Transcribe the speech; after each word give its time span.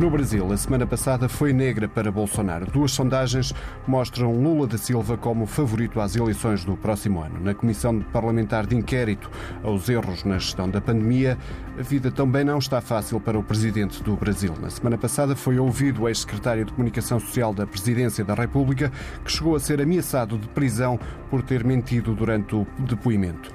No 0.00 0.10
Brasil, 0.10 0.52
a 0.52 0.56
semana 0.56 0.84
passada 0.84 1.28
foi 1.28 1.52
negra 1.52 1.86
para 1.86 2.10
Bolsonaro. 2.10 2.66
Duas 2.66 2.90
sondagens 2.90 3.54
mostram 3.86 4.32
Lula 4.32 4.66
da 4.66 4.76
Silva 4.76 5.16
como 5.16 5.46
favorito 5.46 6.00
às 6.00 6.16
eleições 6.16 6.64
do 6.64 6.76
próximo 6.76 7.22
ano. 7.22 7.38
Na 7.40 7.54
Comissão 7.54 8.00
Parlamentar 8.00 8.66
de 8.66 8.74
Inquérito 8.74 9.30
aos 9.62 9.88
erros 9.88 10.24
na 10.24 10.36
gestão 10.36 10.68
da 10.68 10.80
pandemia, 10.80 11.38
a 11.78 11.82
vida 11.82 12.10
também 12.10 12.42
não 12.42 12.58
está 12.58 12.80
fácil 12.80 13.20
para 13.20 13.38
o 13.38 13.42
presidente 13.44 14.02
do 14.02 14.16
Brasil. 14.16 14.52
Na 14.60 14.68
semana 14.68 14.98
passada 14.98 15.36
foi 15.36 15.60
ouvido 15.60 16.02
o 16.02 16.08
ex-secretário 16.08 16.64
de 16.64 16.72
Comunicação 16.72 17.20
Social 17.20 17.54
da 17.54 17.64
Presidência 17.64 18.24
da 18.24 18.34
República, 18.34 18.90
que 19.24 19.30
chegou 19.30 19.54
a 19.54 19.60
ser 19.60 19.80
ameaçado 19.80 20.36
de 20.36 20.48
prisão 20.48 20.98
por 21.30 21.40
ter 21.40 21.62
mentido 21.64 22.16
durante 22.16 22.56
o 22.56 22.66
depoimento. 22.80 23.48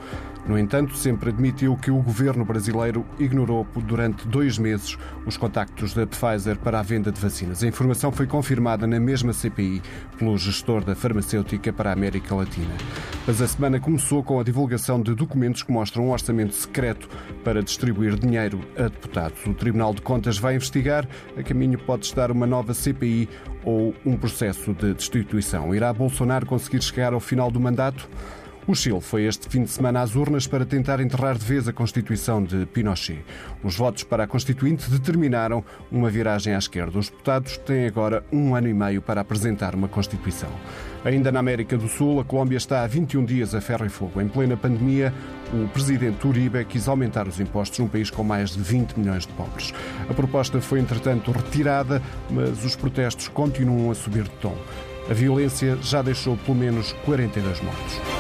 No 0.50 0.58
entanto, 0.58 0.98
sempre 0.98 1.30
admitiu 1.30 1.78
que 1.78 1.92
o 1.92 2.02
governo 2.02 2.44
brasileiro 2.44 3.06
ignorou 3.20 3.68
durante 3.86 4.28
dois 4.28 4.58
meses 4.58 4.98
os 5.24 5.38
contactos 5.38 5.94
da 5.94 6.08
Pfizer 6.08 6.58
para 6.58 6.80
a 6.80 6.82
venda 6.82 7.12
de 7.12 7.22
vacinas. 7.22 7.64
A 7.64 7.68
informação 7.68 8.12
foi 8.12 8.26
confirmada 8.26 8.88
na 8.88 9.00
mesma 9.00 9.32
CPI 9.32 9.80
pelo 10.18 10.36
gestor 10.40 10.84
da 10.84 10.96
farmacêutica 10.96 11.72
para 11.72 11.92
a 11.92 11.94
América 11.94 12.34
Latina. 12.34 12.74
Mas 13.28 13.40
a 13.44 13.48
semana 13.48 13.80
começou 13.80 14.24
com 14.24 14.40
a 14.40 14.44
divulgação 14.44 15.00
de 15.00 15.14
documentos 15.14 15.62
que 15.62 15.72
mostram 15.72 16.08
um 16.08 16.12
orçamento 16.12 16.56
secreto 16.56 17.08
para 17.44 17.62
distribuir 17.62 18.18
dinheiro 18.18 18.60
a 18.76 18.88
deputados. 18.88 19.46
O 19.46 19.54
Tribunal 19.54 19.94
de 19.94 20.02
Contas 20.02 20.40
vai 20.40 20.56
investigar. 20.56 21.08
A 21.38 21.44
caminho 21.44 21.78
pode 21.78 22.08
estar 22.08 22.32
uma 22.32 22.48
nova 22.48 22.74
CPI 22.74 23.30
ou 23.64 23.94
um 24.04 24.18
processo 24.18 24.74
de 24.74 24.96
destituição. 24.96 25.76
Irá 25.76 25.94
Bolsonaro 25.94 26.48
conseguir 26.48 26.82
chegar 26.82 27.14
ao 27.14 27.20
final 27.20 27.52
do 27.52 27.60
mandato? 27.60 28.10
O 28.70 28.76
Chile 28.76 29.02
foi 29.02 29.24
este 29.24 29.50
fim 29.50 29.64
de 29.64 29.72
semana 29.72 30.00
às 30.00 30.16
urnas 30.16 30.46
para 30.46 30.64
tentar 30.64 31.00
enterrar 31.00 31.36
de 31.36 31.44
vez 31.44 31.68
a 31.68 31.74
Constituição 31.74 32.44
de 32.44 32.68
Pinochet. 32.68 33.26
Os 33.64 33.76
votos 33.76 34.04
para 34.04 34.26
a 34.26 34.28
Constituinte 34.28 34.92
determinaram 34.92 35.66
uma 35.92 36.08
viragem 36.08 36.54
à 36.54 36.60
esquerda. 36.60 37.00
Os 37.00 37.10
deputados 37.10 37.58
têm 37.58 37.88
agora 37.88 38.24
um 38.32 38.54
ano 38.54 38.68
e 38.68 38.74
meio 38.76 39.02
para 39.02 39.22
apresentar 39.22 39.74
uma 39.74 39.88
Constituição. 39.88 40.52
Ainda 41.04 41.32
na 41.32 41.40
América 41.40 41.76
do 41.76 41.88
Sul, 41.88 42.20
a 42.20 42.24
Colômbia 42.24 42.58
está 42.58 42.84
há 42.84 42.88
21 42.88 43.26
dias 43.26 43.56
a 43.56 43.60
ferro 43.60 43.88
e 43.88 43.90
fogo. 43.90 44.22
Em 44.22 44.28
plena 44.28 44.56
pandemia, 44.56 45.12
o 45.52 45.68
presidente 45.70 46.28
Uribe 46.28 46.64
quis 46.66 46.88
aumentar 46.88 47.28
os 47.28 47.40
impostos 47.40 47.80
num 47.80 47.88
país 47.88 48.12
com 48.12 48.24
mais 48.24 48.52
de 48.52 48.62
20 48.62 49.00
milhões 49.00 49.26
de 49.26 49.34
pobres. 49.34 49.74
A 50.08 50.14
proposta 50.14 50.62
foi, 50.62 50.80
entretanto, 50.80 51.32
retirada, 51.32 52.04
mas 52.30 52.64
os 52.64 52.76
protestos 52.76 53.30
continuam 53.30 53.90
a 53.90 53.96
subir 53.96 54.26
de 54.26 54.36
tom. 54.42 54.56
A 55.10 55.14
violência 55.16 55.76
já 55.82 56.04
deixou 56.04 56.38
pelo 56.38 56.56
menos 56.56 56.94
42 57.04 57.64
mortos. 57.64 58.19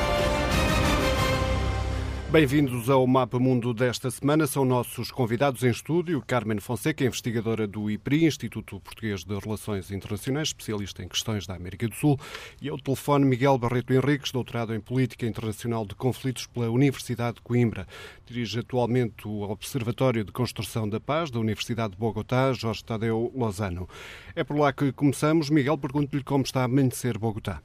Bem-vindos 2.31 2.91
ao 2.91 3.07
Mapa 3.07 3.39
Mundo 3.39 3.73
desta 3.73 4.11
semana. 4.11 4.45
São 4.45 4.63
nossos 4.63 5.09
convidados 5.09 5.63
em 5.63 5.71
estúdio 5.71 6.23
Carmen 6.27 6.59
Fonseca, 6.59 7.03
investigadora 7.03 7.65
do 7.65 7.89
IPRI, 7.89 8.25
Instituto 8.25 8.79
Português 8.79 9.23
de 9.23 9.35
Relações 9.35 9.89
Internacionais, 9.89 10.49
especialista 10.49 11.03
em 11.03 11.07
questões 11.07 11.47
da 11.47 11.55
América 11.55 11.87
do 11.87 11.95
Sul, 11.95 12.19
e 12.61 12.69
ao 12.69 12.77
telefone 12.77 13.25
Miguel 13.25 13.57
Barreto 13.57 13.91
Henriques, 13.91 14.31
doutorado 14.31 14.75
em 14.75 14.79
Política 14.79 15.25
Internacional 15.25 15.87
de 15.87 15.95
Conflitos 15.95 16.45
pela 16.45 16.69
Universidade 16.69 17.37
de 17.37 17.41
Coimbra. 17.41 17.87
Dirige 18.27 18.59
atualmente 18.59 19.27
o 19.27 19.49
Observatório 19.49 20.23
de 20.23 20.31
Construção 20.31 20.87
da 20.87 20.99
Paz 20.99 21.31
da 21.31 21.39
Universidade 21.39 21.93
de 21.93 21.97
Bogotá, 21.97 22.53
Jorge 22.53 22.83
Tadeu 22.83 23.33
Lozano. 23.35 23.89
É 24.35 24.43
por 24.43 24.55
lá 24.55 24.71
que 24.71 24.91
começamos. 24.91 25.49
Miguel, 25.49 25.79
pergunto-lhe 25.79 26.23
como 26.23 26.43
está 26.43 26.61
a 26.61 26.65
amanhecer 26.65 27.17
Bogotá. 27.17 27.59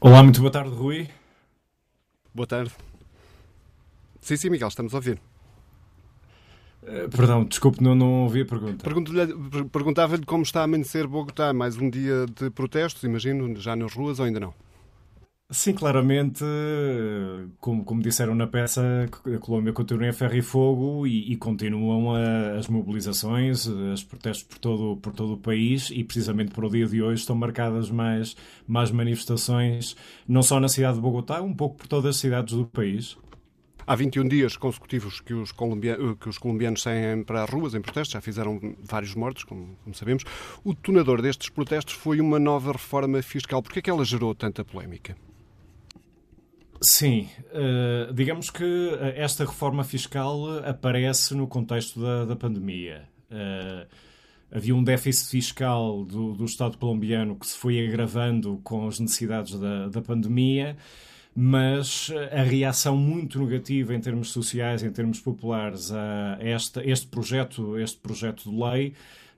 Olá, 0.00 0.22
muito 0.22 0.40
boa 0.40 0.50
tarde, 0.50 0.74
Rui. 0.74 1.19
Boa 2.34 2.46
tarde. 2.46 2.72
Sim, 4.20 4.36
sim, 4.36 4.50
Miguel, 4.50 4.68
estamos 4.68 4.94
a 4.94 4.96
ouvir. 4.96 5.20
Uh, 6.82 7.08
perdão, 7.10 7.44
desculpe, 7.44 7.82
não, 7.82 7.94
não 7.94 8.22
ouvi 8.22 8.42
a 8.42 8.46
pergunta. 8.46 8.84
Perguntava-lhe 9.70 10.24
como 10.24 10.42
está 10.42 10.60
a 10.60 10.64
amanhecer 10.64 11.06
Bogotá. 11.06 11.52
Mais 11.52 11.76
um 11.76 11.90
dia 11.90 12.26
de 12.26 12.50
protestos, 12.50 13.02
imagino, 13.02 13.54
já 13.56 13.74
nas 13.74 13.92
ruas 13.92 14.18
ou 14.18 14.26
ainda 14.26 14.40
não? 14.40 14.54
Sim, 15.52 15.74
claramente, 15.74 16.44
como, 17.58 17.84
como 17.84 18.00
disseram 18.00 18.36
na 18.36 18.46
peça, 18.46 18.82
a 19.34 19.38
Colômbia 19.38 19.72
continua 19.72 20.06
em 20.06 20.12
ferro 20.12 20.36
e 20.36 20.42
fogo 20.42 21.06
e, 21.08 21.32
e 21.32 21.36
continuam 21.36 22.14
a, 22.14 22.52
as 22.56 22.68
mobilizações, 22.68 23.66
os 23.66 24.04
protestos 24.04 24.44
por 24.44 24.58
todo, 24.58 24.96
por 24.98 25.12
todo 25.12 25.32
o 25.32 25.36
país 25.36 25.90
e 25.90 26.04
precisamente 26.04 26.52
para 26.52 26.64
o 26.64 26.70
dia 26.70 26.86
de 26.86 27.02
hoje 27.02 27.22
estão 27.22 27.34
marcadas 27.34 27.90
mais, 27.90 28.36
mais 28.64 28.92
manifestações, 28.92 29.96
não 30.28 30.40
só 30.40 30.60
na 30.60 30.68
cidade 30.68 30.94
de 30.94 31.00
Bogotá, 31.00 31.42
um 31.42 31.52
pouco 31.52 31.78
por 31.78 31.88
todas 31.88 32.10
as 32.10 32.16
cidades 32.20 32.54
do 32.54 32.64
país. 32.66 33.18
Há 33.84 33.96
21 33.96 34.28
dias 34.28 34.56
consecutivos 34.56 35.20
que 35.20 35.34
os, 35.34 35.50
colombianos, 35.50 36.16
que 36.20 36.28
os 36.28 36.38
colombianos 36.38 36.80
saem 36.80 37.24
para 37.24 37.42
as 37.42 37.50
ruas 37.50 37.74
em 37.74 37.80
protestos, 37.80 38.12
já 38.12 38.20
fizeram 38.20 38.60
vários 38.84 39.16
mortos, 39.16 39.42
como, 39.42 39.76
como 39.82 39.96
sabemos. 39.96 40.22
O 40.62 40.72
detonador 40.74 41.20
destes 41.20 41.48
protestos 41.48 41.94
foi 41.94 42.20
uma 42.20 42.38
nova 42.38 42.70
reforma 42.70 43.20
fiscal. 43.20 43.60
Por 43.60 43.72
que 43.72 43.80
é 43.80 43.82
que 43.82 43.90
ela 43.90 44.04
gerou 44.04 44.32
tanta 44.32 44.64
polémica? 44.64 45.16
Sim, 46.82 47.28
uh, 47.52 48.12
digamos 48.14 48.48
que 48.48 48.64
eh, 48.64 49.14
esta 49.16 49.44
reforma 49.44 49.84
fiscal 49.84 50.60
aparece 50.64 51.34
no 51.34 51.46
contexto 51.46 52.00
da, 52.00 52.24
da 52.24 52.34
pandemia. 52.34 53.06
Uh, 53.30 53.86
havia 54.50 54.74
um 54.74 54.82
déficit 54.82 55.30
fiscal 55.30 56.04
do, 56.06 56.32
do, 56.32 56.44
Estado 56.46 56.78
colombiano 56.78 57.36
que 57.36 57.46
se 57.46 57.58
foi 57.58 57.86
agravando 57.86 58.58
com 58.64 58.88
as 58.88 58.98
necessidades 58.98 59.58
da, 59.60 59.88
da 59.88 60.00
pandemia, 60.00 60.74
mas 61.36 62.10
a 62.32 62.42
reação 62.42 62.96
muito 62.96 63.38
negativa 63.38 63.94
em 63.94 64.00
termos 64.00 64.32
sociais, 64.32 64.82
em 64.82 64.90
termos 64.90 65.20
populares 65.20 65.92
a 65.92 66.38
este, 66.40 66.80
este 66.80 67.06
projeto, 67.06 67.78
este 67.78 67.98
projeto 67.98 68.50
de 68.50 68.56
lei 68.56 68.94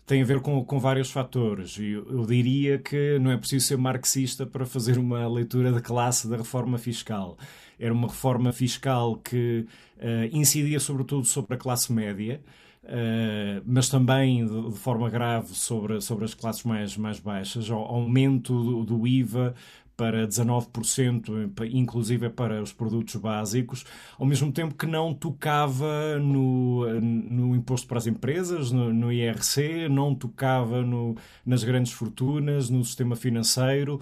tem 0.06 0.22
a 0.22 0.24
ver 0.24 0.40
com, 0.40 0.64
com 0.64 0.78
vários 0.78 1.10
fatores. 1.10 1.78
Eu, 1.78 2.06
eu 2.10 2.26
diria 2.26 2.78
que 2.78 3.18
não 3.18 3.30
é 3.30 3.36
preciso 3.36 3.66
ser 3.66 3.78
marxista 3.78 4.46
para 4.46 4.66
fazer 4.66 4.98
uma 4.98 5.26
leitura 5.28 5.72
de 5.72 5.80
classe 5.80 6.28
da 6.28 6.36
reforma 6.36 6.78
fiscal. 6.78 7.36
Era 7.78 7.92
uma 7.92 8.08
reforma 8.08 8.52
fiscal 8.52 9.16
que 9.16 9.66
uh, 9.98 10.36
incidia 10.36 10.80
sobretudo 10.80 11.26
sobre 11.26 11.54
a 11.54 11.58
classe 11.58 11.92
média, 11.92 12.40
Uh, 12.84 13.62
mas 13.64 13.88
também 13.88 14.44
de, 14.44 14.70
de, 14.72 14.76
forma 14.76 15.08
grave 15.08 15.54
sobre, 15.54 16.00
sobre 16.00 16.24
as 16.24 16.34
classes 16.34 16.64
mais, 16.64 16.96
mais 16.96 17.20
baixas, 17.20 17.70
o 17.70 17.74
aumento 17.74 18.52
do, 18.52 18.84
do 18.84 19.06
IVA 19.06 19.54
para 19.96 20.26
19%, 20.26 21.52
inclusive 21.70 22.30
para 22.30 22.62
os 22.62 22.72
produtos 22.72 23.16
básicos, 23.16 23.84
ao 24.18 24.26
mesmo 24.26 24.50
tempo 24.52 24.74
que 24.74 24.86
não 24.86 25.14
tocava 25.14 26.18
no, 26.18 27.00
no 27.00 27.54
imposto 27.54 27.86
para 27.86 27.98
as 27.98 28.06
empresas, 28.06 28.72
no, 28.72 28.92
no 28.92 29.12
IRC, 29.12 29.88
não 29.88 30.14
tocava 30.14 30.82
no, 30.82 31.16
nas 31.44 31.62
grandes 31.62 31.92
fortunas, 31.92 32.70
no 32.70 32.84
sistema 32.84 33.16
financeiro. 33.16 34.00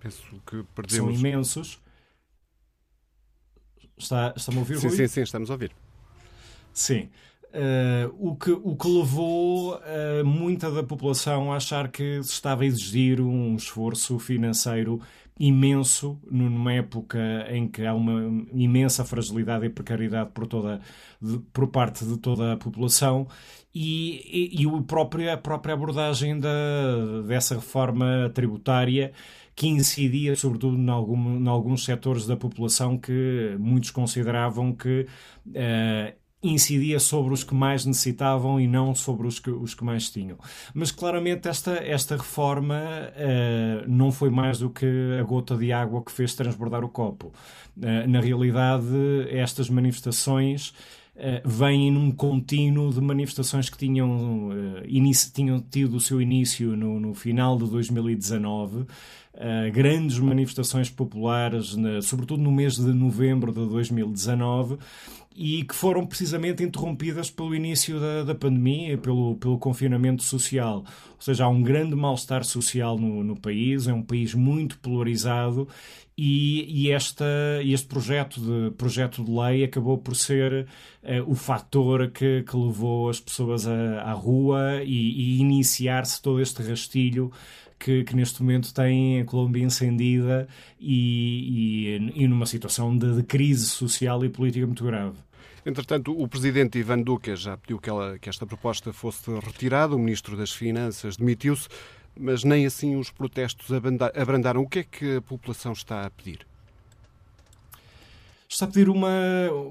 Penso 0.00 0.22
que 0.46 0.62
perdemos. 0.74 0.96
São 0.96 1.10
imensos. 1.10 1.80
Está, 3.98 4.34
está-me 4.36 4.58
a 4.58 4.60
ouvir, 4.60 4.78
sim, 4.78 4.88
Rui? 4.88 4.96
Sim, 4.96 5.08
sim, 5.08 5.22
estamos 5.22 5.50
a 5.50 5.54
ouvir. 5.54 5.72
Sim. 6.72 7.08
Uh, 7.56 8.14
o, 8.18 8.36
que, 8.36 8.50
o 8.50 8.76
que 8.76 8.86
levou 8.86 9.76
uh, 9.76 10.24
muita 10.26 10.70
da 10.70 10.82
população 10.82 11.50
a 11.50 11.56
achar 11.56 11.88
que 11.88 12.22
se 12.22 12.32
estava 12.32 12.64
a 12.64 12.66
exigir 12.66 13.18
um 13.18 13.56
esforço 13.56 14.18
financeiro 14.18 15.00
imenso 15.40 16.20
numa 16.30 16.74
época 16.74 17.18
em 17.50 17.66
que 17.66 17.86
há 17.86 17.94
uma 17.94 18.44
imensa 18.52 19.06
fragilidade 19.06 19.64
e 19.64 19.70
precariedade 19.70 20.32
por, 20.34 20.46
toda, 20.46 20.82
de, 21.20 21.38
por 21.50 21.68
parte 21.68 22.04
de 22.04 22.18
toda 22.18 22.52
a 22.52 22.56
população. 22.58 23.26
E, 23.74 24.52
e, 24.54 24.62
e 24.62 24.66
a, 24.68 24.82
própria, 24.82 25.32
a 25.32 25.36
própria 25.38 25.72
abordagem 25.72 26.38
da, 26.38 27.22
dessa 27.26 27.54
reforma 27.54 28.30
tributária 28.34 29.12
que 29.54 29.66
incidia 29.66 30.36
sobretudo 30.36 30.76
em, 30.76 30.90
algum, 30.90 31.38
em 31.38 31.48
alguns 31.48 31.86
setores 31.86 32.26
da 32.26 32.36
população 32.36 32.98
que 32.98 33.56
muitos 33.58 33.90
consideravam 33.90 34.74
que 34.74 35.06
uh, 35.46 36.25
incidia 36.42 37.00
sobre 37.00 37.32
os 37.32 37.42
que 37.42 37.54
mais 37.54 37.84
necessitavam 37.84 38.60
e 38.60 38.66
não 38.66 38.94
sobre 38.94 39.26
os 39.26 39.38
que, 39.38 39.50
os 39.50 39.74
que 39.74 39.84
mais 39.84 40.10
tinham. 40.10 40.38
Mas 40.74 40.90
claramente 40.90 41.48
esta, 41.48 41.72
esta 41.72 42.16
reforma 42.16 42.76
uh, 42.76 43.88
não 43.88 44.12
foi 44.12 44.30
mais 44.30 44.58
do 44.58 44.70
que 44.70 44.86
a 45.18 45.22
gota 45.22 45.56
de 45.56 45.72
água 45.72 46.04
que 46.04 46.12
fez 46.12 46.34
transbordar 46.34 46.84
o 46.84 46.88
copo. 46.88 47.32
Uh, 47.76 48.08
na 48.08 48.20
realidade, 48.20 48.86
estas 49.30 49.68
manifestações 49.68 50.72
Uh, 51.16 51.40
vêm 51.48 51.90
num 51.90 52.10
contínuo 52.10 52.92
de 52.92 53.00
manifestações 53.00 53.70
que 53.70 53.78
tinham, 53.78 54.50
uh, 54.50 55.32
tinham 55.32 55.58
tido 55.58 55.96
o 55.96 56.00
seu 56.00 56.20
início 56.20 56.76
no, 56.76 57.00
no 57.00 57.14
final 57.14 57.56
de 57.56 57.70
2019, 57.70 58.80
uh, 58.80 58.86
grandes 59.72 60.18
manifestações 60.18 60.90
populares, 60.90 61.74
na, 61.74 62.02
sobretudo 62.02 62.42
no 62.42 62.52
mês 62.52 62.76
de 62.76 62.92
novembro 62.92 63.50
de 63.50 63.66
2019, 63.66 64.76
e 65.36 65.64
que 65.64 65.74
foram 65.74 66.06
precisamente 66.06 66.64
interrompidas 66.64 67.30
pelo 67.30 67.54
início 67.54 68.00
da, 68.00 68.24
da 68.24 68.34
pandemia, 68.34 68.96
pelo, 68.96 69.36
pelo 69.36 69.58
confinamento 69.58 70.22
social. 70.22 70.78
Ou 70.78 71.20
seja, 71.20 71.44
há 71.44 71.48
um 71.48 71.62
grande 71.62 71.94
mal-estar 71.94 72.42
social 72.42 72.98
no, 72.98 73.22
no 73.22 73.36
país, 73.38 73.86
é 73.86 73.92
um 73.92 74.02
país 74.02 74.34
muito 74.34 74.78
polarizado 74.78 75.68
e, 76.16 76.86
e 76.86 76.90
esta, 76.90 77.26
este 77.62 77.86
projeto 77.86 78.40
de, 78.40 78.70
projeto 78.76 79.22
de 79.22 79.30
lei 79.30 79.64
acabou 79.64 79.98
por 79.98 80.16
ser 80.16 80.66
uh, 81.02 81.30
o 81.30 81.34
fator 81.34 82.10
que, 82.10 82.42
que 82.42 82.56
levou 82.56 83.10
as 83.10 83.20
pessoas 83.20 83.66
à, 83.66 84.00
à 84.00 84.12
rua 84.12 84.82
e, 84.82 85.36
e 85.36 85.40
iniciar-se 85.40 86.22
todo 86.22 86.40
este 86.40 86.62
rastilho 86.62 87.30
que, 87.78 88.04
que, 88.04 88.16
neste 88.16 88.42
momento 88.42 88.72
tem 88.72 89.20
a 89.20 89.24
Colômbia 89.24 89.62
incendida 89.62 90.48
e, 90.80 91.98
e, 92.14 92.22
e 92.24 92.28
numa 92.28 92.46
situação 92.46 92.96
de, 92.96 93.16
de, 93.16 93.22
crise 93.22 93.66
social 93.66 94.24
e 94.24 94.28
política 94.28 94.66
muito 94.66 94.84
grave. 94.84 95.16
Entretanto, 95.64 96.12
o 96.12 96.28
presidente 96.28 96.78
Ivan 96.78 97.02
Duque 97.02 97.34
já 97.34 97.56
pediu 97.56 97.78
que, 97.78 97.90
ela, 97.90 98.18
que 98.18 98.28
esta 98.28 98.46
proposta 98.46 98.92
fosse 98.92 99.30
retirada, 99.40 99.96
o 99.96 99.98
ministro 99.98 100.36
das 100.36 100.52
Finanças 100.52 101.16
demitiu-se, 101.16 101.68
mas 102.18 102.44
nem 102.44 102.64
assim 102.66 102.96
os 102.96 103.10
protestos 103.10 103.68
abrandaram. 104.14 104.62
O 104.62 104.68
que 104.68 104.78
é 104.78 104.84
que 104.84 105.16
a 105.16 105.22
população 105.22 105.72
está 105.72 106.06
a 106.06 106.10
pedir? 106.10 106.46
está 108.48 108.64
a 108.64 108.68
pedir 108.68 108.88
uma, 108.88 109.10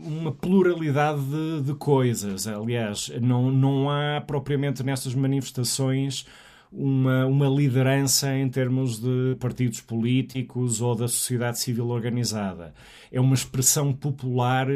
uma 0.04 0.32
pluralidade 0.32 1.22
de, 1.22 1.62
de, 1.64 1.74
coisas. 1.76 2.48
Aliás, 2.48 3.10
não, 3.22 3.52
não 3.52 3.90
há 3.90 4.22
propriamente 4.22 4.84
nestas 4.84 5.16
manifestações 5.16 6.26
uma, 6.72 7.26
uma 7.26 7.48
liderança 7.48 8.36
em 8.36 8.50
termos 8.50 9.00
de 9.00 9.36
partidos 9.40 9.82
políticos 9.82 10.82
ou 10.82 10.96
da 10.96 11.08
sociedade 11.08 11.60
civil 11.60 11.88
organizada. 11.90 12.74
É 13.12 13.20
uma 13.20 13.36
expressão 13.36 13.94
popular 13.94 14.68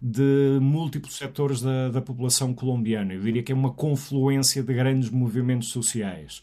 de 0.00 0.58
múltiplos 0.60 1.16
setores 1.16 1.60
da, 1.60 1.88
da 1.88 2.00
população 2.00 2.54
colombiana. 2.54 3.14
Eu 3.14 3.20
diria 3.20 3.42
que 3.42 3.52
é 3.52 3.54
uma 3.54 3.72
confluência 3.72 4.62
de 4.62 4.74
grandes 4.74 5.10
movimentos 5.10 5.68
sociais. 5.68 6.40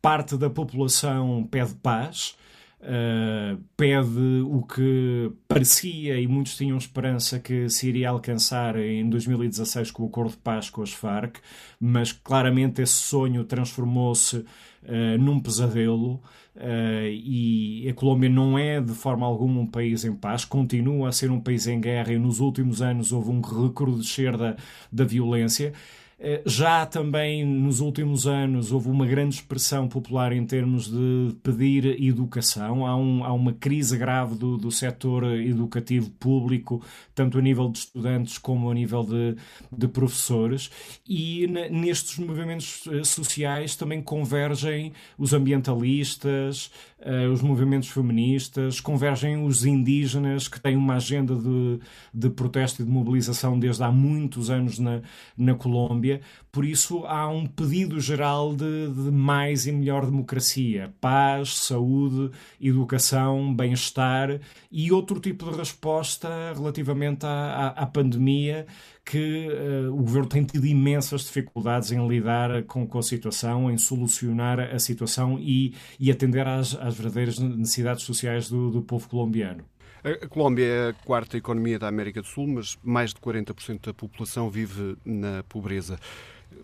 Parte 0.00 0.36
da 0.36 0.50
população 0.50 1.46
pede 1.50 1.74
paz, 1.74 2.36
Uh, 2.80 3.60
pede 3.76 4.40
o 4.46 4.62
que 4.62 5.32
parecia 5.48 6.20
e 6.20 6.28
muitos 6.28 6.56
tinham 6.56 6.78
esperança 6.78 7.40
que 7.40 7.68
se 7.68 7.88
iria 7.88 8.10
alcançar 8.10 8.76
em 8.76 9.10
2016 9.10 9.90
com 9.90 10.04
o 10.04 10.06
acordo 10.06 10.30
de 10.30 10.36
paz 10.36 10.70
com 10.70 10.80
as 10.80 10.92
Farc, 10.92 11.38
mas 11.80 12.12
claramente 12.12 12.80
esse 12.80 12.94
sonho 12.94 13.42
transformou-se 13.42 14.36
uh, 14.36 15.18
num 15.18 15.40
pesadelo. 15.40 16.22
Uh, 16.54 17.10
e 17.10 17.88
a 17.88 17.94
Colômbia 17.94 18.28
não 18.28 18.56
é 18.56 18.80
de 18.80 18.92
forma 18.92 19.26
alguma 19.26 19.60
um 19.60 19.66
país 19.66 20.04
em 20.04 20.14
paz, 20.14 20.44
continua 20.44 21.08
a 21.08 21.12
ser 21.12 21.30
um 21.30 21.40
país 21.40 21.66
em 21.66 21.80
guerra 21.80 22.12
e 22.12 22.18
nos 22.18 22.38
últimos 22.38 22.80
anos 22.80 23.12
houve 23.12 23.30
um 23.30 23.40
recrudescer 23.40 24.36
da, 24.36 24.56
da 24.90 25.04
violência. 25.04 25.72
Eh, 26.20 26.42
já 26.44 26.84
também 26.84 27.44
nos 27.44 27.78
últimos 27.78 28.26
anos 28.26 28.72
houve 28.72 28.88
uma 28.88 29.06
grande 29.06 29.36
expressão 29.36 29.86
popular 29.86 30.32
em 30.32 30.44
termos 30.44 30.90
de 30.90 31.32
pedir 31.44 32.02
educação. 32.02 32.84
Há, 32.84 32.96
um, 32.96 33.24
há 33.24 33.32
uma 33.32 33.52
crise 33.52 33.96
grave 33.96 34.34
do, 34.34 34.56
do 34.56 34.70
setor 34.70 35.24
educativo 35.40 36.10
público, 36.10 36.84
tanto 37.14 37.38
a 37.38 37.42
nível 37.42 37.68
de 37.68 37.78
estudantes 37.78 38.36
como 38.36 38.68
a 38.68 38.74
nível 38.74 39.04
de, 39.04 39.36
de 39.70 39.86
professores. 39.86 40.70
E 41.06 41.46
nestes 41.70 42.18
movimentos 42.18 42.88
eh, 42.88 43.04
sociais 43.04 43.76
também 43.76 44.02
convergem 44.02 44.92
os 45.16 45.32
ambientalistas, 45.32 46.70
uh, 47.00 47.30
os 47.32 47.42
movimentos 47.42 47.88
feministas, 47.88 48.80
convergem 48.80 49.44
os 49.44 49.64
indígenas 49.64 50.48
que 50.48 50.60
têm 50.60 50.76
uma 50.76 50.96
agenda 50.96 51.34
de, 51.34 51.78
de 52.12 52.30
protesto 52.30 52.82
e 52.82 52.84
de 52.84 52.90
mobilização 52.90 53.58
desde 53.58 53.82
há 53.82 53.90
muitos 53.90 54.50
anos 54.50 54.78
na, 54.78 55.00
na 55.36 55.54
Colômbia. 55.54 56.07
Por 56.50 56.64
isso 56.64 57.04
há 57.04 57.28
um 57.28 57.46
pedido 57.46 58.00
geral 58.00 58.54
de, 58.54 58.88
de 58.88 59.10
mais 59.10 59.66
e 59.66 59.72
melhor 59.72 60.06
democracia, 60.06 60.92
paz, 61.00 61.56
saúde, 61.56 62.30
educação, 62.60 63.54
bem-estar 63.54 64.40
e 64.70 64.90
outro 64.90 65.20
tipo 65.20 65.50
de 65.50 65.56
resposta 65.56 66.28
relativamente 66.54 67.26
à, 67.26 67.28
à, 67.28 67.82
à 67.82 67.86
pandemia 67.86 68.66
que 69.04 69.48
uh, 69.48 69.92
o 69.92 70.02
governo 70.02 70.28
tem 70.28 70.44
tido 70.44 70.66
imensas 70.66 71.22
dificuldades 71.22 71.92
em 71.92 72.06
lidar 72.06 72.62
com, 72.64 72.86
com 72.86 72.98
a 72.98 73.02
situação, 73.02 73.70
em 73.70 73.78
solucionar 73.78 74.60
a 74.60 74.78
situação 74.78 75.38
e, 75.38 75.74
e 75.98 76.10
atender 76.10 76.46
às, 76.46 76.74
às 76.74 76.94
verdadeiras 76.94 77.38
necessidades 77.38 78.04
sociais 78.04 78.50
do, 78.50 78.70
do 78.70 78.82
povo 78.82 79.08
colombiano. 79.08 79.64
A 80.04 80.26
Colômbia 80.28 80.64
é 80.64 80.88
a 80.90 80.92
quarta 80.92 81.36
economia 81.36 81.78
da 81.78 81.88
América 81.88 82.22
do 82.22 82.26
Sul, 82.26 82.46
mas 82.46 82.78
mais 82.82 83.12
de 83.12 83.20
40% 83.20 83.86
da 83.86 83.94
população 83.94 84.48
vive 84.48 84.96
na 85.04 85.42
pobreza. 85.48 85.98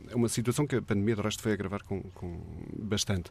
É 0.08 0.14
uma 0.14 0.28
situação 0.28 0.66
que 0.66 0.76
a 0.76 0.82
pandemia, 0.82 1.16
de 1.16 1.22
resto, 1.22 1.42
foi 1.42 1.52
agravar 1.52 1.82
com, 1.82 2.00
com 2.14 2.40
bastante. 2.78 3.30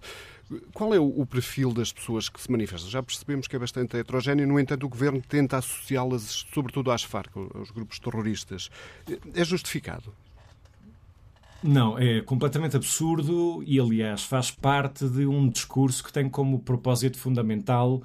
Qual 0.74 0.94
é 0.94 1.00
o, 1.00 1.22
o, 1.22 1.26
perfil 1.26 1.74
das 1.74 1.92
pessoas 1.92 2.30
que 2.30 2.40
se 2.40 2.52
manifestam? 2.52 2.90
Já 2.90 3.02
percebemos 3.02 3.48
que 3.48 3.56
é 3.56 3.60
bastante 3.60 3.98
heterogéneo, 3.98 4.48
no 4.48 4.60
entanto, 4.60 4.86
o 4.86 4.90
governo 4.90 5.22
tenta 5.22 5.58
associá-las, 5.58 6.46
sobretudo 6.54 6.92
às 6.92 7.04
Farc, 7.04 7.36
aos 7.36 7.72
grupos 7.72 7.98
terroristas. 8.00 8.70
É 9.34 9.44
justificado? 9.44 10.14
Não, 11.64 11.98
é 11.98 12.22
completamente 12.22 12.76
absurdo 12.76 13.64
e, 13.66 13.80
aliás, 13.80 14.24
faz 14.26 14.52
parte 14.52 15.08
de 15.08 15.26
um 15.26 15.48
discurso 15.48 16.04
que 16.04 16.12
tem 16.12 16.30
como 16.30 16.60
propósito 16.60 17.18
fundamental 17.18 18.04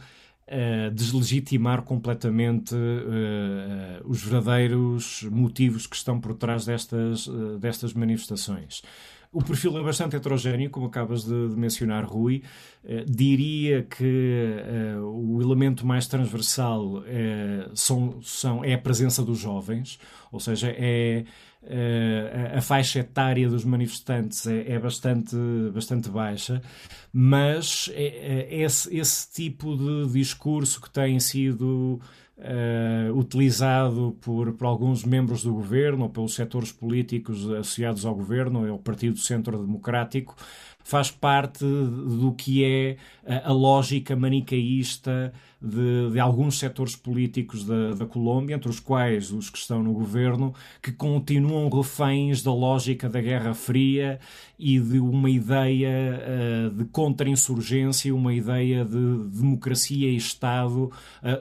uh, 0.49 0.91
deslegitimar 0.95 1.83
completamente 1.83 2.75
uh, 2.75 4.09
os 4.09 4.23
verdadeiros 4.23 5.23
motivos 5.31 5.87
que 5.87 5.97
estão 5.97 6.21
por 6.21 6.35
trás 6.35 6.65
destas, 6.65 7.27
uh, 7.27 7.59
destas 7.59 7.93
manifestações. 7.93 8.83
O 9.31 9.43
perfil 9.43 9.77
é 9.77 9.83
bastante 9.83 10.17
heterogéneo, 10.17 10.71
como 10.71 10.87
acabas 10.87 11.23
de, 11.23 11.51
de 11.51 11.55
mencionar, 11.55 12.03
Rui. 12.03 12.43
diria 13.07 13.83
que 13.83 14.57
o 15.03 15.43
elemento 15.43 15.87
mais 15.87 16.07
transversal 16.07 17.05
são, 17.75 18.23
são, 18.23 18.65
é 18.65 18.73
a 18.73 18.79
presença 18.79 19.23
dos 19.23 19.39
jovens, 19.39 19.99
ou 20.33 20.41
seja, 20.41 20.69
é 20.75 21.27
Uh, 21.61 22.57
a, 22.57 22.61
faixa 22.61 23.01
etária 23.01 23.49
dos 23.49 23.65
manifestantes 23.65 24.47
é, 24.47 24.73
é 24.73 24.79
bastante, 24.79 25.37
bastante 25.75 26.09
baixa, 26.09 26.63
mas 27.13 27.91
é, 27.95 28.47
é 28.49 28.63
esse, 28.63 28.97
esse, 28.97 29.29
tipo 29.33 29.77
de 29.77 30.13
discurso 30.13 30.81
que 30.81 30.89
tem 30.89 31.19
sido 31.19 32.01
uh, 32.39 33.19
utilizado 33.19 34.17
por, 34.21 34.53
por, 34.53 34.67
alguns 34.67 35.05
membros 35.05 35.43
do 35.43 35.53
governo 35.53 36.05
ou 36.05 36.11
pelos 36.11 36.35
setores 36.35 36.71
políticos 36.71 37.51
associados 37.51 38.07
ao 38.07 38.15
governo, 38.15 38.65
é 38.65 38.71
o 38.71 38.79
Partido 38.79 39.19
Centro 39.19 39.59
Democrático, 39.59 40.37
faz 40.89 41.11
parte 41.11 41.67
do 41.67 42.33
que 42.33 42.65
é 42.65 42.97
a, 43.45 43.53
lógica 43.53 44.17
manicaísta 44.17 45.35
de, 45.61 46.13
de 46.13 46.19
alguns 46.19 46.59
setores 46.59 46.97
políticos 46.97 47.65
da, 47.65 47.93
da, 47.93 48.07
Colômbia, 48.07 48.55
entre 48.55 48.71
os 48.71 48.81
quais 48.81 49.31
os 49.31 49.51
que 49.51 49.59
estão 49.59 49.83
no 49.83 49.93
governo, 49.93 50.55
que 50.81 50.91
continuam 50.91 51.69
reféns 51.69 52.43
da 52.43 52.55
lógica 52.55 53.07
da 53.07 53.21
Guerra 53.21 53.53
Fria 53.53 54.19
e 54.59 54.81
de 54.81 54.99
uma 54.99 55.29
ideia 55.29 55.91
uh, 55.91 56.71
de 56.71 56.85
contra-insurgência, 56.87 58.15
uma 58.15 58.33
ideia 58.33 58.85
de 58.85 59.25
democracia 59.37 60.09
e 60.09 60.17
Estado 60.17 60.85
uh, 60.85 60.93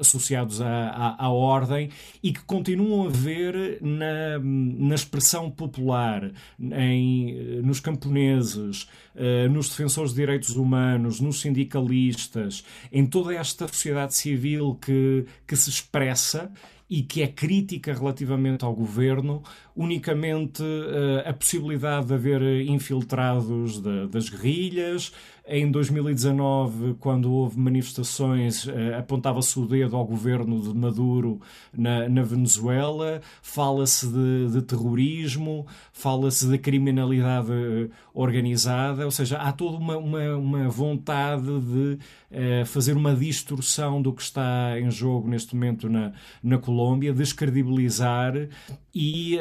associados 0.02 0.62
à, 0.62 0.90
à, 0.90 1.26
à, 1.26 1.30
ordem 1.30 1.90
e 2.22 2.34
que 2.34 2.44
continuam 2.44 3.08
a 3.08 3.10
ver 3.10 3.80
na, 3.82 4.40
na 4.40 4.96
expressão 4.96 5.50
popular, 5.50 6.32
em, 6.60 7.62
nos 7.62 7.80
camponeses, 7.80 8.84
uh, 9.16 9.37
nos 9.50 9.70
defensores 9.70 10.12
de 10.12 10.18
direitos 10.18 10.56
humanos, 10.56 11.20
nos 11.20 11.42
sindicalistas, 11.42 12.64
em 12.92 13.06
toda 13.06 13.36
esta 13.36 13.68
sociedade 13.68 13.98
sociedade 13.98 14.16
civil 14.16 14.78
que, 14.82 15.26
que 15.46 15.56
se 15.56 15.70
expressa 15.70 16.52
e 16.90 17.04
que 17.04 17.22
é 17.22 17.28
crítica 17.28 17.94
relativamente 17.94 18.64
ao 18.64 18.74
governo, 18.74 19.44
unicamente 19.78 20.64
uh, 20.64 21.30
a 21.30 21.34
possibilidade 21.34 22.08
de 22.08 22.14
haver 22.16 22.42
infiltrados 22.68 23.80
de, 23.80 24.08
das 24.08 24.28
guerrilhas, 24.28 25.14
em 25.50 25.72
2019, 25.72 26.96
quando 27.00 27.32
houve 27.32 27.58
manifestações, 27.58 28.68
eh, 28.68 28.98
apontava-se 28.98 29.58
o 29.58 29.66
dedo 29.66 29.96
ao 29.96 30.06
governo 30.06 30.60
de 30.60 30.78
Maduro 30.78 31.40
na, 31.74 32.10
na 32.10 32.22
Venezuela, 32.22 33.22
fala-se 33.42 34.08
de, 34.08 34.52
de, 34.52 34.62
terrorismo, 34.62 35.66
fala-se 35.94 36.50
de 36.50 36.58
criminalidade 36.58 37.54
eh, 37.54 37.88
organizada, 38.14 39.06
ou 39.06 39.12
seja, 39.12 39.38
há 39.38 39.54
toda 39.54 39.78
uma, 39.78 39.96
uma, 39.96 40.36
uma 40.36 40.70
vontade 40.70 41.46
de 41.62 41.98
uh, 42.32 42.66
fazer 42.66 42.98
uma 42.98 43.16
distorção 43.16 44.02
do 44.02 44.12
que 44.12 44.22
está 44.22 44.78
em 44.78 44.92
jogo 44.92 45.30
neste 45.30 45.56
momento 45.56 45.88
na, 45.88 46.12
na 46.44 46.58
Colômbia, 46.58 47.14
descredibilizar 47.14 48.34
e 48.94 49.40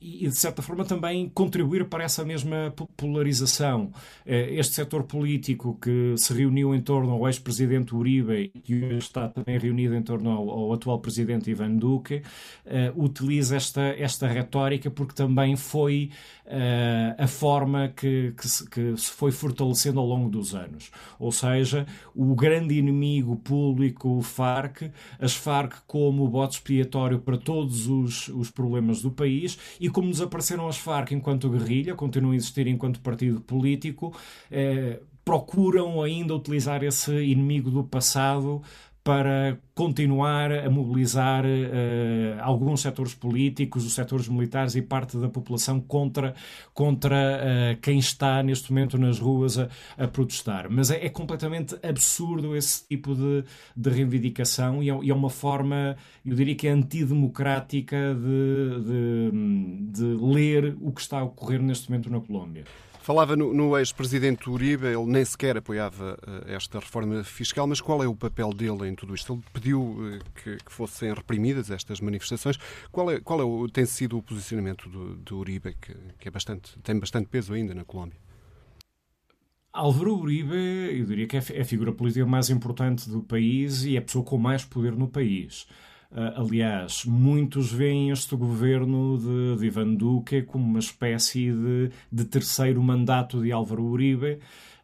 e, 0.00 0.28
de 0.28 0.36
certa 0.36 0.62
forma, 0.62 0.84
também 0.84 1.28
contribuir 1.28 1.84
para 1.86 2.04
essa 2.04 2.24
mesma 2.24 2.72
polarização. 2.96 3.92
Uh, 4.26 4.54
este 4.58 4.74
setor 4.74 5.04
político 5.04 5.78
que 5.80 6.14
se 6.16 6.32
reuniu 6.32 6.74
em 6.74 6.80
torno 6.80 7.12
ao 7.12 7.26
ex-presidente 7.26 7.94
Uribe 7.94 8.52
e 8.68 8.74
hoje 8.74 8.98
está 8.98 9.28
também 9.28 9.58
reunido 9.58 9.94
em 9.94 10.02
torno 10.02 10.30
ao, 10.30 10.50
ao 10.50 10.72
atual 10.72 10.98
presidente 10.98 11.50
Ivan 11.50 11.76
Duque, 11.76 12.22
uh, 12.66 13.02
utiliza 13.02 13.56
esta, 13.56 13.82
esta 13.82 14.26
retórica 14.26 14.90
porque 14.90 15.14
também 15.14 15.56
foi 15.56 16.10
uh, 16.46 17.22
a 17.22 17.26
forma 17.26 17.88
que, 17.88 18.32
que 18.36 18.48
se, 18.48 18.68
que, 18.68 18.96
se, 18.96 19.10
foi 19.10 19.30
fortalecendo 19.30 20.00
ao 20.00 20.06
longo 20.06 20.28
dos 20.28 20.54
anos. 20.54 20.90
Ou 21.18 21.30
seja, 21.32 21.86
o 22.14 22.34
grande 22.34 22.78
inimigo 22.78 23.36
público, 23.36 24.18
o 24.18 24.22
FARC, 24.22 24.90
as 25.18 25.34
FARC 25.34 25.76
como 25.86 26.28
bote 26.28 26.56
expiatório 26.56 27.18
para 27.18 27.36
todos 27.36 27.86
os, 27.88 28.28
os 28.28 28.50
problemas 28.50 28.97
do 29.02 29.10
país 29.10 29.58
e 29.80 29.88
como 29.88 30.10
desapareceram 30.10 30.68
as 30.68 30.76
FARC 30.76 31.12
enquanto 31.12 31.50
guerrilha, 31.50 31.94
continuam 31.94 32.32
a 32.32 32.36
existir 32.36 32.66
enquanto 32.66 33.00
partido 33.00 33.40
político, 33.40 34.14
eh, 34.50 35.00
procuram 35.24 36.02
ainda 36.02 36.34
utilizar 36.34 36.82
esse 36.82 37.12
inimigo 37.12 37.70
do 37.70 37.84
passado 37.84 38.62
para 39.08 39.56
continuar 39.74 40.52
a 40.52 40.68
mobilizar 40.68 41.42
uh, 41.42 42.42
alguns 42.42 42.82
setores 42.82 43.14
políticos, 43.14 43.86
os 43.86 43.94
setores 43.94 44.28
militares 44.28 44.74
e 44.74 44.82
parte 44.82 45.16
da 45.16 45.30
população 45.30 45.80
contra, 45.80 46.34
contra 46.74 47.16
uh, 47.16 47.80
quem 47.80 47.98
está 47.98 48.42
neste 48.42 48.70
momento 48.70 48.98
nas 48.98 49.18
ruas 49.18 49.58
a, 49.58 49.70
a 49.96 50.06
protestar. 50.06 50.66
Mas 50.68 50.90
é, 50.90 51.06
é, 51.06 51.08
completamente 51.08 51.74
absurdo 51.82 52.54
esse 52.54 52.86
tipo 52.86 53.14
de, 53.14 53.44
de 53.74 53.88
reivindicação 53.88 54.82
e 54.82 54.90
é, 54.90 54.98
e 55.02 55.10
é, 55.10 55.14
uma 55.14 55.30
forma, 55.30 55.96
eu 56.22 56.34
diria 56.34 56.54
que 56.54 56.68
é 56.68 56.70
antidemocrática 56.70 58.14
de, 58.14 58.84
de, 58.84 59.90
de 59.90 60.22
ler 60.22 60.76
o 60.82 60.92
que 60.92 61.00
está 61.00 61.20
a 61.20 61.24
ocorrer 61.24 61.62
neste 61.62 61.90
momento 61.90 62.10
na 62.10 62.20
Colômbia. 62.20 62.64
Falava 63.08 63.34
no, 63.34 63.54
no 63.54 63.78
ex-presidente 63.78 64.50
Uribe, 64.50 64.84
ele 64.84 65.06
nem 65.06 65.24
sequer 65.24 65.56
apoiava 65.56 66.18
uh, 66.28 66.52
esta 66.52 66.78
reforma 66.78 67.24
fiscal, 67.24 67.66
mas 67.66 67.80
qual 67.80 68.04
é 68.04 68.06
o 68.06 68.14
papel 68.14 68.52
dele 68.52 68.86
em 68.86 68.94
tudo 68.94 69.14
isto? 69.14 69.32
Ele 69.32 69.42
pediu 69.50 69.80
uh, 69.80 70.18
que, 70.34 70.58
que, 70.58 70.70
fossem 70.70 71.14
reprimidas 71.14 71.70
estas 71.70 72.02
manifestações. 72.02 72.58
Qual, 72.92 73.10
é, 73.10 73.18
qual 73.18 73.40
é 73.40 73.44
o, 73.44 73.66
tem 73.66 73.86
sido 73.86 74.18
o 74.18 74.22
posicionamento 74.22 74.90
do, 74.90 75.16
do 75.16 75.38
Uribe, 75.38 75.74
que, 75.80 75.96
que 76.18 76.28
é 76.28 76.30
bastante, 76.30 76.78
tem 76.80 76.98
bastante 76.98 77.28
peso 77.28 77.54
ainda 77.54 77.74
na 77.74 77.82
Colômbia? 77.82 78.18
Álvaro 79.72 80.14
Uribe, 80.14 80.54
eu 80.92 81.06
diria 81.06 81.26
que 81.26 81.38
é, 81.38 81.42
é 81.54 81.60
a 81.62 81.64
figura 81.64 81.92
política 81.94 82.26
mais 82.26 82.50
importante 82.50 83.08
do 83.08 83.22
país 83.22 83.84
e 83.84 83.96
é 83.96 84.00
a 84.00 84.02
pessoa 84.02 84.22
com 84.22 84.36
mais 84.36 84.66
poder 84.66 84.92
no 84.92 85.08
país. 85.08 85.66
Uh, 86.10 86.40
aliás, 86.40 87.04
muitos 87.04 87.70
veem 87.70 88.10
este 88.10 88.34
governo 88.34 89.18
de, 89.18 89.56
de 89.58 89.66
Ivan 89.66 89.94
Duque 89.94 90.42
como 90.42 90.64
uma 90.64 90.78
espécie 90.78 91.52
de, 91.52 91.90
de 92.10 92.24
terceiro 92.24 92.82
mandato 92.82 93.42
de 93.42 93.52
Álvaro 93.52 93.84
Uribe. 93.84 94.38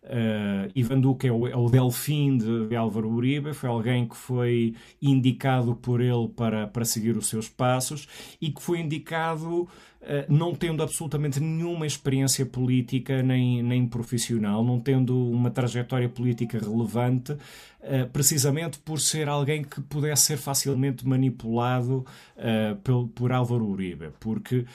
Uh, 0.05 0.71
Ivan 0.75 1.01
Duque 1.01 1.27
é 1.27 1.33
o, 1.33 1.47
é 1.47 1.57
o 1.57 1.71
delfim 1.71 2.37
de, 2.37 2.67
de, 2.69 2.77
Álvaro 2.77 3.09
Uribe, 3.09 3.55
foi 3.55 3.71
alguém 3.71 4.07
que 4.07 4.15
foi 4.15 4.75
indicado 5.01 5.75
por 5.75 6.03
ele 6.03 6.29
para, 6.29 6.67
para 6.67 6.85
seguir 6.85 7.17
os 7.17 7.27
seus 7.27 7.49
passos 7.49 8.07
e 8.39 8.51
que 8.51 8.63
foi 8.63 8.81
indicado 8.81 9.67
eh, 10.07 10.27
não 10.29 10.55
tendo 10.55 10.83
absolutamente 10.83 11.41
nenhuma 11.41 11.87
experiência 11.87 12.45
política 12.45 13.23
nem, 13.23 13.63
nem 13.63 13.87
profissional, 13.87 14.63
não 14.63 14.79
tendo 14.79 15.17
uma 15.31 15.51
trajetória 15.51 16.11
política 16.11 16.59
relevante, 16.59 17.35
eh, 17.81 18.05
precisamente 18.05 18.79
por 18.81 19.01
ser 19.01 19.31
alguém 19.31 19.65
que 19.65 19.81
pudesse 19.81 20.25
ser 20.25 20.37
facilmente 20.37 21.07
manipulado 21.09 22.05
uh, 22.37 22.77
por, 22.83 23.09
por 23.09 23.33
Álvaro 23.33 23.67
Uribe. 23.67 24.11
Porque, 24.21 24.67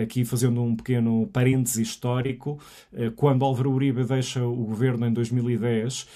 aqui 0.00 0.24
fazendo 0.24 0.62
um 0.62 0.74
pequeno 0.74 1.28
parêntese 1.32 1.82
histórico, 1.82 2.58
quando 3.16 3.44
Álvaro 3.44 3.70
Uribe 3.72 4.04
deixa 4.04 4.44
o 4.44 4.71
governo 4.72 5.06
em 5.06 5.12
2010, 5.12 6.06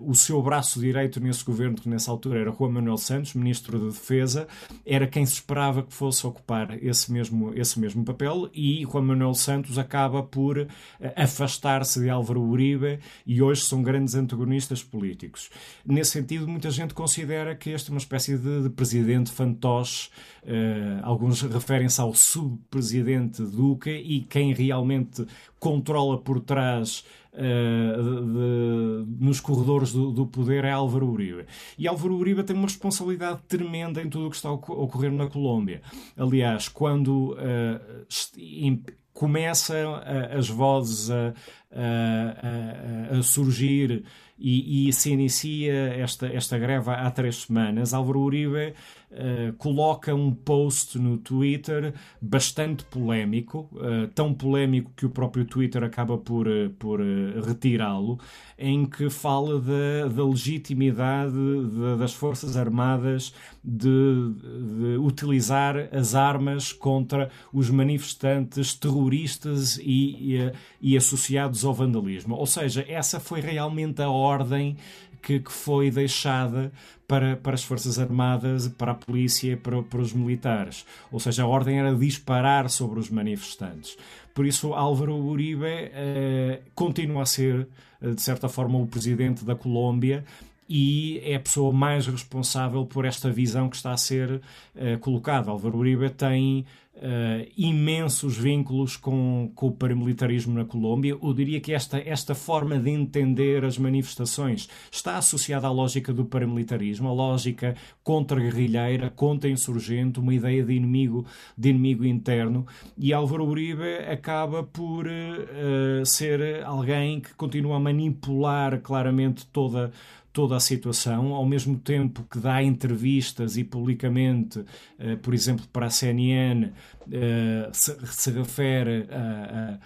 o 0.00 0.14
seu 0.14 0.40
braço 0.42 0.78
direito 0.80 1.20
nesse 1.20 1.44
governo, 1.44 1.76
que 1.76 1.88
nessa 1.88 2.10
altura 2.10 2.40
era 2.40 2.52
Juan 2.52 2.70
Manuel 2.70 2.96
Santos, 2.96 3.34
ministro 3.34 3.78
da 3.78 3.80
de 3.80 3.92
Defesa, 3.92 4.46
era 4.86 5.06
quem 5.06 5.26
se 5.26 5.34
esperava 5.34 5.82
que 5.82 5.92
fosse 5.92 6.26
ocupar 6.26 6.82
esse 6.82 7.10
mesmo, 7.10 7.52
esse 7.54 7.78
mesmo 7.80 8.04
papel 8.04 8.48
e 8.54 8.82
Juan 8.84 9.02
Manuel 9.02 9.34
Santos 9.34 9.78
acaba 9.78 10.22
por 10.22 10.58
eh, 10.58 10.68
afastar-se 11.16 12.00
de 12.00 12.08
Álvaro 12.08 12.40
Uribe 12.40 13.00
e 13.26 13.42
hoje 13.42 13.62
são 13.62 13.82
grandes 13.82 14.14
antagonistas 14.14 14.82
políticos. 14.82 15.50
Nesse 15.84 16.12
sentido, 16.12 16.46
muita 16.46 16.70
gente 16.70 16.94
considera 16.94 17.54
que 17.54 17.70
este 17.70 17.90
é 17.90 17.92
uma 17.92 17.98
espécie 17.98 18.36
de, 18.36 18.62
de 18.62 18.70
presidente 18.70 19.30
fantoche. 19.30 20.10
Uh, 20.42 21.00
alguns 21.02 21.42
referem-se 21.42 22.00
ao 22.00 22.14
subpresidente 22.14 23.42
Duque 23.42 23.90
e 23.90 24.22
quem 24.22 24.54
realmente 24.54 25.26
controla 25.58 26.16
por 26.16 26.40
trás 26.40 27.04
Uh, 27.32 29.06
de, 29.06 29.24
nos 29.24 29.38
corredores 29.38 29.92
do, 29.92 30.10
do, 30.10 30.26
poder 30.26 30.64
é 30.64 30.72
Álvaro 30.72 31.08
Uribe. 31.08 31.46
E 31.78 31.86
Álvaro 31.86 32.16
Uribe 32.16 32.42
tem 32.42 32.56
uma 32.56 32.66
responsabilidade 32.66 33.40
tremenda 33.46 34.02
em 34.02 34.10
tudo 34.10 34.26
o 34.26 34.30
que 34.30 34.36
está 34.36 34.48
a 34.48 34.52
ocorrer 34.52 35.12
na 35.12 35.28
Colômbia. 35.28 35.80
Aliás, 36.16 36.68
quando 36.68 37.34
uh, 37.34 38.92
começam 39.12 40.00
as 40.36 40.48
vozes 40.48 41.10
a, 41.10 41.34
a, 41.70 43.18
a 43.18 43.22
surgir 43.22 44.04
e, 44.38 44.88
e, 44.88 44.92
se 44.92 45.10
inicia 45.10 45.94
esta, 45.94 46.26
esta 46.26 46.58
greve 46.58 46.90
há 46.90 47.10
três 47.10 47.42
semanas, 47.42 47.92
Álvaro 47.92 48.20
Uribe 48.20 48.74
uh, 49.10 49.52
coloca 49.54 50.14
um 50.14 50.32
post 50.32 50.98
no 50.98 51.18
Twitter 51.18 51.94
bastante 52.20 52.84
polémico, 52.84 53.68
uh, 53.72 54.08
tão 54.14 54.32
polémico 54.32 54.92
que 54.96 55.06
o 55.06 55.10
próprio 55.10 55.44
Twitter 55.44 55.82
acaba 55.82 56.16
por, 56.16 56.46
uh, 56.46 56.70
por 56.78 57.00
retirá-lo, 57.46 58.18
em 58.58 58.84
que 58.84 59.08
fala 59.08 59.60
da, 59.60 60.08
da 60.08 60.24
legitimidade 60.24 61.32
de, 61.32 61.98
das 61.98 62.12
Forças 62.12 62.56
Armadas 62.56 63.32
de, 63.64 63.88
de, 63.88 64.96
utilizar 64.98 65.88
as 65.92 66.14
armas 66.14 66.72
contra 66.72 67.30
os 67.52 67.70
manifestantes 67.70 68.74
terroristas 68.74 69.78
e, 69.78 70.36
e, 70.36 70.52
e 70.80 70.96
associados 70.96 71.64
ao 71.64 71.74
vandalismo. 71.74 72.34
Ou 72.34 72.46
seja, 72.46 72.84
essa 72.88 73.18
foi 73.18 73.40
realmente 73.40 74.02
a 74.02 74.10
ordem 74.10 74.76
que, 75.22 75.40
que 75.40 75.52
foi 75.52 75.90
deixada 75.90 76.72
para, 77.06 77.36
para 77.36 77.54
as 77.54 77.64
Forças 77.64 77.98
Armadas, 77.98 78.68
para 78.68 78.92
a 78.92 78.94
polícia, 78.94 79.56
para, 79.56 79.82
para 79.82 80.00
os 80.00 80.12
militares. 80.12 80.86
Ou 81.10 81.18
seja, 81.18 81.42
a 81.42 81.46
ordem 81.46 81.78
era 81.78 81.94
disparar 81.94 82.70
sobre 82.70 83.00
os 83.00 83.10
manifestantes. 83.10 83.96
Por 84.32 84.46
isso, 84.46 84.72
Álvaro 84.74 85.16
Uribe 85.16 85.66
eh, 85.66 86.60
continua 86.74 87.22
a 87.22 87.26
ser, 87.26 87.66
eh, 88.00 88.10
de 88.10 88.22
certa 88.22 88.48
forma, 88.48 88.78
o 88.78 88.86
presidente 88.86 89.44
da 89.44 89.56
Colômbia 89.56 90.24
e 90.72 91.20
é 91.24 91.34
a 91.34 91.40
pessoa 91.40 91.72
mais 91.72 92.06
responsável 92.06 92.86
por 92.86 93.04
esta 93.04 93.28
visão 93.28 93.68
que 93.68 93.74
está 93.74 93.90
a 93.90 93.96
ser 93.96 94.30
uh, 94.30 94.96
colocada. 95.00 95.50
Álvaro 95.50 95.76
Uribe 95.76 96.08
tem 96.10 96.64
uh, 96.94 97.50
imensos 97.56 98.36
vínculos 98.36 98.96
com, 98.96 99.50
com 99.56 99.66
o 99.66 99.72
paramilitarismo 99.72 100.54
na 100.54 100.64
Colômbia. 100.64 101.18
Eu 101.20 101.34
diria 101.34 101.60
que 101.60 101.72
esta, 101.72 101.98
esta 101.98 102.36
forma 102.36 102.78
de 102.78 102.88
entender 102.88 103.64
as 103.64 103.78
manifestações 103.78 104.68
está 104.92 105.16
associada 105.16 105.66
à 105.66 105.72
lógica 105.72 106.12
do 106.12 106.24
paramilitarismo, 106.24 107.08
a 107.08 107.12
lógica 107.12 107.74
contra-guerrilheira, 108.04 109.10
contra-insurgente, 109.10 110.20
uma 110.20 110.32
ideia 110.32 110.62
de 110.62 110.72
inimigo, 110.72 111.26
de 111.58 111.70
inimigo 111.70 112.04
interno. 112.04 112.64
E 112.96 113.12
Álvaro 113.12 113.44
Uribe 113.44 114.04
acaba 114.08 114.62
por 114.62 115.08
uh, 115.08 116.06
ser 116.06 116.62
alguém 116.64 117.20
que 117.20 117.34
continua 117.34 117.76
a 117.76 117.80
manipular 117.80 118.80
claramente 118.80 119.44
toda 119.46 119.90
toda 120.32 120.56
a 120.56 120.60
situação, 120.60 121.34
ao 121.34 121.44
mesmo 121.44 121.78
tempo 121.78 122.24
que 122.30 122.38
dá 122.38 122.62
entrevistas 122.62 123.56
e 123.56 123.64
publicamente, 123.64 124.60
uh, 124.60 125.16
por 125.22 125.34
exemplo, 125.34 125.66
para 125.72 125.86
a 125.86 125.90
CNN, 125.90 126.72
eh, 127.12 127.68
se, 127.72 128.06
se, 128.06 128.30
refere 128.30 129.06
a, 129.10 129.74
a 129.74 129.78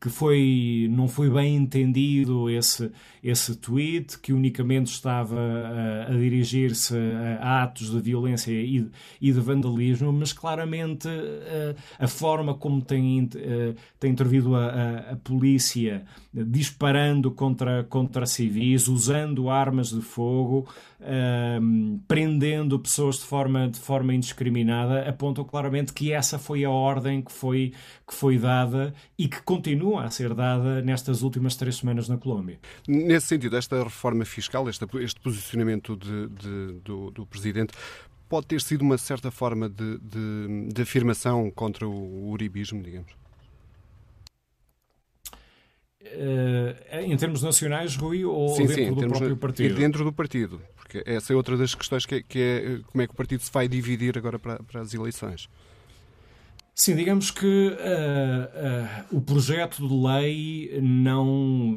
que 0.00 0.08
foi, 0.08 0.88
não 0.90 1.06
foi 1.06 1.30
bem 1.30 1.54
entendido 1.54 2.50
esse, 2.50 2.90
esse 3.22 3.54
tweet, 3.56 4.18
que 4.18 4.32
unicamente 4.32 4.90
estava 4.90 5.38
a, 5.38 6.12
a 6.12 6.16
dirigir-se 6.16 6.96
a, 7.40 7.62
atos 7.62 7.90
de 7.90 8.00
violência 8.00 8.50
e, 8.50 8.90
e 9.20 9.32
de 9.32 9.40
vandalismo, 9.40 10.12
mas 10.12 10.32
claramente 10.32 11.08
a, 11.08 12.04
a 12.04 12.08
forma 12.08 12.54
como 12.54 12.82
tem, 12.82 13.28
tem 14.00 14.10
intervido 14.10 14.56
a, 14.56 15.12
a, 15.12 15.16
polícia 15.16 16.04
disparando 16.34 17.30
contra, 17.30 17.84
contra 17.84 18.26
civis, 18.26 18.88
usando 18.88 19.48
armas 19.48 19.90
de 19.90 20.00
fogo, 20.00 20.66
um, 21.60 22.00
prendendo 22.08 22.78
pessoas 22.78 23.16
de 23.16 23.24
forma, 23.24 23.68
de 23.68 23.78
forma 23.78 24.14
indiscriminada, 24.14 25.08
apontam 25.08 25.44
claramente 25.44 25.92
que 25.92 26.12
essa 26.12 26.38
foi 26.38 26.64
a 26.64 26.70
ordem 26.70 27.20
que 27.20 27.32
foi, 27.32 27.72
que 28.06 28.14
foi 28.14 28.38
dada 28.38 28.94
e 29.18 29.28
que 29.28 29.42
continua 29.52 30.04
a 30.04 30.10
ser 30.10 30.32
dada 30.32 30.80
nestas 30.80 31.20
últimas 31.20 31.56
três 31.56 31.76
semanas 31.76 32.08
na 32.08 32.16
Colômbia. 32.16 32.58
Nesse 32.88 33.26
sentido, 33.26 33.54
esta 33.54 33.82
reforma 33.82 34.24
fiscal, 34.24 34.66
este, 34.66 34.86
este 35.02 35.20
posicionamento 35.20 35.94
de, 35.94 36.28
de, 36.28 36.80
do, 36.80 37.10
do 37.10 37.26
Presidente, 37.26 37.74
pode 38.30 38.46
ter 38.46 38.62
sido 38.62 38.80
uma 38.80 38.96
certa 38.96 39.30
forma 39.30 39.68
de, 39.68 39.98
de, 39.98 40.68
de 40.72 40.82
afirmação 40.82 41.50
contra 41.50 41.86
o 41.86 42.30
uribismo, 42.30 42.82
digamos? 42.82 43.12
Uh, 46.00 47.04
em 47.04 47.16
termos 47.16 47.42
nacionais, 47.42 47.94
Rui, 47.94 48.24
ou 48.24 48.48
sim, 48.56 48.66
dentro 48.66 48.84
sim, 48.84 48.94
do 48.94 49.08
próprio 49.08 49.36
partido? 49.36 49.74
Dentro 49.74 50.02
do 50.02 50.12
partido, 50.12 50.62
porque 50.74 51.02
essa 51.04 51.32
é 51.34 51.36
outra 51.36 51.58
das 51.58 51.74
questões 51.74 52.06
que 52.06 52.14
é, 52.16 52.22
que 52.22 52.38
é 52.38 52.80
como 52.86 53.02
é 53.02 53.06
que 53.06 53.12
o 53.12 53.16
partido 53.16 53.42
se 53.42 53.52
vai 53.52 53.68
dividir 53.68 54.16
agora 54.16 54.38
para, 54.38 54.62
para 54.62 54.80
as 54.80 54.94
eleições. 54.94 55.46
Sim, 56.74 56.96
digamos 56.96 57.30
que 57.30 57.46
uh, 57.46 59.12
uh, 59.12 59.16
o 59.18 59.20
projeto 59.20 59.86
de 59.86 59.94
lei 59.94 60.80
não, 60.80 61.26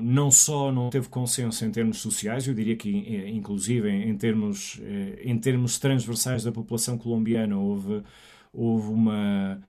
não 0.02 0.32
só 0.32 0.72
não 0.72 0.90
teve 0.90 1.10
consenso 1.10 1.66
em 1.66 1.72
termos 1.72 2.00
sociais, 2.00 2.48
eu 2.48 2.54
diria 2.54 2.78
que 2.78 2.90
inclusive 3.30 3.90
em 3.90 4.16
termos, 4.18 4.82
em 5.22 5.38
termos 5.38 5.78
transversais 5.78 6.44
da 6.44 6.52
população 6.52 6.98
colombiana 6.98 7.58
houve, 7.58 8.04
houve 8.54 8.88
uma 8.88 9.60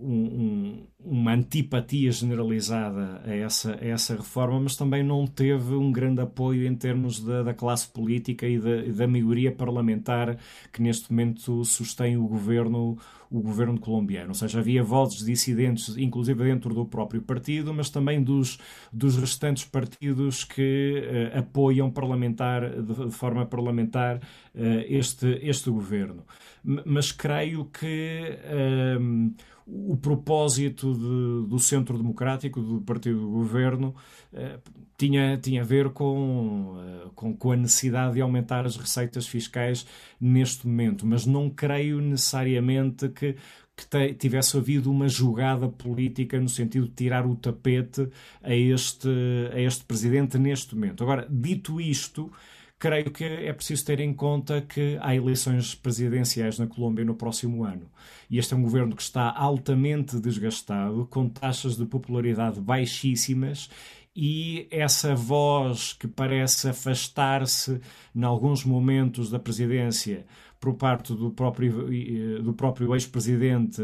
um, 0.00 0.84
uma 0.98 1.32
antipatia 1.32 2.10
generalizada 2.10 3.22
a 3.24 3.34
essa, 3.34 3.74
a 3.74 3.84
essa 3.84 4.14
reforma, 4.14 4.60
mas 4.60 4.76
também 4.76 5.02
não 5.02 5.26
teve 5.26 5.74
um 5.74 5.90
grande 5.90 6.20
apoio 6.20 6.66
em 6.66 6.74
termos 6.74 7.20
da, 7.20 7.42
da 7.42 7.54
classe 7.54 7.88
política 7.88 8.46
e 8.46 8.58
da, 8.58 8.82
da 8.82 9.06
maioria 9.06 9.52
parlamentar 9.52 10.36
que 10.72 10.82
neste 10.82 11.10
momento 11.10 11.64
sustém 11.64 12.16
o 12.16 12.26
governo, 12.26 12.98
o 13.32 13.40
governo 13.40 13.80
colombiano. 13.80 14.28
Ou 14.28 14.34
seja, 14.34 14.58
havia 14.58 14.84
vozes 14.84 15.24
dissidentes, 15.24 15.96
inclusive 15.96 16.44
dentro 16.44 16.74
do 16.74 16.84
próprio 16.84 17.22
partido, 17.22 17.72
mas 17.72 17.88
também 17.88 18.22
dos, 18.22 18.58
dos 18.92 19.16
restantes 19.16 19.64
partidos 19.64 20.44
que 20.44 21.02
uh, 21.34 21.38
apoiam 21.38 21.90
parlamentar, 21.90 22.82
de, 22.82 23.10
forma 23.10 23.46
parlamentar 23.46 24.16
uh, 24.16 24.84
este, 24.86 25.38
este 25.42 25.70
governo. 25.70 26.24
M 26.64 26.82
mas 26.84 27.10
creio 27.10 27.64
que. 27.64 28.38
Uh, 28.44 29.32
o 29.66 29.96
propósito 29.96 30.92
de, 30.94 31.48
do 31.48 31.58
Centro 31.58 31.96
Democrático, 31.96 32.60
do 32.60 32.80
Partido 32.80 33.20
do 33.20 33.28
Governo, 33.28 33.94
eh, 34.32 34.58
tinha, 34.96 35.36
tinha 35.36 35.62
a 35.62 35.64
ver 35.64 35.90
com, 35.90 36.76
eh, 36.78 37.10
com, 37.14 37.36
com, 37.36 37.52
a 37.52 37.56
necessidade 37.56 38.14
de 38.14 38.20
aumentar 38.20 38.66
as 38.66 38.76
receitas 38.76 39.26
fiscais 39.26 39.86
neste 40.20 40.66
momento, 40.66 41.06
mas 41.06 41.26
não 41.26 41.48
creio 41.48 42.00
necessariamente 42.00 43.08
que, 43.08 43.36
que 43.76 44.14
tivesse 44.14 44.56
havido 44.56 44.90
uma 44.90 45.08
jogada 45.08 45.68
política 45.68 46.38
no 46.40 46.48
sentido 46.48 46.86
de 46.86 46.94
tirar 46.94 47.26
o 47.26 47.36
tapete 47.36 48.08
a 48.42 48.54
este, 48.54 49.08
a 49.52 49.60
este 49.60 49.84
presidente 49.84 50.38
neste 50.38 50.74
momento. 50.74 51.02
Agora, 51.02 51.26
dito 51.30 51.80
isto, 51.80 52.30
creio 52.82 53.12
que 53.12 53.22
é 53.22 53.52
preciso 53.52 53.84
ter 53.84 54.00
em 54.00 54.12
conta 54.12 54.60
que 54.60 54.98
há 55.00 55.14
eleições 55.14 55.72
presidenciais 55.72 56.58
na 56.58 56.66
Colômbia 56.66 57.04
no 57.04 57.14
próximo 57.14 57.62
ano. 57.62 57.88
E 58.28 58.38
este 58.38 58.54
é 58.54 58.56
um 58.56 58.62
governo 58.62 58.96
que 58.96 59.02
está 59.02 59.30
altamente 59.30 60.18
desgastado, 60.18 61.06
com 61.06 61.28
taxas 61.28 61.76
de 61.76 61.86
popularidade 61.86 62.60
baixíssimas 62.60 63.70
e 64.16 64.66
essa 64.68 65.14
voz 65.14 65.92
que 65.92 66.08
parece 66.08 66.70
afastar-se 66.70 67.80
em 68.16 68.24
alguns 68.24 68.64
momentos 68.64 69.30
da 69.30 69.38
presidência 69.38 70.26
por 70.58 70.74
parte 70.74 71.14
do 71.14 71.30
próprio, 71.30 71.88
do 72.42 72.52
próprio 72.52 72.94
ex-presidente 72.94 73.80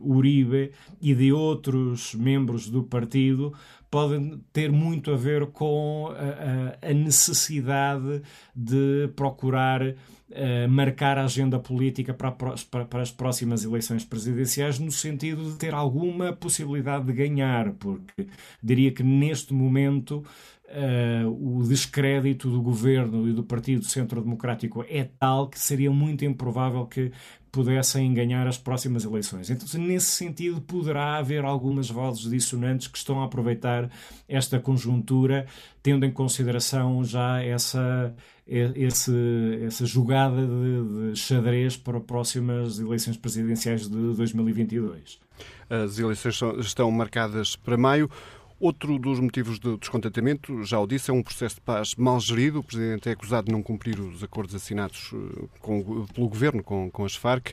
Uribe 0.00 0.70
e 1.00 1.14
de 1.14 1.32
outros 1.32 2.14
membros 2.14 2.68
do 2.68 2.84
partido 2.84 3.52
podem 3.90 4.42
ter 4.52 4.70
muito 4.70 5.12
a 5.12 5.16
ver 5.16 5.46
com 5.46 6.08
a, 6.10 6.90
a 6.90 6.94
necessidade 6.94 8.22
de 8.54 9.08
procurar 9.14 9.94
Uh, 10.28 10.68
marcar 10.68 11.18
a 11.18 11.24
agenda 11.24 11.56
política 11.56 12.12
para, 12.12 12.32
para, 12.32 13.00
as 13.00 13.12
próximas 13.12 13.62
eleições 13.62 14.04
presidenciais, 14.04 14.76
no 14.76 14.90
sentido 14.90 15.52
de 15.52 15.56
ter 15.56 15.72
alguma 15.72 16.32
possibilidade 16.32 17.04
de 17.04 17.12
ganhar, 17.12 17.70
porque 17.74 18.26
diria 18.60 18.90
que 18.90 19.04
neste 19.04 19.54
momento 19.54 20.24
uh, 20.68 21.58
o 21.58 21.62
descrédito 21.64 22.50
do 22.50 22.60
governo 22.60 23.28
e 23.28 23.32
do 23.32 23.42
Partido 23.42 23.84
Centro 23.84 24.20
Democrático 24.20 24.84
é 24.88 25.04
tal 25.18 25.48
que 25.48 25.58
seria 25.58 25.90
muito 25.90 26.24
improvável 26.24 26.86
que 26.86 27.12
pudessem 27.56 28.12
ganhar 28.12 28.46
as 28.46 28.58
próximas 28.58 29.04
eleições. 29.04 29.48
Então, 29.48 29.66
nesse 29.80 30.08
sentido, 30.08 30.60
poderá 30.60 31.16
haver 31.16 31.42
algumas 31.42 31.88
vozes 31.88 32.28
dissonantes 32.28 32.86
que 32.86 32.98
estão 32.98 33.22
a 33.22 33.24
aproveitar 33.24 33.90
esta 34.28 34.60
conjuntura, 34.60 35.46
tendo 35.82 36.04
em 36.04 36.10
consideração 36.10 37.02
já 37.02 37.42
essa, 37.42 38.14
esse, 38.46 39.12
essa 39.64 39.86
jogada 39.86 40.46
de, 40.46 41.12
de 41.12 41.18
xadrez 41.18 41.78
para 41.78 41.96
as 41.96 42.04
próximas 42.04 42.78
eleições 42.78 43.16
presidenciais 43.16 43.88
de 43.88 44.14
2022. 44.14 45.18
As 45.70 45.98
eleições 45.98 46.38
estão 46.58 46.90
marcadas 46.90 47.56
para 47.56 47.78
maio. 47.78 48.10
Outro 48.58 48.98
dos 48.98 49.20
motivos 49.20 49.58
do 49.58 49.76
descontentamento, 49.76 50.64
já 50.64 50.80
o 50.80 50.86
disse, 50.86 51.10
é 51.10 51.14
um 51.14 51.22
processo 51.22 51.56
de 51.56 51.60
paz 51.60 51.94
mal 51.94 52.18
gerido. 52.18 52.60
O 52.60 52.64
Presidente 52.64 53.08
é 53.08 53.12
acusado 53.12 53.46
de 53.46 53.52
não 53.52 53.62
cumprir 53.62 54.00
os 54.00 54.24
acordos 54.24 54.54
assinados 54.54 55.10
eh, 55.12 55.44
com, 55.60 56.06
pelo 56.06 56.28
Governo 56.28 56.62
com, 56.62 56.90
com 56.90 57.04
as 57.04 57.14
Farc. 57.14 57.50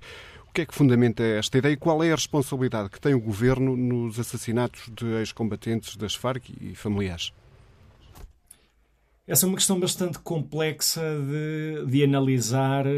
O 0.48 0.54
que 0.54 0.62
é 0.62 0.66
que 0.66 0.74
fundamenta 0.74 1.22
esta 1.22 1.58
ideia 1.58 1.74
e 1.74 1.78
qual 1.78 2.02
é 2.04 2.14
a 2.14 2.16
responsabilidade 2.16 2.90
que 2.90 3.02
tem 3.02 3.14
o 3.14 3.20
Governo 3.20 3.76
nos 3.76 4.18
assassinatos 4.18 4.90
de 4.96 5.06
ex-combatentes 5.16 5.98
das 5.98 6.16
Farc 6.16 6.50
e 6.62 6.74
familiares? 6.74 7.34
Essa 9.26 9.46
é 9.46 9.48
uma 9.48 9.56
questão 9.56 9.80
bastante 9.80 10.20
complexa 10.20 11.02
de, 11.02 11.90
de 11.90 12.04
analisar 12.04 12.86
uh, 12.86 12.90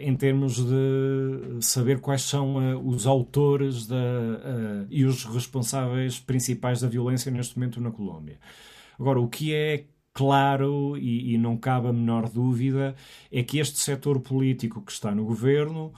em 0.00 0.16
termos 0.16 0.56
de 0.56 1.64
saber 1.64 2.00
quais 2.00 2.22
são 2.22 2.56
uh, 2.56 2.88
os 2.88 3.06
autores 3.06 3.86
da, 3.86 3.94
uh, 3.94 4.86
e 4.90 5.04
os 5.04 5.24
responsáveis 5.24 6.18
principais 6.18 6.80
da 6.80 6.88
violência 6.88 7.30
neste 7.30 7.56
momento 7.56 7.80
na 7.80 7.92
Colômbia. 7.92 8.40
Agora, 8.98 9.20
o 9.20 9.28
que 9.28 9.54
é 9.54 9.84
claro 10.12 10.96
e, 10.98 11.34
e 11.34 11.38
não 11.38 11.56
cabe 11.56 11.86
a 11.86 11.92
menor 11.92 12.28
dúvida 12.28 12.96
é 13.30 13.40
que 13.44 13.60
este 13.60 13.78
setor 13.78 14.18
político 14.20 14.82
que 14.82 14.90
está 14.90 15.14
no 15.14 15.24
governo, 15.24 15.92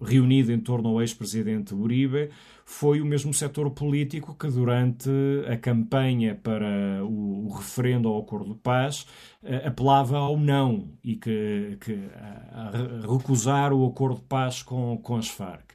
reunido 0.00 0.52
em 0.52 0.60
torno 0.60 0.90
ao 0.90 1.00
ex-presidente 1.00 1.74
Uribe, 1.74 2.30
foi 2.64 3.00
o 3.00 3.06
mesmo 3.06 3.32
setor 3.32 3.70
político 3.70 4.34
que, 4.34 4.48
durante 4.48 5.10
a 5.48 5.56
campanha 5.56 6.34
para 6.34 7.04
o, 7.04 7.46
o 7.46 7.52
referendo 7.52 8.08
ao 8.08 8.20
acordo 8.20 8.54
de 8.54 8.60
paz, 8.60 9.06
uh, 9.42 9.66
apelava 9.66 10.18
ao 10.18 10.38
não 10.38 10.88
e 11.02 11.16
que, 11.16 11.78
que 11.80 12.08
a, 12.14 12.68
a 12.68 13.00
recusar 13.12 13.72
o 13.72 13.86
acordo 13.86 14.16
de 14.16 14.26
paz 14.26 14.62
com, 14.62 14.96
com 14.98 15.16
as 15.16 15.28
Farc. 15.28 15.65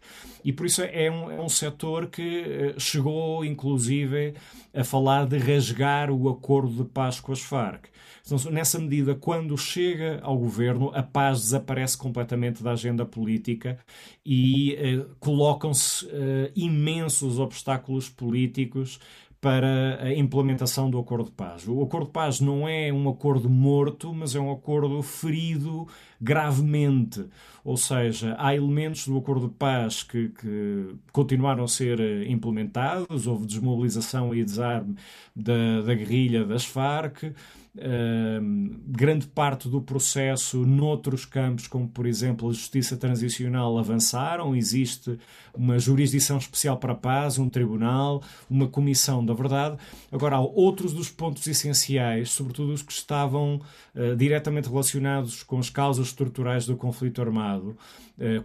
E 0.44 0.52
por 0.52 0.66
isso 0.66 0.82
é 0.82 1.10
um, 1.10 1.32
é 1.32 1.42
um 1.42 1.50
setor 1.50 2.08
que 2.08 2.22
eh, 2.22 2.76
chegou, 2.78 3.46
inclusive, 3.46 4.34
a 4.74 4.84
falar 4.84 5.26
de 5.26 5.38
rasgar 5.38 6.10
o 6.10 6.30
acordo 6.30 6.84
de 6.84 6.90
paz 6.90 7.20
com 7.20 7.32
as 7.32 7.42
Farc. 7.42 7.86
Então, 8.26 8.52
nessa 8.52 8.80
medida, 8.80 9.16
quando 9.16 9.58
chega 9.58 10.20
ao 10.22 10.38
governo, 10.38 10.92
a 10.94 11.04
paz 11.04 11.42
desaparece 11.42 11.98
completamente 11.98 12.64
da 12.64 12.72
agenda 12.72 13.06
política 13.06 13.80
e 14.26 14.76
eh, 14.76 15.06
colocam-se 15.20 16.08
eh, 16.10 16.52
imensos 16.56 17.40
obstáculos 17.40 18.10
políticos 18.10 19.00
para 19.42 20.04
a 20.04 20.14
implementação 20.14 20.88
do 20.88 21.00
acordo 21.00 21.26
de 21.26 21.32
paz. 21.32 21.68
O 21.68 21.82
acordo 21.82 22.06
de 22.06 22.12
paz 22.12 22.40
não 22.40 22.70
é 22.70 22.94
um 22.94 23.10
acordo 23.10 23.50
morto, 23.50 24.14
mas 24.14 24.36
é 24.36 24.40
um 24.40 24.52
acordo 24.52 25.02
ferido 25.02 25.88
gravemente. 26.22 27.26
Ou 27.64 27.76
seja, 27.76 28.36
há 28.38 28.56
elementos 28.56 29.08
do 29.08 29.18
acordo 29.18 29.48
de 29.48 29.56
paz 29.56 30.04
que, 30.04 30.30
que 30.30 30.96
continuaram 31.12 31.64
a 31.64 31.68
ser 31.68 32.00
eh, 32.00 32.30
implementados, 32.30 33.26
houve 33.26 33.48
desmobilização 33.48 34.34
e 34.34 34.44
desarme 34.44 34.96
da, 35.36 35.82
da 35.82 35.96
guerrilha 35.96 36.46
das 36.46 36.64
Farc. 36.64 37.34
Uh, 37.74 38.82
grande 38.86 39.26
parte 39.28 39.70
do 39.70 39.82
processo 39.82 40.66
noutros 40.66 41.24
campos, 41.24 41.68
como 41.68 41.88
por 41.88 42.06
exemplo 42.06 42.50
a 42.50 42.52
justiça 42.52 42.98
transicional, 42.98 43.78
avançaram. 43.78 44.54
Existe 44.54 45.18
uma 45.54 45.80
jurisdição 45.80 46.38
especial 46.38 46.76
para 46.78 46.92
a 46.92 46.96
paz, 46.96 47.40
um 47.40 47.48
tribunal, 47.48 48.22
uma 48.50 48.68
comissão 48.68 49.26
da 49.26 49.34
verdade. 49.34 49.78
Agora, 50.12 50.36
há 50.36 50.42
outros 50.42 50.92
dos 50.92 51.10
pontos 51.10 51.48
essenciais, 51.48 52.32
sobretudo 52.32 52.74
os 52.74 52.82
que 52.82 52.92
estavam 52.92 53.62
uh, 53.96 54.16
diretamente 54.18 54.68
relacionados 54.68 55.42
com 55.42 55.58
as 55.58 55.70
causas 55.70 56.08
estruturais 56.08 56.66
do 56.66 56.76
conflito 56.76 57.22
armado, 57.22 57.78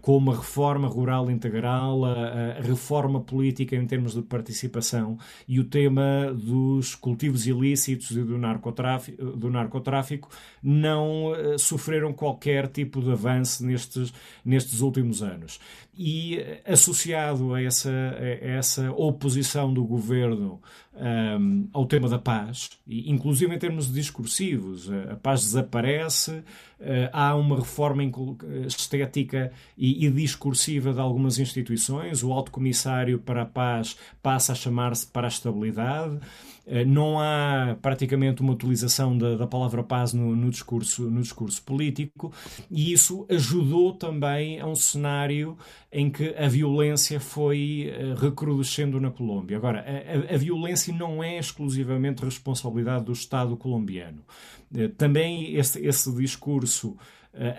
como 0.01 0.33
a 0.33 0.37
reforma 0.37 0.89
rural 0.89 1.31
integral, 1.31 2.05
a, 2.05 2.59
a 2.59 2.61
reforma 2.61 3.21
política 3.21 3.77
em 3.77 3.87
termos 3.87 4.15
de 4.15 4.23
participação 4.23 5.19
e 5.47 5.61
o 5.61 5.65
tema 5.65 6.33
dos 6.35 6.95
cultivos 6.95 7.47
ilícitos 7.47 8.11
e 8.13 8.23
do 8.23 8.39
narcotráfico 8.39 9.37
do 9.37 9.51
narcotráfico 9.51 10.29
não 10.63 11.33
uh, 11.33 11.59
sofreram 11.59 12.13
qualquer 12.13 12.69
tipo 12.69 13.01
de 13.01 13.11
avanço 13.11 13.65
nestes, 13.65 14.13
nestes 14.45 14.81
últimos 14.81 15.23
anos. 15.23 15.61
E 15.99 16.39
associado 16.67 17.55
a 17.55 17.63
essa, 17.63 17.91
a 17.91 18.47
essa 18.47 18.93
oposição 18.93 19.73
do 19.73 19.83
governo 19.83 20.61
um, 20.97 21.69
ao 21.73 21.87
tema 21.87 22.09
da 22.09 22.19
paz, 22.19 22.71
inclusive 22.87 23.55
em 23.55 23.59
termos 23.59 23.93
discursivos. 23.93 24.91
A 25.11 25.17
paz 25.17 25.43
desaparece, 25.43 26.33
uh, 26.33 27.09
há 27.13 27.35
uma 27.35 27.57
reforma 27.57 28.03
estética 28.67 29.53
e, 29.77 30.07
e, 30.07 30.11
discursiva 30.11 30.93
de 30.93 31.01
algumas 31.01 31.39
instituições, 31.39 32.23
o 32.23 32.33
Alto 32.33 32.51
Comissário 32.51 33.19
para 33.19 33.43
a 33.43 33.47
Paz 33.47 33.97
passa 34.23 34.53
a 34.53 34.55
chamar-se 34.55 35.07
para 35.07 35.27
a 35.27 35.29
Estabilidade. 35.29 36.19
Uh, 36.67 36.85
não 36.87 37.21
há 37.21 37.77
praticamente 37.81 38.43
uma 38.43 38.53
utilização 38.53 39.17
da, 39.17 39.37
da 39.37 39.47
palavra 39.47 39.83
paz 39.83 40.13
no, 40.13 40.35
no, 40.35 40.51
discurso, 40.51 41.03
no 41.03 41.21
discurso 41.23 41.63
político, 41.63 42.33
e 42.71 42.93
isso 42.93 43.25
ajudou 43.31 43.93
também 43.93 44.61
a 44.61 44.67
um 44.67 44.75
cenário 44.75 45.57
em 45.93 46.11
que 46.11 46.35
a 46.37 46.49
violência 46.49 47.21
foi 47.21 47.93
uh, 47.93 48.21
recrudescendo 48.21 49.01
na 49.01 49.11
Colômbia. 49.11 49.57
Agora, 49.57 49.85
a, 49.87 50.35
a, 50.35 50.37
violência 50.37 50.93
não 50.93 51.23
é 51.23 51.39
exclusivamente 51.39 52.25
responsabilidade 52.25 53.05
do 53.05 53.13
Estado 53.13 53.57
colombiano. 53.57 54.23
Eh, 54.75 54.89
também 54.89 55.55
esse, 55.55 55.85
esse 55.85 56.13
discurso 56.15 56.97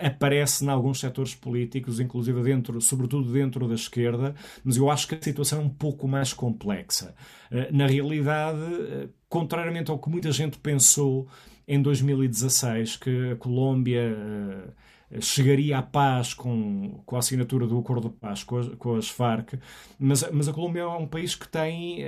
aparece 0.00 0.64
em 0.64 0.68
alguns 0.68 1.00
setores 1.00 1.34
políticos, 1.34 2.00
inclusive 2.00 2.42
dentro, 2.42 2.80
sobretudo 2.80 3.32
dentro 3.32 3.68
da 3.68 3.74
esquerda, 3.74 4.34
mas 4.64 4.76
eu 4.76 4.90
acho 4.90 5.06
que 5.06 5.14
a 5.14 5.22
situação 5.22 5.60
é 5.60 5.64
um 5.64 5.68
pouco 5.68 6.08
mais 6.08 6.32
complexa. 6.32 7.14
Uh, 7.50 7.74
na 7.74 7.86
realidade, 7.86 8.58
uh, 8.58 9.08
contrariamente 9.28 9.90
ao 9.90 9.98
que 9.98 10.08
muita 10.08 10.32
gente 10.32 10.58
pensou 10.58 11.28
em 11.66 11.80
2016, 11.80 12.96
que 12.96 13.32
a 13.32 13.36
Colômbia 13.36 14.74
chegaria 15.20 15.78
à 15.78 15.82
paz 15.82 16.34
com, 16.34 17.00
com 17.04 17.16
a 17.16 17.18
assinatura 17.18 17.66
do 17.66 17.78
acordo 17.78 18.08
de 18.08 18.14
paz 18.14 18.42
com 18.42 18.76
com 18.76 18.94
as 18.94 19.08
Farc, 19.08 19.54
mas, 19.98 20.24
mas 20.32 20.48
a 20.48 20.52
Colômbia 20.52 20.80
é 20.80 20.86
um 20.86 21.06
país 21.06 21.34
que 21.34 21.46
tem 21.46 22.02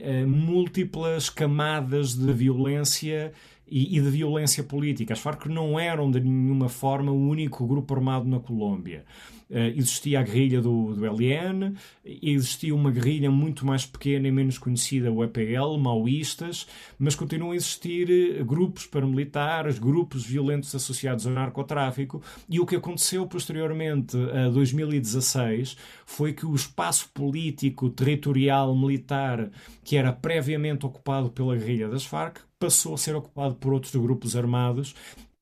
eh, 0.00 0.24
múltiplas 0.24 1.28
camadas 1.28 2.14
de 2.14 2.32
violência 2.32 3.30
e, 3.72 3.96
e, 3.96 4.00
de 4.00 4.10
violência 4.10 4.62
política. 4.62 5.14
As 5.14 5.20
Farc 5.20 5.46
não 5.46 5.80
eram 5.80 6.10
de 6.10 6.20
nenhuma 6.20 6.68
forma 6.68 7.10
o 7.10 7.28
único 7.28 7.66
grupo 7.66 7.94
armado 7.94 8.28
na 8.28 8.38
Colômbia. 8.38 9.02
Uh, 9.52 9.68
existia 9.76 10.20
a 10.20 10.22
guerrilha 10.22 10.62
do, 10.62 10.94
do 10.94 11.04
LN, 11.04 11.74
existia 12.02 12.74
uma 12.74 12.90
guerrilha 12.90 13.30
muito 13.30 13.66
mais 13.66 13.84
pequena 13.84 14.26
e 14.26 14.32
menos 14.32 14.56
conhecida, 14.56 15.12
o 15.12 15.22
EPL, 15.22 15.76
maoístas, 15.78 16.66
mas 16.98 17.14
continuam 17.14 17.50
a 17.50 17.56
existir 17.56 18.10
eh, 18.10 18.42
grupos 18.42 18.86
paramilitares, 18.86 19.78
grupos 19.78 20.24
violentos 20.24 20.74
associados 20.74 21.26
ao 21.26 21.34
narcotráfico, 21.34 22.22
e 22.48 22.60
o 22.60 22.64
que 22.64 22.76
aconteceu 22.76 23.26
posteriormente 23.26 24.16
a 24.16 24.48
2016 24.48 25.76
foi 26.06 26.32
que 26.32 26.46
o 26.46 26.54
espaço 26.54 27.10
político, 27.12 27.90
territorial, 27.90 28.74
militar, 28.74 29.50
que 29.84 29.98
era 29.98 30.14
previamente 30.14 30.86
ocupado 30.86 31.28
pela 31.28 31.54
guerrilha 31.54 31.90
das 31.90 32.06
Farc, 32.06 32.38
passou 32.58 32.94
a 32.94 32.98
ser 32.98 33.14
ocupado 33.14 33.56
por 33.56 33.74
outros 33.74 33.94
grupos 33.94 34.34
armados 34.34 34.94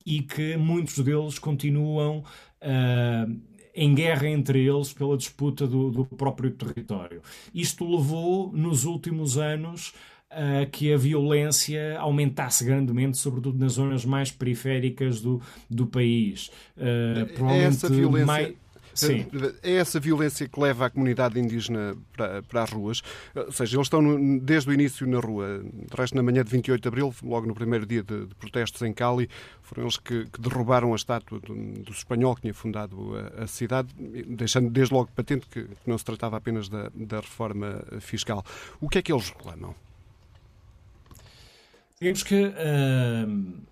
e 0.05 0.23
que 0.23 0.57
muitos 0.57 0.99
deles 0.99 1.39
continuam 1.39 2.25
uh, 2.63 3.41
em 3.75 3.95
guerra 3.95 4.29
entre 4.29 4.67
eles 4.67 4.93
pela 4.93 5.17
disputa 5.17 5.67
do, 5.67 5.91
do 5.91 6.05
próprio 6.05 6.51
território. 6.51 7.23
Isto 7.55 7.89
levou, 7.89 8.53
nos 8.53 8.85
últimos 8.85 9.39
anos, 9.39 9.93
a 10.31 10.67
que 10.67 10.93
a 10.93 10.97
violência 10.97 11.99
aumentasse 11.99 12.65
grandemente, 12.65 13.19
sobretudo 13.19 13.59
nas 13.59 13.73
zonas 13.73 14.05
mais 14.05 14.31
periféricas 14.31 15.21
do, 15.21 15.41
do 15.69 15.87
país. 15.87 16.51
Uh, 16.77 17.45
Essa 17.51 17.89
violência... 17.89 18.27
Mais 18.27 18.55
Sim. 18.95 19.27
É 19.63 19.75
essa 19.75 20.01
violência 20.01 20.49
que 20.49 20.61
leva 20.61 20.87
a 20.87 20.91
comunidade 20.91 21.39
indígena 21.39 21.97
para, 22.17 22.43
para 22.43 22.63
as 22.63 22.71
ruas. 22.71 23.03
Ou 23.35 23.53
seja, 23.53 23.77
eles 23.77 23.87
estão 23.87 24.03
no, 24.03 24.41
desde 24.41 24.71
o 24.71 24.73
início 24.73 25.07
na 25.07 25.19
rua. 25.19 25.63
De 25.63 25.97
resto, 25.97 26.17
na 26.17 26.23
manhã 26.23 26.45
de 26.45 26.51
28 26.51 26.83
de 26.83 26.89
abril, 26.89 27.15
logo 27.23 27.47
no 27.47 27.55
primeiro 27.55 27.87
dia 27.87 28.03
de, 28.03 28.27
de 28.27 28.35
protestos 28.35 28.83
em 28.83 28.93
Cali, 28.93 29.29
foram 29.63 29.85
eles 29.85 29.97
que, 29.97 30.27
que 30.27 30.41
derrubaram 30.41 30.93
a 30.93 30.97
estátua 30.97 31.41
do, 31.41 31.55
do, 31.55 31.93
espanhol 31.93 32.35
que 32.35 32.43
tinha 32.43 32.55
fundado 32.55 33.13
a, 33.17 33.45
a 33.45 33.47
cidade, 33.47 33.89
deixando 34.27 34.71
desde 34.71 34.93
logo 34.93 35.11
patente 35.15 35.47
que, 35.47 35.65
que 35.65 35.89
não 35.89 35.97
se 35.97 36.05
tratava 36.05 36.37
apenas 36.37 36.69
da, 36.69 36.91
da 36.95 37.21
reforma 37.21 37.83
fiscal. 38.01 38.45
O 38.81 38.89
que 38.89 38.99
é 38.99 39.03
que 39.03 39.13
eles 39.13 39.29
reclamam? 39.31 39.75
Digamos 42.01 42.23
que. 42.23 42.47
Uh 42.47 43.70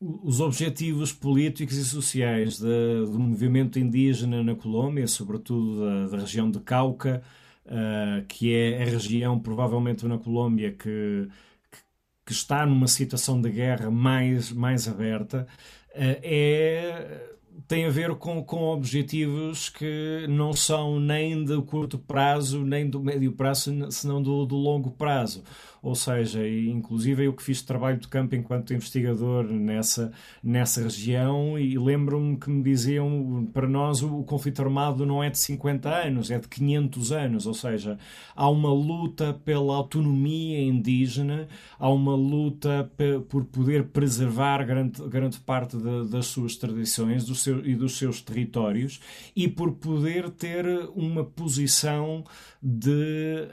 os 0.00 0.40
objetivos 0.40 1.12
políticos 1.12 1.76
e 1.76 1.84
sociais 1.84 2.58
de, 2.58 3.04
do 3.04 3.18
movimento 3.18 3.78
indígena 3.78 4.42
na 4.42 4.54
Colômbia, 4.54 5.06
sobretudo 5.06 5.84
da, 5.84 6.06
da 6.08 6.18
região 6.18 6.50
de 6.50 6.58
Cauca, 6.60 7.22
uh, 7.66 8.24
que 8.26 8.54
é 8.54 8.82
a 8.82 8.86
região 8.86 9.38
provavelmente 9.38 10.06
na 10.06 10.16
Colômbia 10.16 10.72
que, 10.72 11.28
que, 11.70 11.78
que, 12.24 12.32
está 12.32 12.64
numa 12.64 12.88
situação 12.88 13.40
de 13.42 13.50
guerra 13.50 13.90
mais, 13.90 14.50
mais 14.50 14.88
aberta, 14.88 15.46
uh, 15.90 16.20
é 16.22 17.26
tem 17.68 17.84
a 17.84 17.90
ver 17.90 18.14
com, 18.16 18.42
com 18.42 18.64
objetivos 18.64 19.68
que 19.68 20.26
não 20.28 20.52
são 20.52 20.98
nem 20.98 21.44
de 21.44 21.60
curto 21.62 21.98
prazo, 21.98 22.64
nem 22.64 22.88
do 22.88 23.00
médio 23.00 23.30
prazo, 23.32 23.92
senão 23.92 24.20
do, 24.20 24.44
do 24.44 24.56
longo 24.56 24.90
prazo 24.90 25.44
ou 25.82 25.94
seja, 25.94 26.46
inclusive 26.46 27.24
eu 27.24 27.32
que 27.32 27.42
fiz 27.42 27.62
trabalho 27.62 27.98
de 27.98 28.08
campo 28.08 28.34
enquanto 28.34 28.74
investigador 28.74 29.44
nessa, 29.44 30.12
nessa 30.42 30.82
região 30.82 31.58
e 31.58 31.78
lembro-me 31.78 32.36
que 32.36 32.50
me 32.50 32.62
diziam, 32.62 33.48
para 33.52 33.66
nós 33.66 34.02
o, 34.02 34.22
conflito 34.24 34.60
armado 34.60 35.06
não 35.06 35.22
é 35.22 35.30
de 35.30 35.38
50 35.38 35.88
anos, 35.88 36.30
é 36.30 36.38
de 36.38 36.48
500 36.48 37.12
anos, 37.12 37.46
ou 37.46 37.54
seja, 37.54 37.98
há 38.34 38.48
uma 38.48 38.72
luta 38.72 39.34
pela 39.44 39.74
autonomia 39.74 40.60
indígena, 40.60 41.48
há 41.78 41.88
uma 41.88 42.14
luta 42.14 42.90
por 43.28 43.44
poder 43.44 43.84
preservar 43.84 44.64
grande, 44.64 45.02
grande 45.08 45.40
parte 45.40 45.76
de, 45.76 46.08
das 46.08 46.26
suas 46.26 46.56
tradições 46.56 47.24
do 47.24 47.34
seu, 47.34 47.64
e 47.66 47.74
dos 47.74 47.96
seus 47.96 48.20
territórios 48.20 49.00
e 49.34 49.48
por 49.48 49.72
poder 49.72 50.30
ter 50.30 50.66
uma 50.94 51.24
posição 51.24 52.24
de. 52.62 53.48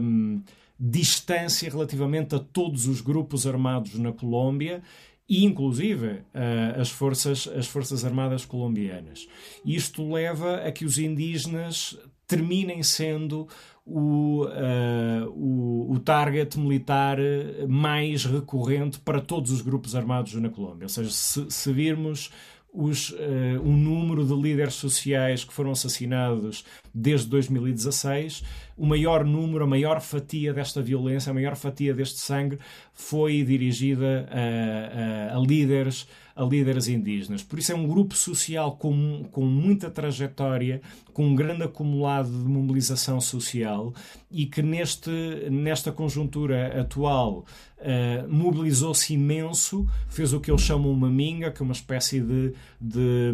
Um, 0.00 0.42
distância 0.84 1.70
relativamente 1.70 2.34
a 2.34 2.40
todos 2.40 2.88
os 2.88 3.00
grupos 3.00 3.46
armados 3.46 3.96
na 4.00 4.12
Colômbia 4.12 4.82
e 5.28 5.44
inclusive 5.44 6.22
as, 6.76 6.90
forças, 6.90 7.48
as 7.56 7.68
Forças 7.68 8.04
Armadas 8.04 8.44
colombianas. 8.44 9.28
Isto 9.64 10.12
leva 10.12 10.56
a 10.56 10.72
que 10.72 10.84
os 10.84 10.98
indígenas 10.98 11.96
terminem 12.26 12.82
sendo 12.82 13.46
o, 13.86 14.44
uh, 14.44 15.28
o, 15.30 15.92
o, 15.92 15.98
target 16.00 16.58
militar 16.58 17.18
mais 17.68 18.24
recorrente 18.24 18.98
para 18.98 19.20
todos 19.20 19.50
os 19.50 19.60
grupos 19.60 19.94
armados 19.94 20.34
na 20.34 20.48
Colômbia. 20.48 20.86
Ou 20.86 20.88
seja, 20.88 21.10
se, 21.10 21.46
se 21.48 21.72
virmos 21.72 22.30
os, 22.72 23.10
uh, 23.10 23.60
o 23.62 23.70
número 23.70 24.24
de 24.24 24.34
líderes 24.34 24.74
sociais 24.74 25.44
que 25.44 25.52
foram 25.52 25.72
assassinados 25.72 26.64
desde 26.94 27.28
2016, 27.28 28.42
o 28.76 28.86
maior 28.86 29.24
número, 29.24 29.64
a 29.64 29.66
maior 29.66 30.00
fatia 30.00 30.54
desta 30.54 30.80
violência, 30.80 31.30
a 31.30 31.34
maior 31.34 31.54
fatia 31.54 31.92
deste 31.92 32.20
sangue 32.20 32.58
foi 32.94 33.42
dirigida 33.42 34.26
a, 34.30 35.34
a, 35.34 35.36
a 35.36 35.40
líderes 35.40 36.06
a 36.34 36.44
líderes 36.44 36.88
indígenas. 36.88 37.42
Por 37.42 37.58
isso 37.58 37.72
é 37.72 37.74
um 37.74 37.86
grupo 37.86 38.14
social 38.14 38.76
com, 38.76 39.24
com 39.30 39.44
muita 39.44 39.90
trajetória, 39.90 40.80
com 41.12 41.26
um 41.26 41.34
grande 41.34 41.62
acumulado 41.62 42.30
de 42.30 42.48
mobilização 42.48 43.20
social 43.20 43.92
e 44.30 44.46
que 44.46 44.62
neste, 44.62 45.10
nesta 45.50 45.92
conjuntura 45.92 46.80
atual 46.80 47.44
uh, 47.78 48.28
mobilizou-se 48.28 49.12
imenso, 49.12 49.86
fez 50.08 50.32
o 50.32 50.40
que 50.40 50.50
eles 50.50 50.62
chamam 50.62 50.90
uma 50.90 51.10
minga, 51.10 51.50
que 51.50 51.62
é 51.62 51.64
uma 51.64 51.72
espécie 51.72 52.20
de, 52.20 52.54
de, 52.80 53.32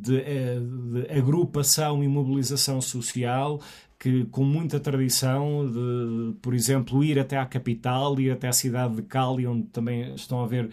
de, 0.00 0.16
eh, 0.16 0.58
de 0.58 1.18
agrupação 1.18 2.02
e 2.02 2.08
mobilização 2.08 2.80
social, 2.80 3.60
que 3.98 4.24
com 4.26 4.44
muita 4.44 4.78
tradição 4.78 5.66
de, 5.66 6.34
por 6.40 6.54
exemplo, 6.54 7.02
ir 7.02 7.18
até 7.18 7.38
à 7.38 7.46
capital, 7.46 8.20
ir 8.20 8.30
até 8.30 8.48
à 8.48 8.52
cidade 8.52 8.96
de 8.96 9.02
Cali, 9.02 9.46
onde 9.46 9.68
também 9.68 10.14
estão 10.14 10.40
a 10.40 10.44
haver 10.44 10.66
uh, 10.66 10.70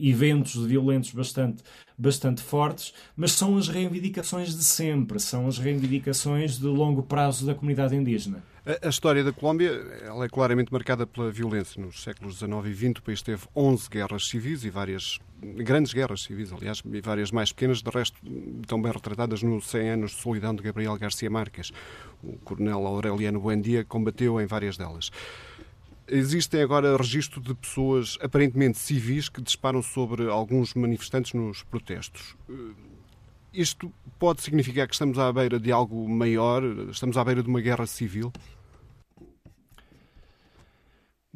eventos 0.00 0.64
violentos 0.64 1.10
bastante, 1.10 1.62
bastante 1.98 2.42
fortes, 2.42 2.94
mas 3.16 3.32
são 3.32 3.56
as 3.56 3.68
reivindicações 3.68 4.56
de 4.56 4.62
sempre, 4.62 5.18
são 5.18 5.48
as 5.48 5.58
reivindicações 5.58 6.58
de 6.58 6.66
longo 6.66 7.02
prazo 7.02 7.44
da 7.44 7.54
comunidade 7.54 7.96
indígena. 7.96 8.42
A, 8.82 8.88
história 8.88 9.22
da 9.22 9.32
Colômbia 9.32 9.70
ela 10.02 10.24
é 10.24 10.28
claramente 10.28 10.72
marcada 10.72 11.06
pela 11.06 11.30
violência. 11.30 11.80
Nos 11.80 12.02
séculos 12.02 12.38
XIX 12.38 12.66
e 12.66 12.74
XX 12.74 12.98
o 12.98 13.02
país 13.02 13.22
teve 13.22 13.46
11 13.54 13.88
guerras 13.88 14.26
civis 14.26 14.64
e 14.64 14.70
várias 14.70 15.20
grandes 15.40 15.92
guerras 15.92 16.22
civis, 16.22 16.52
aliás, 16.52 16.82
e 16.84 17.00
várias 17.00 17.30
mais 17.30 17.52
pequenas, 17.52 17.80
de 17.80 17.88
resto 17.88 18.18
tão 18.66 18.82
bem 18.82 18.90
retratadas 18.90 19.40
nos 19.40 19.68
100 19.68 19.90
anos 19.90 20.10
de 20.10 20.16
solidão 20.20 20.52
de 20.52 20.64
Gabriel 20.64 20.98
Garcia 20.98 21.30
Marques. 21.30 21.70
O 22.24 22.32
coronel 22.38 22.84
Aureliano 22.84 23.38
Buendia 23.38 23.84
combateu 23.84 24.40
em 24.40 24.46
várias 24.46 24.76
delas. 24.76 25.12
Existem 26.08 26.60
agora 26.60 26.96
registro 26.96 27.40
de 27.40 27.54
pessoas 27.54 28.18
aparentemente 28.20 28.78
civis 28.78 29.28
que 29.28 29.40
disparam 29.40 29.80
sobre 29.80 30.28
alguns 30.28 30.74
manifestantes 30.74 31.34
nos 31.34 31.62
protestos. 31.62 32.34
Isto 33.52 33.92
pode 34.18 34.42
significar 34.42 34.88
que 34.88 34.94
estamos 34.94 35.18
à 35.18 35.32
beira 35.32 35.60
de 35.60 35.70
algo 35.70 36.08
maior? 36.08 36.62
Estamos 36.90 37.16
à 37.16 37.24
beira 37.24 37.42
de 37.42 37.48
uma 37.48 37.60
guerra 37.60 37.86
civil? 37.86 38.32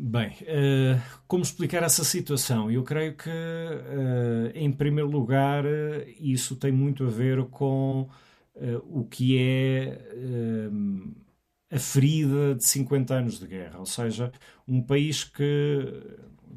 Bem, 0.03 0.31
uh, 0.31 0.99
como 1.29 1.43
explicar 1.43 1.83
essa 1.83 2.03
situação? 2.03 2.71
Eu 2.71 2.83
creio 2.83 3.15
que, 3.15 3.29
uh, 3.29 4.51
em 4.55 4.73
primeiro 4.73 5.11
lugar, 5.11 5.67
uh, 5.67 5.69
isso 6.19 6.57
tem 6.57 6.73
muito 6.73 7.05
a 7.05 7.11
ver 7.11 7.45
com 7.47 8.09
o 8.91 9.05
que 9.05 9.39
é 9.39 9.99
a 11.71 11.79
ferida 11.79 12.55
de 12.55 12.65
50 12.65 13.15
anos 13.15 13.39
de 13.39 13.47
guerra. 13.47 13.79
Ou 13.79 13.87
seja, 13.87 14.33
um 14.67 14.83
país 14.83 15.23
que, 15.23 16.03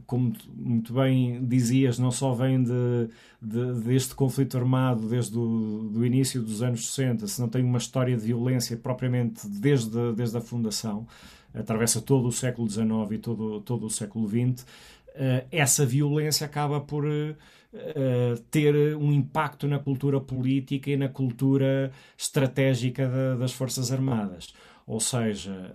como 0.05 0.33
muito 0.53 0.93
bem 0.93 1.45
dizias, 1.45 1.99
não 1.99 2.11
só 2.11 2.33
vem 2.33 2.63
de, 2.63 3.09
de, 3.41 3.73
deste 3.83 4.15
conflito 4.15 4.57
armado 4.57 5.07
desde 5.07 5.37
o 5.37 5.89
do 5.91 6.05
início 6.05 6.41
dos 6.41 6.61
anos 6.61 6.87
60, 6.87 7.27
se 7.27 7.39
não 7.39 7.47
tem 7.47 7.63
uma 7.63 7.77
história 7.77 8.17
de 8.17 8.25
violência 8.25 8.75
propriamente 8.75 9.47
desde, 9.47 10.13
desde 10.13 10.37
a 10.37 10.41
fundação, 10.41 11.07
atravessa 11.53 12.01
todo 12.01 12.27
o 12.27 12.31
século 12.31 12.69
XIX 12.69 12.89
e 13.11 13.17
todo, 13.17 13.61
todo 13.61 13.85
o 13.85 13.89
século 13.89 14.27
XX, 14.27 14.65
eh, 15.15 15.45
essa 15.51 15.85
violência 15.85 16.45
acaba 16.45 16.81
por 16.81 17.05
uh, 17.05 18.37
ter 18.49 18.95
um 18.95 19.11
impacto 19.11 19.67
na 19.67 19.77
cultura 19.79 20.19
política 20.19 20.89
e 20.89 20.97
na 20.97 21.09
cultura 21.09 21.91
estratégica 22.17 23.07
da, 23.07 23.35
das 23.35 23.51
Forças 23.51 23.91
Armadas. 23.91 24.53
Ou 24.85 24.99
seja, 24.99 25.71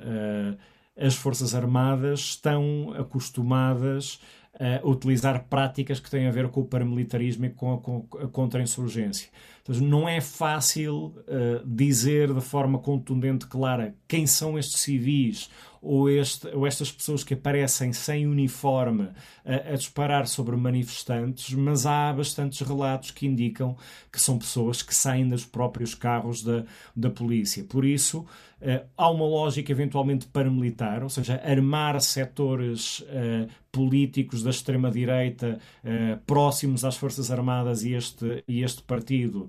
as 0.96 1.14
Forças 1.14 1.54
Armadas 1.54 2.20
estão 2.20 2.92
acostumadas 2.98 4.20
a 4.58 4.86
utilizar 4.86 5.44
práticas 5.48 6.00
que 6.00 6.10
têm 6.10 6.26
a 6.26 6.30
ver 6.30 6.48
com 6.48 6.60
o 6.60 6.64
paramilitarismo 6.64 7.46
e 7.46 7.50
com 7.50 7.74
a, 7.74 7.78
com 7.78 8.06
a 8.20 8.28
contra-insurgência. 8.28 9.28
Então, 9.62 9.74
não 9.80 10.08
é 10.08 10.20
fácil 10.20 11.14
uh, 11.18 11.64
dizer 11.64 12.32
de 12.32 12.40
forma 12.40 12.78
contundente, 12.78 13.46
clara, 13.46 13.94
quem 14.08 14.26
são 14.26 14.58
estes 14.58 14.80
civis 14.80 15.50
ou, 15.80 16.10
este, 16.10 16.48
ou 16.48 16.66
estas 16.66 16.90
pessoas 16.90 17.22
que 17.22 17.34
aparecem 17.34 17.92
sem 17.92 18.26
uniforme 18.26 19.10
a, 19.44 19.72
a, 19.72 19.76
disparar 19.76 20.26
sobre 20.26 20.56
manifestantes, 20.56 21.54
mas 21.54 21.86
há 21.86 22.12
bastantes 22.12 22.60
relatos 22.66 23.10
que 23.10 23.26
indicam 23.26 23.76
que 24.12 24.20
são 24.20 24.38
pessoas 24.38 24.82
que 24.82 24.94
saem 24.94 25.28
dos 25.28 25.44
próprios 25.44 25.94
carros 25.94 26.42
da, 26.42 26.64
da 26.96 27.10
polícia. 27.10 27.62
Por 27.64 27.84
isso, 27.84 28.26
uh, 28.60 28.86
há 28.96 29.10
uma 29.10 29.24
lógica 29.24 29.72
eventualmente 29.72 30.26
paramilitar, 30.26 31.02
ou 31.02 31.08
seja, 31.08 31.40
armar 31.44 32.00
setores 32.00 33.00
uh, 33.00 33.48
políticos 33.70 34.42
da 34.42 34.50
extrema-direita 34.50 35.58
uh, 35.84 36.18
próximos 36.26 36.84
às 36.84 36.96
Forças 36.96 37.30
Armadas 37.30 37.84
e 37.84 37.92
este, 37.94 38.44
e 38.46 38.62
este 38.62 38.82
partido 38.82 39.48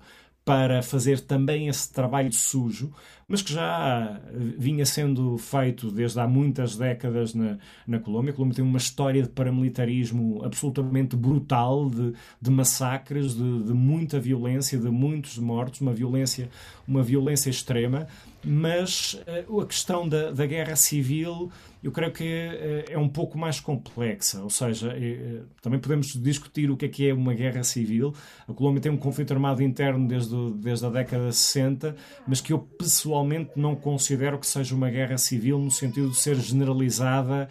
para 0.50 0.82
fazer 0.82 1.20
também 1.20 1.68
esse 1.68 1.94
trabalho 1.94 2.34
sujo, 2.34 2.92
mas 3.28 3.44
que 3.44 3.54
já 3.54 4.20
vinha 4.58 4.84
sendo 4.84 5.38
feito 5.38 5.92
desde 5.92 6.20
há 6.20 6.28
muitas 6.28 6.76
décadas 6.76 7.36
na, 7.36 7.60
na 7.86 8.00
Colômbia. 8.00 8.32
A 8.32 8.36
Colômbia 8.36 8.56
tem 8.56 8.66
uma 8.66 8.80
história 8.80 9.22
de 9.22 9.30
paramilitarismo 9.30 10.44
absolutamente 10.44 11.16
brutal, 11.16 11.88
de, 11.88 12.14
de 12.42 12.50
massacres, 12.50 13.36
de, 13.36 13.64
de, 13.64 13.74
muita 13.74 14.20
violência, 14.20 14.80
de 14.80 14.90
muitos 14.90 15.38
mortos, 15.38 15.82
uma 15.82 15.94
violência, 15.94 16.50
uma 16.88 17.04
violência 17.04 17.52
extrema. 17.52 18.08
Mas 18.44 19.20
uh, 19.50 19.62
a 19.62 19.66
questão 19.66 20.08
da, 20.08 20.32
da 20.32 20.46
guerra 20.46 20.76
civil 20.76 21.52
eu 21.82 21.92
creio 21.92 22.12
que 22.12 22.26
é, 22.26 22.86
é 22.90 22.98
um 22.98 23.08
pouco 23.08 23.38
mais 23.38 23.60
complexa, 23.62 24.44
ou 24.44 24.50
seja, 24.50 24.92
é, 24.92 25.40
também 25.62 25.80
podemos 25.80 26.08
discutir 26.14 26.70
o 26.70 26.76
que 26.76 26.86
é 26.86 26.90
que 26.90 27.08
é 27.08 27.14
uma 27.14 27.34
guerra 27.34 27.64
civil. 27.64 28.14
A 28.48 28.54
Colômbia 28.54 28.82
tem 28.82 28.92
um 28.92 28.98
conflito 28.98 29.32
armado 29.32 29.64
interno 29.64 30.06
desde, 30.06 30.52
desde 30.56 30.86
a 30.86 30.90
década 30.90 31.30
de 31.30 31.36
60, 31.36 31.96
mas 32.28 32.42
que 32.42 32.52
eu 32.52 32.60
pessoalmente 32.60 33.52
não 33.56 33.78
considero 33.78 34.38
que 34.38 34.46
seja 34.46 34.76
uma 34.76 34.90
guerra 34.90 35.18
civil 35.18 35.58
no 35.58 35.72
sentido 35.72 36.10
de 36.10 36.18
ser 36.18 36.36
generalizada 36.36 37.48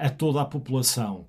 a 0.00 0.10
toda 0.10 0.42
a 0.42 0.44
população. 0.44 1.24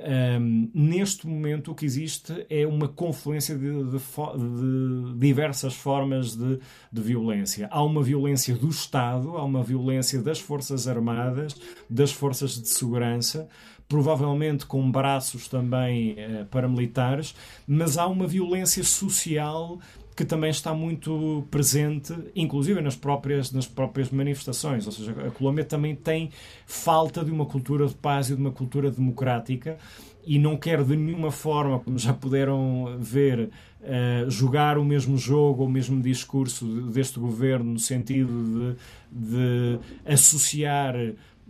Um, 0.00 0.70
neste 0.72 1.26
momento, 1.26 1.72
o 1.72 1.74
que 1.74 1.84
existe 1.84 2.46
é 2.48 2.64
uma 2.64 2.86
confluência 2.86 3.58
de, 3.58 3.68
de, 3.68 3.98
de 3.98 5.18
diversas 5.18 5.74
formas 5.74 6.36
de, 6.36 6.60
de, 6.92 7.02
violência. 7.02 7.68
Há 7.68 7.82
uma 7.82 8.00
violência 8.00 8.54
do 8.54 8.68
Estado, 8.68 9.36
há 9.36 9.42
uma 9.42 9.62
violência 9.62 10.22
das 10.22 10.38
Forças 10.38 10.86
Armadas, 10.86 11.56
das 11.90 12.12
Forças 12.12 12.62
de 12.62 12.68
Segurança, 12.68 13.48
provavelmente 13.88 14.66
com 14.66 14.88
braços 14.88 15.48
também 15.48 16.12
uh, 16.12 16.46
paramilitares, 16.46 17.34
mas 17.66 17.98
há 17.98 18.06
uma 18.06 18.26
violência 18.26 18.84
social 18.84 19.80
que 20.18 20.24
também 20.24 20.50
está 20.50 20.74
muito 20.74 21.46
presente, 21.48 22.12
inclusive 22.34 22.80
nas 22.80 22.96
próprias, 22.96 23.52
nas 23.52 23.68
próprias 23.68 24.10
manifestações. 24.10 24.84
Ou 24.84 24.90
seja, 24.90 25.12
a 25.12 25.30
Colômbia 25.30 25.64
também 25.64 25.94
tem 25.94 26.30
falta 26.66 27.24
de 27.24 27.30
uma 27.30 27.46
cultura 27.46 27.86
de 27.86 27.94
paz 27.94 28.28
e 28.28 28.34
de 28.34 28.40
uma 28.40 28.50
cultura 28.50 28.90
democrática 28.90 29.78
e 30.26 30.36
não 30.36 30.56
quer 30.56 30.82
de 30.82 30.96
nenhuma 30.96 31.30
forma, 31.30 31.78
como 31.78 31.96
já 31.96 32.12
puderam 32.12 32.96
ver, 32.98 33.48
uh, 33.80 34.28
jogar 34.28 34.76
o 34.76 34.84
mesmo 34.84 35.16
jogo, 35.16 35.64
o 35.64 35.70
mesmo 35.70 36.02
discurso 36.02 36.66
deste 36.90 37.20
governo, 37.20 37.74
no 37.74 37.78
sentido 37.78 38.76
de, 39.12 39.28
de 39.30 39.78
associar 40.04 40.96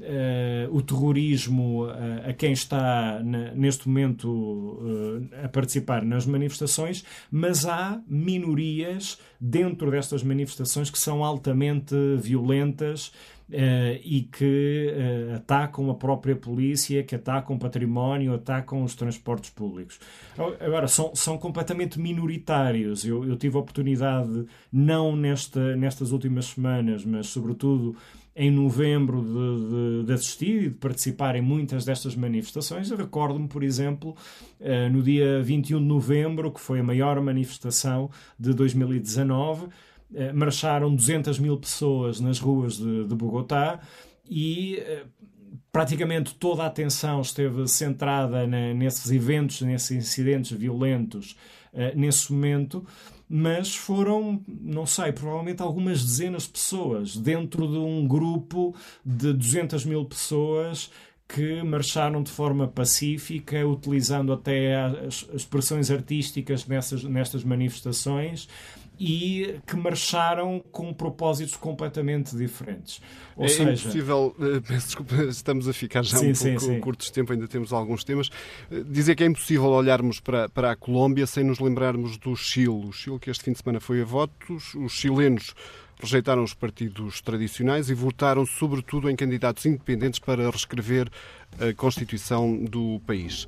Uh, 0.00 0.72
o 0.76 0.80
terrorismo 0.80 1.87
uh, 1.87 1.90
a 2.28 2.32
quem 2.32 2.52
está 2.52 3.20
na, 3.20 3.50
neste 3.50 3.88
momento 3.88 4.28
uh, 4.28 5.44
a 5.44 5.48
participar 5.48 6.04
nas 6.04 6.24
manifestações, 6.24 7.04
mas 7.28 7.66
há 7.66 8.00
minorias 8.06 9.18
dentro 9.40 9.90
destas 9.90 10.22
manifestações 10.22 10.88
que 10.88 10.98
são 11.00 11.24
altamente 11.24 11.96
violentas 12.20 13.12
e 14.04 14.28
que 14.30 14.92
atacam 15.34 15.88
a 15.90 15.94
própria 15.94 16.37
polícia, 16.37 17.02
que 17.02 17.14
atacam 17.14 17.56
o 17.56 17.58
património, 17.58 18.34
atacam 18.34 18.82
os 18.82 18.94
transportes 18.94 19.48
públicos. 19.48 19.98
Agora, 20.61 20.87
são, 20.87 21.14
são 21.14 21.38
completamente 21.38 21.98
minoritários. 21.98 23.06
Eu, 23.06 23.24
eu 23.24 23.37
tive 23.37 23.56
a 23.56 23.61
oportunidade, 23.61 24.44
não 24.70 25.16
nesta, 25.16 25.74
nestas 25.76 26.12
últimas 26.12 26.44
semanas, 26.46 27.06
mas 27.06 27.28
sobretudo 27.28 27.96
em 28.38 28.53
novembro 28.53 29.20
de, 29.20 30.01
de, 30.01 30.07
de, 30.07 30.12
assistir 30.12 30.62
e 30.62 30.68
de 30.68 30.77
participar 30.77 31.35
em 31.35 31.42
muitas 31.42 31.85
destas 31.85 32.14
manifestações. 32.14 32.88
Recordo-me, 32.88 33.48
por 33.48 33.64
exemplo, 33.64 34.16
uh, 34.61 34.92
no 34.92 35.03
dia 35.03 35.42
21 35.42 35.81
de 35.81 35.85
novembro, 35.85 36.53
que 36.53 36.61
foi 36.61 36.79
a 36.79 36.85
maior 36.85 37.20
manifestação 37.20 38.09
de 38.38 38.55
2019, 38.55 39.64
uh, 39.64 39.70
eh, 40.14 40.33
marcharam 40.33 40.94
200 40.94 41.40
mil 41.40 41.59
pessoas 41.59 42.20
nas 42.20 42.38
ruas 42.38 42.77
de, 42.77 43.09
de 43.09 43.14
Bogotá 43.16 43.81
e 44.24 44.81
uh, 44.87 45.09
praticamente 45.72 46.33
toda 46.37 46.62
a 46.62 46.66
atenção 46.66 47.20
esteve 47.20 47.66
centrada 47.66 48.46
nesses 48.46 49.11
eventos, 49.11 49.62
nesses 49.62 49.90
incidentes 49.90 50.53
violentos 50.53 51.37
nesse 51.94 52.33
momento 52.33 52.85
mas 53.28 53.74
foram, 53.74 54.42
não 54.46 54.86
sei, 54.86 55.12
provavelmente 55.12 55.62
algumas 55.62 56.02
dezenas 56.02 56.44
de 56.44 56.50
pessoas 56.50 57.16
dentro 57.16 57.66
de 57.66 57.76
um 57.76 58.06
grupo 58.06 58.74
de 59.04 59.32
200 59.32 59.84
mil 59.84 60.04
pessoas 60.04 60.90
que 61.28 61.62
marcharam 61.62 62.22
de 62.22 62.30
forma 62.30 62.66
pacífica, 62.66 63.66
utilizando 63.66 64.32
até 64.32 64.76
as 64.76 65.28
expressões 65.34 65.90
artísticas 65.90 66.66
nessas, 66.66 67.04
nestas 67.04 67.44
manifestações 67.44 68.48
e 68.98 69.61
que 69.66 69.76
marcharam 69.76 70.62
com 70.72 70.92
propósitos 70.92 71.56
completamente 71.56 72.37
diferentes. 72.37 73.00
Ou 73.37 73.44
é 73.44 73.48
seja... 73.48 73.70
impossível, 73.70 74.34
eh, 74.40 74.61
peço 74.66 74.87
desculpa, 74.87 75.14
estamos 75.24 75.68
a 75.68 75.72
ficar 75.72 76.02
já 76.02 76.18
sim, 76.18 76.30
um 76.30 76.34
pouco 76.34 76.61
sim. 76.61 76.80
curtos 76.80 77.06
de 77.06 77.12
tempo, 77.12 77.32
ainda 77.32 77.46
temos 77.46 77.72
alguns 77.72 78.02
temas. 78.02 78.28
Eh, 78.70 78.82
dizer 78.87 79.14
que 79.14 79.22
é 79.22 79.26
impossível 79.26 79.68
olharmos 79.68 80.18
para, 80.18 80.48
para 80.48 80.72
a 80.72 80.76
Colômbia 80.76 81.26
sem 81.26 81.44
nos 81.44 81.61
lembrarmos 81.61 82.18
do 82.18 82.34
Chile. 82.34 82.87
O 82.87 82.92
Chile 82.92 83.18
que 83.18 83.30
este 83.30 83.44
fim 83.44 83.52
de 83.52 83.58
semana 83.58 83.80
foi 83.80 84.02
a 84.02 84.04
votos, 84.04 84.74
os 84.74 84.92
chilenos 84.92 85.54
rejeitaram 86.00 86.44
os 86.44 86.54
partidos 86.54 87.20
tradicionais 87.20 87.90
e 87.90 87.94
votaram 87.94 88.46
sobretudo 88.46 89.11
em 89.11 89.16
candidatos 89.16 89.66
independentes 89.66 90.18
para 90.18 90.48
reescrever 90.48 91.08
a 91.58 91.72
Constituição 91.74 92.56
do 92.64 93.00
país. 93.06 93.46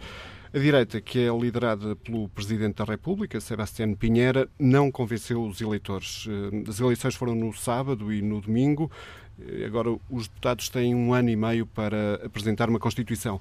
A 0.53 0.59
direita, 0.59 1.01
que 1.01 1.21
é 1.21 1.31
liderada 1.31 1.95
pelo 1.95 2.29
Presidente 2.29 2.75
da 2.75 2.85
República, 2.85 3.41
Sebastião 3.41 3.95
Pinheira, 3.95 4.49
não 4.59 4.91
convenceu 4.91 5.45
os 5.45 5.61
eleitores. 5.61 6.27
Eh, 6.29 6.69
as 6.69 6.81
eleições 6.81 7.15
foram 7.15 7.37
no 7.37 7.53
sábado 7.53 8.13
e 8.13 8.21
no 8.21 8.41
domingo. 8.41 8.91
Eh, 9.39 9.65
agora, 9.65 9.97
os 10.11 10.27
deputados 10.27 10.69
têm 10.69 10.93
um 10.93 11.15
ano 11.15 11.31
e 11.31 11.37
meio 11.37 11.67
para 11.67 12.17
apresentar 12.27 12.69
uma 12.69 12.81
Constituição. 12.81 13.41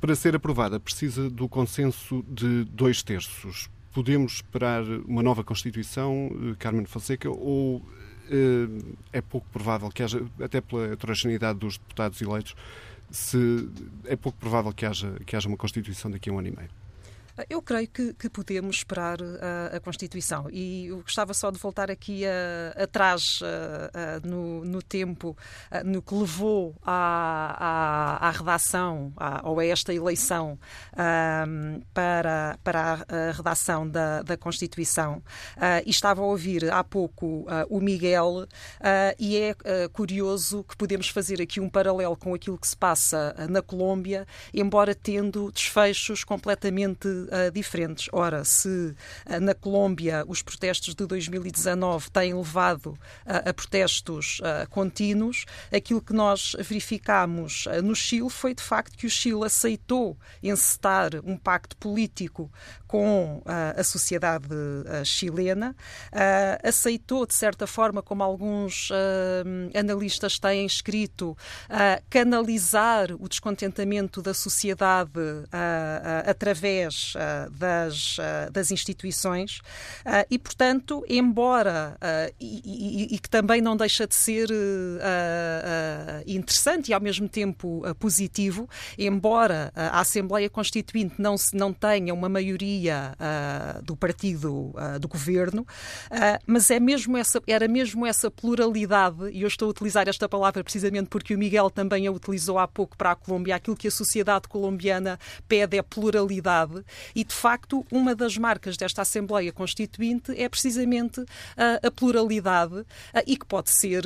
Para 0.00 0.14
ser 0.14 0.34
aprovada, 0.34 0.80
precisa 0.80 1.28
do 1.28 1.46
consenso 1.50 2.24
de 2.26 2.64
dois 2.64 3.02
terços. 3.02 3.68
Podemos 3.92 4.36
esperar 4.36 4.84
uma 5.06 5.22
nova 5.22 5.44
Constituição, 5.44 6.30
eh, 6.32 6.54
Carmen 6.58 6.86
Fonseca, 6.86 7.28
ou 7.28 7.82
é 9.10 9.22
pouco 9.22 9.46
provável 9.50 9.88
que 9.88 10.02
haja, 10.02 10.22
até 10.38 10.60
pela 10.60 10.92
heterogeneidade 10.92 11.58
dos 11.58 11.78
deputados 11.78 12.20
eleitos, 12.20 12.54
se 13.10 13.68
é 14.04 14.16
pouco 14.16 14.38
provável 14.38 14.72
que 14.72 14.84
haja, 14.84 15.12
que 15.26 15.36
haja 15.36 15.48
uma 15.48 15.56
Constituição 15.56 16.10
daqui 16.10 16.30
a 16.30 16.32
um 16.32 16.38
ano 16.38 16.48
e 16.48 16.56
meio. 16.56 16.70
Eu 17.48 17.62
creio 17.62 17.88
que, 17.88 18.14
que 18.14 18.28
podemos 18.28 18.76
esperar 18.76 19.18
a, 19.22 19.76
a, 19.76 19.80
Constituição 19.80 20.48
e 20.50 20.86
eu 20.86 21.02
gostava 21.02 21.32
só 21.32 21.50
de 21.50 21.58
voltar 21.58 21.90
aqui 21.90 22.24
a, 22.26 22.82
atrás 22.82 23.40
a, 23.42 24.26
no, 24.26 24.64
no, 24.64 24.82
tempo, 24.82 25.36
no 25.84 26.02
que 26.02 26.14
levou 26.14 26.74
à, 26.82 28.18
à, 28.20 28.28
à 28.28 28.30
redação 28.30 29.12
ou 29.44 29.60
a 29.60 29.64
esta 29.64 29.94
eleição 29.94 30.58
para, 31.94 32.58
para 32.64 33.04
a, 33.08 33.32
redação 33.32 33.88
da, 33.88 34.22
da 34.22 34.36
Constituição. 34.36 35.22
E 35.86 35.90
estava 35.90 36.22
a 36.22 36.24
ouvir 36.24 36.72
há 36.72 36.82
pouco 36.82 37.46
o 37.68 37.80
Miguel 37.80 38.46
e 39.18 39.36
é 39.36 39.54
curioso 39.92 40.64
que 40.64 40.76
podemos 40.76 41.08
fazer 41.08 41.40
aqui 41.40 41.60
um 41.60 41.68
paralelo 41.68 42.16
com 42.16 42.34
aquilo 42.34 42.58
que 42.58 42.66
se 42.66 42.76
passa 42.76 43.34
na 43.48 43.62
Colômbia, 43.62 44.26
embora 44.52 44.94
tendo 44.94 45.52
desfechos 45.52 46.24
completamente 46.24 47.08
uh, 47.28 47.50
diferentes. 47.52 48.08
Ora, 48.12 48.44
se 48.44 48.68
uh, 48.68 49.40
na 49.40 49.54
Colômbia 49.54 50.24
os 50.26 50.42
protestos 50.42 50.94
de 50.94 51.06
2019 51.06 52.10
têm 52.10 52.34
levado 52.34 52.86
uh, 52.86 53.48
a 53.48 53.54
protestos 53.54 54.40
contínuos, 54.70 55.44
aquilo 55.72 56.00
que 56.00 56.12
nós 56.12 56.54
verificamos 56.58 57.66
no 57.82 57.94
Chile 57.94 58.30
foi 58.30 58.54
de 58.54 58.62
facto 58.62 58.96
que 58.96 59.06
o 59.06 59.10
Chile 59.10 59.44
aceitou 59.44 60.16
encetar 60.42 61.10
um 61.24 61.36
pacto 61.36 61.76
político 61.76 62.50
com 62.86 63.42
a 63.76 63.82
sociedade 63.82 64.48
chilena, 65.04 65.74
aceitou 66.62 67.26
de 67.26 67.34
certa 67.34 67.66
forma, 67.66 68.02
como 68.02 68.22
alguns 68.22 68.90
analistas 69.74 70.38
têm 70.38 70.64
escrito, 70.64 71.36
canalizar 72.08 73.12
o 73.18 73.28
descontentamento 73.28 74.22
da 74.22 74.32
sociedade 74.32 75.20
através 76.26 77.14
das, 77.50 78.16
das 78.52 78.70
instituições. 78.70 79.60
E, 80.30 80.38
portanto, 80.38 81.04
embora, 81.08 81.96
e, 82.40 82.62
e, 82.64 83.14
e, 83.14 83.18
que 83.18 83.28
também 83.28 83.60
não 83.60 83.76
deixa 83.76 84.06
de 84.06 84.14
ser 84.14 84.48
interessante 86.26 86.90
e 86.90 86.94
ao 86.94 87.00
mesmo 87.00 87.28
tempo 87.28 87.82
positivo, 87.98 88.68
embora 88.96 89.72
a 89.74 90.00
Assembleia 90.00 90.48
Constituinte 90.48 91.14
não, 91.18 91.36
não 91.52 91.72
tenha 91.72 92.12
uma 92.14 92.28
maioria 92.28 93.14
do 93.82 93.96
partido 93.96 94.74
do 95.00 95.08
governo, 95.08 95.66
mas 96.46 96.70
é 96.70 96.80
mesmo 96.80 97.16
essa, 97.16 97.42
era 97.46 97.68
mesmo 97.68 98.06
essa 98.06 98.30
pluralidade, 98.30 99.30
e 99.32 99.42
eu 99.42 99.48
estou 99.48 99.68
a 99.68 99.70
utilizar 99.70 100.08
esta 100.08 100.28
palavra 100.28 100.62
precisamente 100.62 101.08
porque 101.08 101.34
o 101.34 101.38
Miguel 101.38 101.70
também 101.70 102.06
a 102.06 102.12
utilizou 102.12 102.58
há 102.58 102.66
pouco 102.66 102.96
para 102.96 103.12
a 103.12 103.16
Colômbia, 103.16 103.56
aquilo 103.56 103.76
que 103.76 103.88
a 103.88 103.90
sociedade 103.90 104.48
colombiana 104.48 105.18
pede 105.46 105.76
é 105.76 105.82
pluralidade, 105.82 106.84
e 107.14 107.24
de 107.24 107.34
facto, 107.34 107.86
uma 107.90 108.14
das 108.14 108.36
marcas 108.36 108.76
desta 108.76 109.02
Assembleia 109.02 109.52
Constituinte 109.52 110.32
é 110.40 110.48
precisamente 110.48 111.24
a 111.82 111.90
pluralidade 111.90 112.84
e 113.26 113.36
que 113.36 113.46
pode 113.46 113.70
ser, 113.70 114.04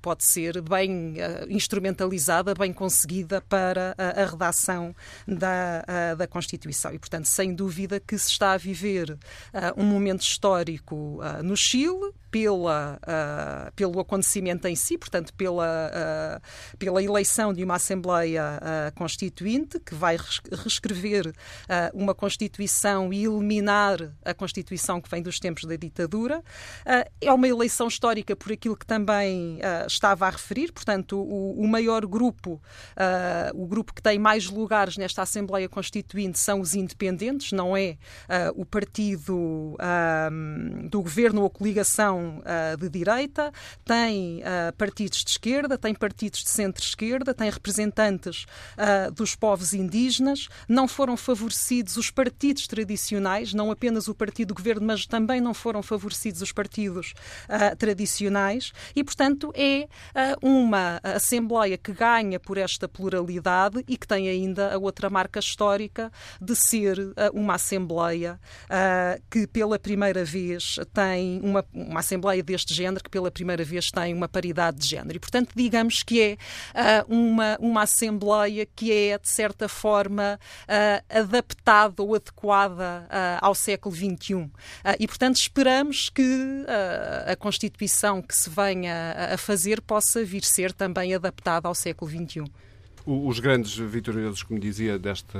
pode 0.00 0.24
ser 0.24 0.60
bem 0.60 1.16
instrumentalizada, 1.48 2.54
bem 2.54 2.72
conseguida 2.72 3.40
para 3.42 3.94
a 3.98 4.24
redação 4.24 4.94
da, 5.26 6.14
da 6.14 6.26
Constituição. 6.26 6.92
E, 6.92 6.98
portanto, 6.98 7.26
sem 7.26 7.54
dúvida 7.54 8.00
que 8.00 8.18
se 8.18 8.30
está 8.30 8.52
a 8.52 8.56
viver 8.56 9.16
um 9.76 9.84
momento 9.84 10.22
histórico 10.22 11.20
no 11.42 11.56
Chile, 11.56 12.12
pela, 12.30 12.98
uh, 13.02 13.72
pelo 13.72 14.00
acontecimento 14.00 14.66
em 14.66 14.76
si, 14.76 14.98
portanto, 14.98 15.32
pela, 15.34 15.90
uh, 15.90 16.76
pela 16.78 17.02
eleição 17.02 17.52
de 17.52 17.64
uma 17.64 17.76
Assembleia 17.76 18.60
uh, 18.60 18.94
Constituinte 18.94 19.80
que 19.80 19.94
vai 19.94 20.18
reescrever 20.52 21.32
uma 21.92 22.14
Constituição 22.14 23.12
e 23.12 23.24
eliminar 23.24 24.12
a 24.24 24.32
Constituição 24.32 25.00
que 25.00 25.10
vem 25.10 25.22
dos 25.22 25.38
tempos 25.38 25.64
da 25.64 25.76
ditadura. 25.76 26.42
é 27.20 27.32
uma 27.32 27.46
eleição 27.46 27.88
histórica 27.88 28.34
por 28.34 28.52
aquilo 28.52 28.76
que 28.76 28.86
também 28.86 29.58
estava 29.86 30.26
a 30.26 30.30
referir, 30.30 30.72
portanto, 30.72 31.20
o, 31.20 31.66
maior 31.66 32.06
grupo, 32.06 32.60
o 33.54 33.66
grupo 33.66 33.92
que 33.92 34.02
tem 34.02 34.18
mais 34.18 34.46
lugares 34.46 34.96
nesta 34.96 35.22
Assembleia 35.22 35.68
Constituinte 35.68 36.38
são 36.38 36.60
os 36.60 36.74
independentes, 36.74 37.52
não 37.52 37.76
é 37.76 37.96
o 38.54 38.64
partido 38.64 39.76
do 40.90 41.02
governo 41.02 41.42
ou 41.42 41.50
coligação 41.50 42.42
de 42.78 42.88
direita, 42.88 43.52
tem 43.84 44.42
partidos 44.76 45.24
de 45.24 45.30
esquerda, 45.30 45.76
tem 45.76 45.94
partidos 45.94 46.42
de 46.42 46.50
centro-esquerda, 46.50 47.34
tem 47.34 47.50
representantes 47.50 48.46
dos 49.14 49.34
povos 49.34 49.74
indígenas, 49.74 50.48
não 50.68 50.88
foram 50.88 51.16
favorecidos 51.16 51.57
os 51.96 52.10
partidos 52.10 52.66
tradicionais, 52.66 53.52
não 53.52 53.70
apenas 53.70 54.08
o 54.08 54.14
partido 54.14 54.48
do 54.48 54.54
governo, 54.54 54.86
mas 54.86 55.06
também 55.06 55.40
não 55.40 55.52
foram 55.52 55.82
favorecidos 55.82 56.42
os 56.42 56.52
partidos 56.52 57.12
tradicionais 57.78 58.72
e, 58.94 59.04
portanto, 59.04 59.52
é 59.54 59.88
uma 60.40 61.00
Assembleia 61.02 61.76
que 61.76 61.92
ganha 61.92 62.40
por 62.40 62.56
esta 62.56 62.88
pluralidade 62.88 63.84
e 63.86 63.96
que 63.96 64.06
tem 64.06 64.28
ainda 64.28 64.74
a 64.74 64.78
outra 64.78 65.10
marca 65.10 65.38
histórica 65.38 66.10
de 66.40 66.54
ser 66.56 66.98
uma 67.32 67.54
Assembleia 67.54 68.40
que 69.30 69.46
pela 69.46 69.78
primeira 69.78 70.24
vez 70.24 70.76
tem 70.92 71.40
uma, 71.42 71.64
uma 71.72 72.00
Assembleia 72.00 72.42
deste 72.42 72.72
género 72.74 73.02
que 73.02 73.10
pela 73.10 73.30
primeira 73.30 73.64
vez 73.64 73.90
tem 73.90 74.14
uma 74.14 74.28
paridade 74.28 74.78
de 74.78 74.86
género. 74.86 75.16
E, 75.16 75.20
portanto, 75.20 75.52
digamos 75.54 76.02
que 76.02 76.20
é 76.20 77.02
uh, 77.06 77.14
uma, 77.14 77.56
uma 77.60 77.82
Assembleia 77.82 78.66
que 78.66 78.92
é, 78.92 79.18
de 79.18 79.28
certa 79.28 79.68
forma, 79.68 80.38
uh, 80.64 81.26
adaptada 81.48 82.02
ou 82.02 82.14
adequada 82.14 83.06
uh, 83.08 83.38
ao 83.40 83.54
século 83.54 83.94
XXI. 83.94 84.50
e, 84.98 85.06
portanto, 85.06 85.36
esperamos 85.36 86.10
que 86.10 86.64
a 87.26 87.36
Constituição 87.36 88.20
que 88.20 88.34
se 88.34 88.50
venha 88.50 89.32
a 89.32 89.38
fazer 89.38 89.80
possa 89.80 90.24
vir 90.24 90.44
ser 90.44 90.72
também 90.72 91.14
adaptada 91.14 91.68
ao 91.68 91.74
século 91.74 92.10
XXI. 92.10 92.44
Os 93.10 93.40
grandes 93.40 93.74
vitoriosos, 93.74 94.42
como 94.42 94.60
dizia, 94.60 94.98
desta, 94.98 95.38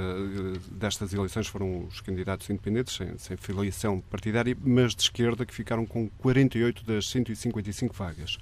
destas 0.70 1.12
eleições 1.12 1.46
foram 1.48 1.84
os 1.84 2.00
candidatos 2.00 2.48
independentes, 2.48 2.96
sem, 2.96 3.18
sem, 3.18 3.36
filiação 3.36 4.00
partidária, 4.00 4.56
mas 4.64 4.94
de 4.94 5.02
esquerda, 5.02 5.44
que 5.44 5.54
ficaram 5.54 5.84
com 5.84 6.08
48 6.08 6.82
das 6.84 7.06
155 7.10 7.94
vagas. 7.94 8.38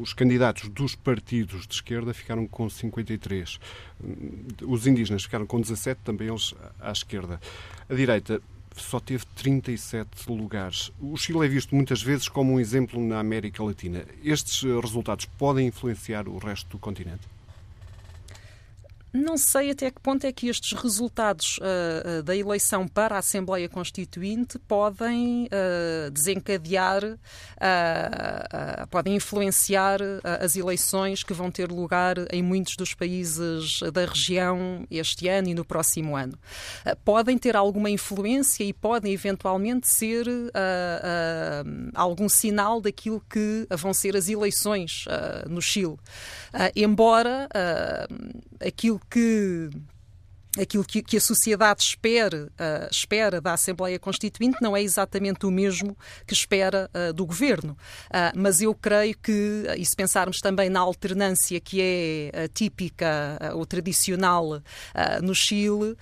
Os 0.00 0.12
candidatos 0.12 0.68
dos 0.68 0.94
partidos 0.94 1.66
de 1.66 1.74
esquerda 1.74 2.14
ficaram 2.14 2.46
com 2.46 2.70
53. 2.70 3.58
Os 4.62 4.86
indígenas 4.86 5.24
ficaram 5.24 5.46
com 5.46 5.60
17, 5.60 6.00
também 6.04 6.28
eles 6.28 6.54
à 6.80 6.92
esquerda. 6.92 7.40
A 7.88 7.94
direita 7.94 8.40
só 8.76 9.00
teve 9.00 9.24
37 9.34 10.30
lugares. 10.30 10.92
O 11.00 11.16
Chile 11.16 11.44
é 11.44 11.48
visto 11.48 11.74
muitas 11.74 12.02
vezes 12.02 12.28
como 12.28 12.52
um 12.52 12.60
exemplo 12.60 13.00
na 13.00 13.18
América 13.18 13.62
Latina. 13.62 14.04
Estes 14.22 14.62
resultados 14.62 15.26
podem 15.26 15.66
influenciar 15.66 16.28
o 16.28 16.38
resto 16.38 16.68
do 16.70 16.78
continente? 16.78 17.31
Não 19.12 19.36
sei 19.36 19.70
até 19.70 19.90
que 19.90 20.00
ponto 20.00 20.26
é 20.26 20.32
que 20.32 20.48
estes 20.48 20.72
resultados 20.72 21.58
uh, 21.58 22.20
uh, 22.20 22.22
da 22.22 22.34
eleição 22.34 22.88
para 22.88 23.16
a 23.16 23.18
Assembleia 23.18 23.68
Constituinte 23.68 24.58
podem 24.58 25.46
uh, 25.46 26.10
desencadear, 26.10 27.02
podem 28.90 29.16
influenciar 29.16 30.00
as 30.40 30.56
eleições 30.56 31.22
que 31.22 31.32
vão 31.32 31.50
ter 31.50 31.70
lugar 31.70 32.16
em 32.30 32.42
muitos 32.42 32.76
dos 32.76 32.94
países 32.94 33.80
da 33.92 34.04
região 34.04 34.86
este 34.90 35.28
ano 35.28 35.48
e 35.48 35.54
no 35.54 35.64
próximo 35.64 36.16
ano. 36.16 36.36
podem 37.04 37.38
ter 37.38 37.56
alguma 37.56 37.88
influência 37.90 38.64
e 38.64 38.72
podem 38.72 39.12
eventualmente 39.12 39.88
ser 39.88 40.26
algum 41.94 42.28
sinal 42.28 42.80
daquilo 42.80 43.22
que 43.30 43.66
vão 43.70 43.94
ser 43.94 44.16
as 44.16 44.28
eleições 44.28 45.04
no 45.48 45.62
Chile. 45.62 45.96
embora 46.74 47.48
aquilo 48.66 49.00
que 49.10 49.70
aquilo 50.60 50.84
que, 50.84 51.02
que, 51.02 51.16
a 51.16 51.20
sociedade 51.20 51.82
espera, 51.82 52.46
uh, 52.52 52.88
espera 52.90 53.40
da 53.40 53.54
Assembleia 53.54 53.98
Constituinte 53.98 54.58
não 54.60 54.76
é 54.76 54.82
exatamente 54.82 55.46
o 55.46 55.50
mesmo 55.50 55.96
que 56.26 56.34
espera 56.34 56.90
uh, 56.94 57.12
do 57.12 57.24
governo. 57.24 57.72
Uh, 58.08 58.36
mas 58.36 58.60
eu 58.60 58.74
creio 58.74 59.16
que, 59.16 59.64
e 59.76 59.84
se 59.84 59.96
pensarmos 59.96 60.40
também 60.40 60.68
na 60.68 60.80
alternância 60.80 61.58
que 61.60 61.80
é 61.80 62.48
típica 62.48 63.38
ou 63.54 63.64
tradicional 63.64 64.62
no 65.22 65.34
Chile, 65.34 65.96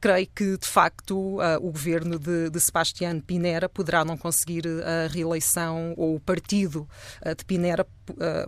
creio 0.00 0.26
que, 0.34 0.56
de 0.56 0.66
facto, 0.66 1.38
o 1.60 1.70
governo 1.70 2.18
de, 2.18 2.50
de 2.50 2.60
Sebastián 2.60 3.20
Pinera 3.20 3.68
poderá 3.68 4.04
não 4.04 4.16
conseguir 4.16 4.64
a 4.66 5.08
reeleição, 5.08 5.94
ou 5.96 6.16
o 6.16 6.20
partido 6.20 6.88
de 7.36 7.44
Pinera 7.44 7.86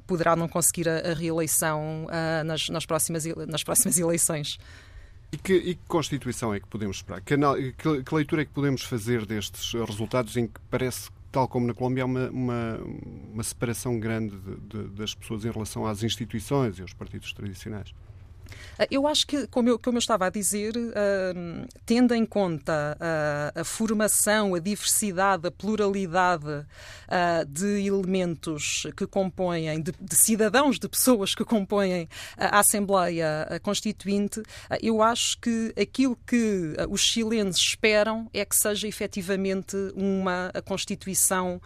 poderá 0.07 0.37
não 0.37 0.49
conseguir 0.49 0.89
a, 0.89 1.11
a 1.11 1.15
reeleição 1.15 2.07
nas, 2.45 2.69
nas, 2.69 2.87
próximas, 2.87 3.25
nas 3.25 3.63
próximas 3.63 3.99
eleições. 3.99 4.59
E 5.31 5.37
que, 5.37 5.55
e 5.55 5.75
que, 5.75 5.87
Constituição 5.87 6.55
é 6.55 6.61
que 6.61 6.67
podemos 6.67 6.97
esperar? 6.97 7.21
Que, 7.21 7.37
que, 7.73 8.03
que, 8.03 8.15
leitura 8.15 8.43
é 8.43 8.45
que 8.45 8.53
podemos 8.53 8.83
fazer 8.83 9.27
destes 9.27 9.73
resultados 9.75 10.37
em 10.37 10.47
que 10.47 10.59
parece, 10.71 11.11
tal 11.31 11.47
como 11.47 11.67
na 11.67 11.75
Colômbia, 11.75 12.05
há 12.05 12.07
uma, 12.07 12.31
uma, 12.31 12.81
uma 13.33 13.43
separação 13.43 14.01
grande 14.01 14.37
de, 14.37 14.57
de, 14.57 14.89
das 14.89 15.15
pessoas 15.15 15.45
em 15.45 15.51
relação 15.51 15.87
às 15.87 16.03
instituições 16.03 16.79
e 16.79 16.83
aos 16.83 16.95
partidos 16.95 17.33
tradicionais? 17.33 17.93
Ah, 18.79 18.87
eu 18.91 19.07
acho 19.07 19.27
que, 19.27 19.47
como 19.49 19.69
eu, 19.69 19.79
como 19.79 19.97
eu 19.97 20.01
estava 20.01 20.27
a 20.27 20.31
dizer, 20.31 20.77
uh, 20.77 21.69
tendo 21.85 22.15
em 22.15 22.25
conta 22.25 22.97
uh, 22.97 23.61
a 23.61 23.65
formação, 23.65 24.55
a 24.55 24.59
diversidade, 24.59 25.47
a 25.47 25.51
pluralidade 25.51 26.47
uh, 26.47 27.45
de 27.47 27.87
elementos 27.87 28.87
que 28.97 29.07
compõem, 29.07 29.83
de, 29.83 29.93
de, 30.01 30.17
cidadãos, 30.17 30.79
de 30.79 30.89
pessoas 30.89 31.35
que 31.35 31.45
compõem 31.45 32.09
a 32.37 32.61
Assembleia 32.61 33.61
Constituinte, 33.63 34.43
eu 34.83 35.03
acho 35.03 35.39
que 35.41 35.73
aquilo 35.81 36.17
que 36.27 36.75
os 36.89 37.01
chilenos 37.01 37.57
esperam 37.57 38.29
é 38.33 38.45
que 38.45 38.57
seja 38.57 38.87
efetivamente 38.87 39.77
uma 39.95 40.53
Constituição 40.65 41.61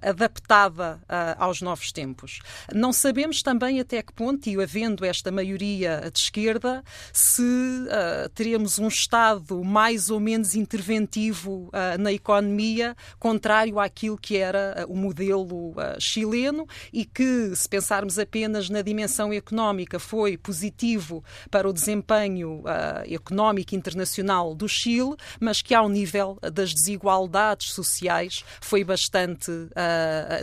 adaptada 0.00 1.00
aos 1.38 1.60
novos 1.60 1.92
tempos. 1.92 2.40
Não 2.72 2.92
sabemos 2.92 3.42
também 3.42 3.80
até 3.80 4.02
que 4.02 4.12
ponto, 4.12 4.48
e 4.48 4.60
havendo 4.60 5.04
esta 5.04 5.30
maioria 5.30 5.61
de 5.62 6.18
esquerda, 6.18 6.82
se 7.12 7.42
uh, 7.42 8.28
teremos 8.34 8.78
um 8.78 8.88
Estado 8.88 9.62
mais 9.62 10.10
ou 10.10 10.18
menos 10.18 10.56
interventivo 10.56 11.68
uh, 11.68 12.00
na 12.00 12.12
economia, 12.12 12.96
contrário 13.18 13.78
àquilo 13.78 14.18
que 14.18 14.36
era 14.36 14.84
uh, 14.88 14.92
o 14.92 14.96
modelo 14.96 15.74
chileno 15.98 16.66
e 16.92 17.04
que, 17.04 17.54
se 17.54 17.68
pensarmos 17.68 18.18
apenas 18.18 18.68
na 18.68 18.82
dimensão 18.82 19.32
económica, 19.32 19.98
foi 19.98 20.36
positivo 20.36 21.22
para 21.50 21.68
o 21.68 21.72
desempenho 21.72 22.62
económico 23.08 23.74
internacional 23.74 24.54
do 24.54 24.68
Chile, 24.68 25.14
mas 25.40 25.62
que 25.62 25.74
ao 25.74 25.88
nível 25.88 26.38
das 26.52 26.74
desigualdades 26.74 27.72
sociais 27.72 28.44
foi 28.60 28.84
bastante 28.84 29.50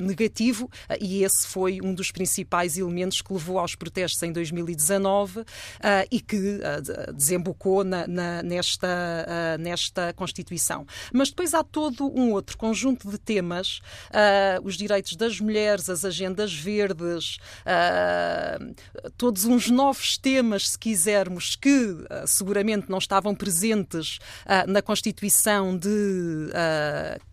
negativo 0.01 0.69
e 0.99 1.23
esse 1.23 1.47
foi 1.47 1.79
um 1.81 1.93
dos 1.93 2.11
principais 2.11 2.77
elementos 2.77 3.21
que 3.21 3.33
levou 3.33 3.59
aos 3.59 3.75
protestos 3.75 4.21
em 4.23 4.31
2019 4.31 5.08
uh, 5.17 6.07
e 6.11 6.19
que 6.19 6.37
uh, 6.37 7.13
desembocou 7.13 7.83
na, 7.83 8.07
na, 8.07 8.43
nesta, 8.43 9.57
nesta 9.59 10.13
Constituição. 10.13 10.85
Mas 11.13 11.29
depois 11.29 11.53
há 11.53 11.63
todo 11.63 12.11
um 12.15 12.31
outro 12.31 12.57
conjunto 12.57 13.09
de 13.09 13.17
temas, 13.17 13.79
os 14.63 14.75
direitos 14.75 15.15
das 15.15 15.39
mulheres, 15.39 15.89
as 15.89 16.05
agendas 16.05 16.53
verdes, 16.53 17.37
todos 19.17 19.45
uns 19.45 19.69
novos 19.69 20.17
temas, 20.17 20.69
se 20.69 20.79
quisermos, 20.79 21.55
que 21.55 21.95
seguramente 22.25 22.89
não 22.89 22.97
estavam 22.97 23.33
presentes 23.35 24.19
na 24.67 24.81
Constituição 24.81 25.77
de, 25.77 26.49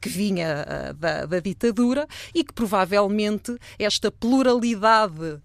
que 0.00 0.08
vinha 0.08 0.94
da, 0.98 1.26
da, 1.26 1.40
ditadura 1.40 2.06
e 2.34 2.44
que 2.44 2.52
provavelmente 2.52 3.56
esta 3.78 4.10
pluralidade 4.10 5.40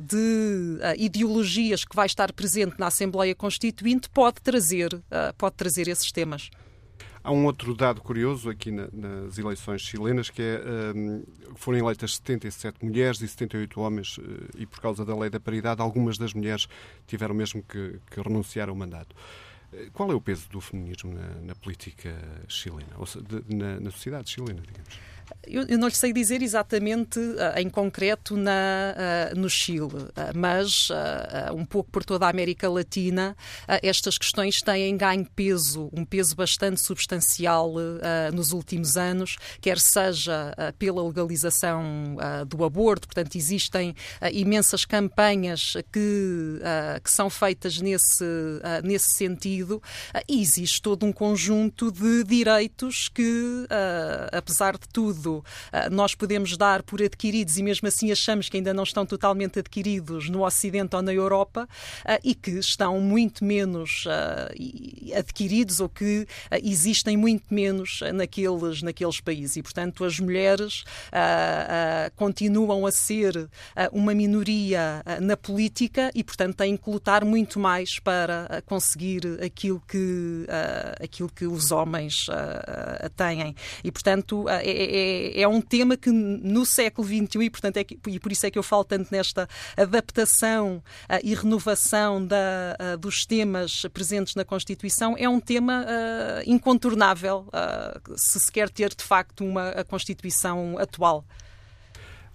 de 0.00 0.78
ideologias 1.62 1.84
que 1.84 1.94
vai 1.94 2.06
estar 2.06 2.32
presente 2.32 2.74
na 2.78 2.88
Assembleia 2.88 3.34
Constituinte 3.34 4.10
pode 4.10 4.40
trazer, 4.40 4.92
uh, 4.94 5.34
pode 5.38 5.54
trazer 5.54 5.88
esses 5.88 6.10
temas. 6.10 6.50
Há 7.24 7.30
um 7.30 7.46
outro 7.46 7.74
dado 7.74 8.00
curioso 8.00 8.50
aqui 8.50 8.72
na, 8.72 8.88
nas 8.92 9.38
eleições 9.38 9.80
chilenas, 9.82 10.28
que 10.28 10.42
é 10.42 10.60
um, 10.94 11.22
foram 11.54 11.78
eleitas 11.78 12.16
77 12.16 12.84
mulheres 12.84 13.20
e 13.20 13.28
78 13.28 13.80
homens, 13.80 14.18
uh, 14.18 14.22
e 14.56 14.66
por 14.66 14.80
causa 14.80 15.04
da 15.04 15.16
lei 15.16 15.30
da 15.30 15.38
paridade, 15.38 15.80
algumas 15.80 16.18
das 16.18 16.34
mulheres 16.34 16.66
tiveram 17.06 17.34
mesmo 17.34 17.62
que, 17.62 18.00
que 18.10 18.20
renunciar 18.20 18.68
ao 18.68 18.74
mandato. 18.74 19.14
Qual 19.94 20.12
é 20.12 20.14
o 20.14 20.20
peso 20.20 20.50
do 20.50 20.60
feminismo 20.60 21.14
na, 21.14 21.28
na 21.40 21.54
política 21.54 22.14
chilena, 22.46 22.92
ou 22.98 23.06
na, 23.48 23.80
na 23.80 23.90
sociedade 23.90 24.28
chilena, 24.28 24.60
digamos? 24.60 24.98
Eu, 25.46 25.66
eu, 25.66 25.78
não 25.78 25.88
lhe 25.88 25.94
sei 25.94 26.12
dizer 26.12 26.42
exatamente 26.42 27.18
uh, 27.18 27.58
em 27.58 27.68
concreto 27.68 28.36
na, 28.36 28.94
uh, 29.32 29.38
no 29.38 29.50
Chile, 29.50 29.82
uh, 29.84 30.12
mas 30.34 30.88
um 31.54 31.64
pouco 31.64 31.90
por 31.90 32.04
toda 32.04 32.26
a 32.26 32.30
América 32.30 32.68
Latina, 32.68 33.36
estas 33.82 34.18
questões 34.18 34.60
têm 34.60 34.96
ganho 34.96 35.26
peso, 35.34 35.90
um 35.92 36.04
peso 36.04 36.34
bastante 36.34 36.80
substancial 36.80 37.74
nos 38.32 38.52
últimos 38.52 38.96
anos, 38.96 39.36
quer 39.60 39.78
seja 39.78 40.54
pela 40.78 41.02
legalização 41.02 42.16
do 42.46 42.64
aborto, 42.64 43.08
portanto, 43.08 43.36
existem 43.36 43.94
imensas 44.32 44.84
campanhas 44.84 45.74
que, 45.92 46.60
que 47.02 47.10
são 47.10 47.28
feitas 47.28 47.78
nesse, 47.80 48.24
nesse 48.84 49.10
sentido, 49.10 49.82
e 50.28 50.40
existe 50.40 50.80
todo 50.80 51.04
um 51.04 51.12
conjunto 51.12 51.90
de 51.90 52.24
direitos 52.24 53.08
que, 53.08 53.66
apesar 54.32 54.78
de 54.78 54.88
tudo, 54.92 55.21
uh, 55.30 55.44
nós 55.90 56.14
podemos 56.14 56.56
dar 56.56 56.82
por 56.82 57.02
adquiridos 57.02 57.58
e 57.58 57.62
mesmo 57.62 57.88
assim 57.88 58.10
achamos 58.10 58.48
que 58.48 58.56
ainda 58.56 58.72
não 58.74 58.82
estão 58.82 59.04
totalmente 59.04 59.58
adquiridos 59.58 60.28
no 60.28 60.44
Ocidente 60.44 60.96
ou 60.96 61.02
na 61.02 61.12
Europa 61.12 61.68
uh, 62.04 62.18
e 62.22 62.34
que 62.34 62.52
estão 62.52 63.00
muito 63.00 63.44
menos 63.44 64.04
uh, 64.06 65.18
adquiridos 65.18 65.80
ou 65.80 65.88
que 65.88 66.26
existem 66.62 67.16
muito 67.16 67.52
menos 67.52 68.00
naqueles, 68.14 68.82
naqueles 68.82 69.20
países. 69.20 69.56
E, 69.56 69.62
portanto, 69.62 70.04
as 70.04 70.18
mulheres 70.18 70.84
continuam 72.16 72.86
a 72.86 72.92
ser 72.92 73.48
uma 73.92 74.14
minoria 74.14 75.02
na 75.20 75.36
política 75.36 76.10
e, 76.14 76.22
portanto, 76.24 76.56
têm 76.56 76.76
que 76.76 76.88
lutar 76.88 77.24
muito 77.24 77.58
mais 77.58 77.98
para 77.98 78.62
conseguir 78.66 79.38
aquilo 79.44 79.82
que, 79.86 80.46
aquilo 81.02 81.28
que 81.28 81.46
os 81.46 81.70
homens 81.70 82.26
têm. 83.16 83.54
E, 83.84 83.90
portanto, 83.90 84.48
é, 84.48 84.62
é 84.62 85.01
é, 85.34 85.46
um 85.48 85.60
tema 85.60 85.96
que 85.96 86.10
no 86.10 86.64
século 86.66 87.06
XXI, 87.06 87.44
e, 87.44 87.50
portanto, 87.50 87.76
é 87.76 87.84
que, 87.84 87.98
e 88.06 88.18
por 88.18 88.32
isso 88.32 88.46
é 88.46 88.50
que 88.50 88.58
eu 88.58 88.62
falo 88.62 88.84
tanto 88.84 89.08
nesta 89.10 89.48
adaptação 89.76 90.82
uh, 91.08 91.18
e 91.22 91.34
renovação 91.34 92.24
da, 92.24 92.76
uh, 92.94 92.98
dos 92.98 93.26
temas 93.26 93.86
presentes 93.92 94.34
na 94.34 94.44
Constituição, 94.44 95.14
é 95.18 95.28
um 95.28 95.40
tema 95.40 95.84
uh, 95.84 96.50
incontornável 96.50 97.46
se 98.16 98.38
se 98.40 98.50
quer 98.50 98.68
ter, 98.68 98.94
de 98.94 99.02
facto, 99.02 99.44
uma 99.44 99.84
Constituição 99.84 100.76
atual. 100.78 101.24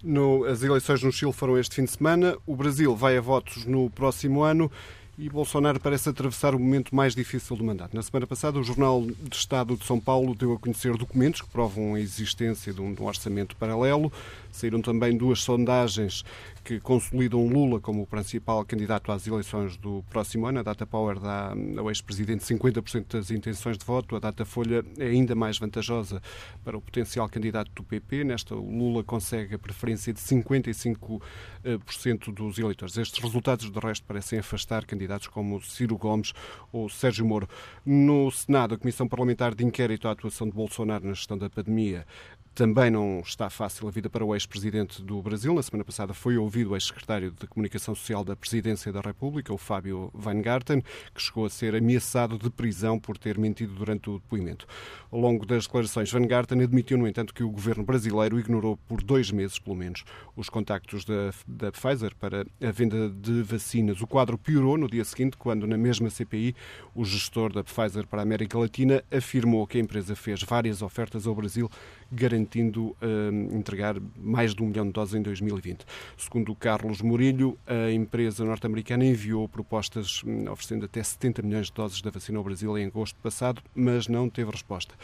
No, 0.02 0.44
as 0.44 0.62
eleições 0.62 1.02
no 1.02 1.10
Chile 1.10 1.32
foram 1.32 1.58
este 1.58 1.74
fim 1.74 1.84
de 1.84 1.90
semana. 1.90 2.36
O 2.46 2.54
Brasil 2.54 2.94
vai 2.94 3.16
a 3.16 3.20
votos 3.20 3.64
no 3.64 3.90
próximo 3.90 4.42
ano 4.42 4.70
e 5.18 5.28
Bolsonaro 5.28 5.80
parece 5.80 6.08
atravessar 6.08 6.54
o 6.54 6.60
momento 6.60 6.94
mais 6.94 7.12
difícil 7.12 7.56
do 7.56 7.64
mandato. 7.64 7.94
Na 7.94 8.02
semana 8.02 8.24
passada, 8.24 8.56
o 8.56 8.62
Jornal 8.62 9.04
de 9.04 9.36
Estado 9.36 9.76
de 9.76 9.84
São 9.84 9.98
Paulo 9.98 10.32
deu 10.32 10.52
a 10.52 10.58
conhecer 10.58 10.96
documentos 10.96 11.42
que 11.42 11.48
provam 11.48 11.94
a 11.94 12.00
existência 12.00 12.72
de 12.72 12.80
um, 12.80 12.94
orçamento 13.00 13.56
paralelo. 13.56 14.12
Saíram 14.50 14.80
também 14.80 15.16
duas 15.16 15.40
sondagens 15.40 16.24
que 16.68 16.78
consolidam 16.80 17.46
Lula 17.46 17.80
como 17.80 18.02
o 18.02 18.06
principal 18.06 18.62
candidato 18.64 19.10
às 19.10 19.26
eleições 19.26 19.76
do 19.78 20.04
próximo 20.10 20.46
ano. 20.46 20.58
A 20.60 20.62
Data 20.62 20.86
Power 20.86 21.18
dá 21.18 21.54
ao 21.78 21.88
ex-presidente 21.88 22.44
50% 22.44 23.06
das 23.12 23.30
intenções 23.30 23.78
de 23.78 23.84
voto. 23.86 24.16
A 24.16 24.18
Data 24.18 24.44
Folha 24.44 24.84
é 24.98 25.06
ainda 25.06 25.34
mais 25.34 25.58
vantajosa 25.58 26.20
para 26.62 26.76
o 26.76 26.80
potencial 26.80 27.26
candidato 27.28 27.70
do 27.72 27.82
PP. 27.82 28.24
Nesta, 28.24 28.54
Lula 28.54 29.02
consegue 29.02 29.54
a 29.54 29.58
preferência 29.58 30.12
de 30.12 30.20
55% 30.20 31.20
dos 32.34 32.58
eleitores. 32.58 32.98
Estes 32.98 33.22
resultados, 33.22 33.70
de 33.70 33.78
resto, 33.78 34.04
parecem 34.06 34.38
afastar 34.38 34.84
candidatos 34.84 35.28
como 35.28 35.62
Ciro 35.62 35.96
Gomes 35.96 36.34
ou 36.70 36.88
Sérgio 36.90 37.24
Moro. 37.24 37.48
No 37.84 38.30
Senado, 38.30 38.74
a 38.74 38.78
Comissão 38.78 39.08
Parlamentar 39.08 39.54
de 39.54 39.64
Inquérito 39.64 40.06
à 40.06 40.10
atuação 40.10 40.46
de 40.46 40.52
Bolsonaro 40.52 41.06
na 41.06 41.14
gestão 41.14 41.38
da 41.38 41.48
pandemia 41.48 42.06
também 42.58 42.90
não 42.90 43.20
está 43.20 43.48
fácil 43.48 43.86
a 43.86 43.90
vida 43.92 44.10
para 44.10 44.24
o 44.24 44.34
ex-presidente 44.34 45.00
do 45.00 45.22
Brasil. 45.22 45.54
Na 45.54 45.62
semana 45.62 45.84
passada 45.84 46.12
foi 46.12 46.36
ouvido 46.36 46.72
o 46.72 46.74
ex-secretário 46.74 47.30
de 47.30 47.46
Comunicação 47.46 47.94
Social 47.94 48.24
da 48.24 48.34
Presidência 48.34 48.92
da 48.92 49.00
República, 49.00 49.54
o 49.54 49.56
Fábio 49.56 50.10
Weingarten, 50.12 50.82
que 51.14 51.22
chegou 51.22 51.46
a 51.46 51.50
ser 51.50 51.76
ameaçado 51.76 52.36
de 52.36 52.50
prisão 52.50 52.98
por 52.98 53.16
ter 53.16 53.38
mentido 53.38 53.74
durante 53.74 54.10
o 54.10 54.14
depoimento. 54.14 54.66
Ao 55.08 55.20
longo 55.20 55.46
das 55.46 55.66
declarações, 55.66 56.12
Weingarten 56.12 56.60
admitiu, 56.60 56.98
no 56.98 57.06
entanto, 57.06 57.32
que 57.32 57.44
o 57.44 57.48
governo 57.48 57.84
brasileiro 57.84 58.40
ignorou 58.40 58.76
por 58.88 59.04
dois 59.04 59.30
meses, 59.30 59.60
pelo 59.60 59.76
menos, 59.76 60.02
os 60.34 60.48
contactos 60.48 61.04
da, 61.04 61.30
da 61.46 61.70
Pfizer 61.70 62.16
para 62.16 62.44
a 62.60 62.70
venda 62.72 63.08
de 63.08 63.40
vacinas. 63.40 64.00
O 64.00 64.06
quadro 64.08 64.36
piorou 64.36 64.76
no 64.76 64.90
dia 64.90 65.04
seguinte, 65.04 65.36
quando, 65.36 65.64
na 65.64 65.78
mesma 65.78 66.10
CPI, 66.10 66.56
o 66.92 67.04
gestor 67.04 67.52
da 67.52 67.62
Pfizer 67.62 68.04
para 68.04 68.20
a 68.20 68.24
América 68.24 68.58
Latina 68.58 69.04
afirmou 69.12 69.64
que 69.64 69.78
a 69.78 69.80
empresa 69.80 70.16
fez 70.16 70.42
várias 70.42 70.82
ofertas 70.82 71.24
ao 71.24 71.36
Brasil, 71.36 71.70
garantindo 72.10 72.96
uh, 73.02 73.56
entregar 73.56 73.96
mais 74.16 74.54
de 74.54 74.62
um 74.62 74.66
milhão 74.66 74.86
de 74.86 74.92
doses 74.92 75.14
em 75.14 75.22
2020. 75.22 75.84
Segundo 76.16 76.54
Carlos 76.54 77.02
Murilho, 77.02 77.58
a 77.66 77.90
empresa 77.90 78.44
norte-americana 78.44 79.04
enviou 79.04 79.48
propostas 79.48 80.22
hum, 80.24 80.50
oferecendo 80.50 80.86
até 80.86 81.02
70 81.02 81.42
milhões 81.42 81.66
de 81.66 81.72
doses 81.72 82.00
da 82.00 82.10
vacina 82.10 82.38
ao 82.38 82.44
Brasil 82.44 82.76
em 82.78 82.86
agosto 82.86 83.16
passado, 83.22 83.62
mas 83.74 84.08
não 84.08 84.28
teve 84.28 84.50
resposta. 84.50 84.94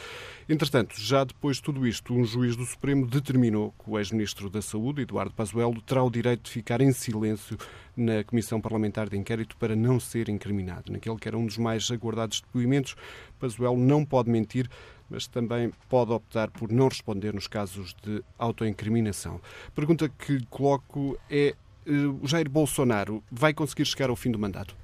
Entretanto, 0.48 0.94
já 0.98 1.24
depois 1.24 1.56
de 1.56 1.62
tudo 1.62 1.86
isto, 1.86 2.14
um 2.14 2.24
juiz 2.24 2.56
do 2.56 2.64
Supremo 2.64 3.06
determinou 3.06 3.72
que 3.72 3.90
o 3.90 3.98
ex-ministro 3.98 4.48
da 4.48 4.62
Saúde, 4.62 5.02
Eduardo 5.02 5.34
Pazuello, 5.34 5.80
terá 5.82 6.02
o 6.02 6.10
direito 6.10 6.44
de 6.44 6.50
ficar 6.50 6.80
em 6.80 6.92
silêncio 6.92 7.56
na 7.96 8.24
Comissão 8.24 8.60
Parlamentar 8.60 9.08
de 9.08 9.16
Inquérito 9.16 9.56
para 9.56 9.76
não 9.76 10.00
ser 10.00 10.28
incriminado. 10.28 10.92
Naquele 10.92 11.16
que 11.16 11.28
era 11.28 11.38
um 11.38 11.46
dos 11.46 11.58
mais 11.58 11.90
aguardados 11.90 12.40
depoimentos, 12.40 12.96
Pazuello 13.38 13.78
não 13.78 14.04
pode 14.04 14.30
mentir, 14.30 14.68
mas 15.08 15.26
também 15.26 15.72
pode 15.88 16.12
optar 16.12 16.50
por 16.50 16.70
não 16.70 16.88
responder 16.88 17.34
nos 17.34 17.46
casos 17.46 17.94
de 18.02 18.22
autoincriminação. 18.38 19.40
Pergunta 19.74 20.08
que 20.08 20.44
coloco 20.46 21.18
é 21.30 21.54
o 21.86 22.26
Jair 22.26 22.48
Bolsonaro 22.48 23.22
vai 23.30 23.52
conseguir 23.52 23.84
chegar 23.84 24.08
ao 24.08 24.16
fim 24.16 24.30
do 24.30 24.38
mandato? 24.38 24.74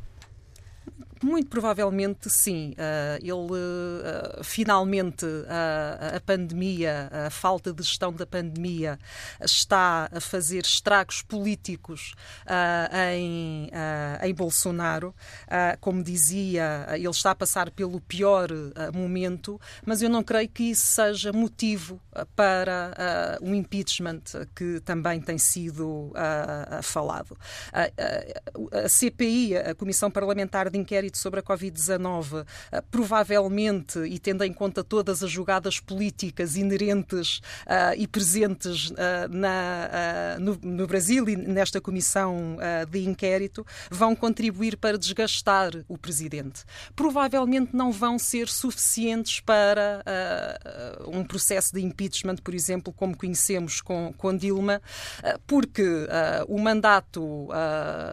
Muito 1.22 1.50
provavelmente 1.50 2.30
sim. 2.30 2.72
Uh, 2.72 3.16
ele 3.20 3.30
uh, 3.30 4.42
finalmente 4.42 5.26
uh, 5.26 6.16
a 6.16 6.20
pandemia, 6.20 7.10
a 7.26 7.30
falta 7.30 7.74
de 7.74 7.82
gestão 7.82 8.10
da 8.10 8.26
pandemia 8.26 8.98
está 9.38 10.08
a 10.10 10.20
fazer 10.20 10.64
estragos 10.64 11.22
políticos 11.22 12.14
em, 13.16 13.70
em 14.22 14.34
Bolsonaro. 14.34 15.14
como 15.80 16.02
dizia, 16.02 16.86
ele 16.92 17.08
está 17.08 17.32
a 17.32 17.34
passar 17.34 17.70
pelo 17.70 18.00
pior 18.00 18.48
momento, 18.94 19.60
mas 19.84 20.02
eu 20.02 20.08
não 20.08 20.22
creio 20.22 20.48
que 20.48 20.70
isso 20.70 20.86
seja 20.86 21.32
motivo 21.32 22.00
para 22.34 23.38
o 23.40 23.54
impeachment 23.54 24.22
que 24.54 24.80
também 24.80 25.20
tem 25.20 25.38
sido 25.38 26.12
falado. 26.82 27.36
a 27.72 28.88
CPI, 28.88 29.56
a 29.56 29.74
Comissão 29.74 30.10
Parlamentar 30.10 30.70
de 30.70 30.78
Inquérito 30.78 31.09
sobre 31.18 31.40
a 31.40 31.42
Covid-19, 31.42 32.46
eh, 32.72 32.82
provavelmente, 32.90 33.98
e 34.00 34.18
tendo 34.18 34.44
em 34.44 34.52
conta 34.52 34.84
todas 34.84 35.22
as 35.22 35.30
jogadas 35.30 35.80
políticas 35.80 36.56
inerentes 36.56 37.38
uh, 37.66 37.94
e 37.96 38.06
presentes 38.06 38.90
uh, 38.90 38.94
na, 39.30 39.90
uh, 40.36 40.40
no, 40.40 40.58
no, 40.62 40.86
Brasil 40.86 41.28
e 41.28 41.36
nesta 41.36 41.80
comissão 41.80 42.56
de 42.90 43.04
inquérito, 43.04 43.64
vão 43.90 44.14
contribuir 44.14 44.76
para 44.76 44.98
desgastar 44.98 45.72
o 45.88 45.96
presidente. 45.96 46.64
Provavelmente 46.94 47.74
não 47.74 47.92
vão 47.92 48.18
ser 48.18 48.48
suficientes 48.48 49.40
para 49.40 50.02
um 51.06 51.24
processo 51.24 51.74
de 51.74 51.80
impeachment, 51.80 52.36
por 52.36 52.54
exemplo, 52.54 52.92
como 52.92 53.16
conhecemos 53.16 53.80
com, 53.80 54.12
com 54.16 54.36
Dilma, 54.36 54.80
porque 55.46 56.06
o 56.48 56.58
mandato 56.58 57.48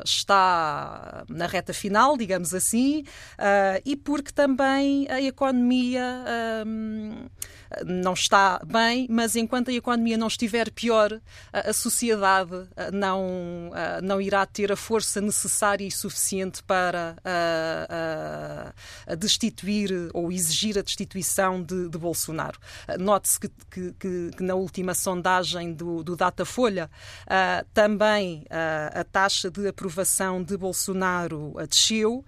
está 0.06 1.26
na 1.30 1.48
reta 1.48 1.74
final, 1.74 2.18
digamos 2.18 2.54
assim, 2.54 2.87
uh, 2.96 3.82
e 3.86 3.96
porque 3.96 4.32
também 4.32 5.08
a 5.10 5.22
economia. 5.22 6.24
Um, 6.66 7.28
não 7.86 8.14
está 8.14 8.62
bem, 8.66 9.08
mas 9.10 9.36
enquanto 9.36 9.70
a 9.70 9.74
economia 9.74 10.18
não 10.18 10.28
estiver 10.28 10.72
pior, 10.72 11.20
a 11.52 11.74
sociedade 11.74 12.66
não, 12.94 13.72
não 14.02 14.22
irá 14.22 14.46
ter 14.46 14.72
a 14.72 14.76
força 14.78 15.20
necessária 15.20 15.86
e 15.86 15.92
suficiente 15.92 16.64
para 16.64 17.18
destituir 19.16 20.10
ou 20.14 20.32
exigir 20.32 20.78
a 20.78 20.82
destituição 20.82 21.62
de, 21.62 21.89
de 21.89 21.97
Bolsonaro. 21.97 22.60
Note-se 22.99 23.39
que, 23.39 23.49
que, 23.70 23.91
que, 24.32 24.43
na 24.43 24.55
última 24.55 24.93
sondagem 24.93 25.74
do, 25.74 26.03
do 26.03 26.16
Datafolha 26.16 26.89
também 27.74 28.45
a 28.93 29.03
taxa 29.03 29.49
de 29.49 29.68
aprovação 29.68 30.43
de 30.43 30.58
Bolsonaro 30.58 31.53
desceu, 31.70 32.24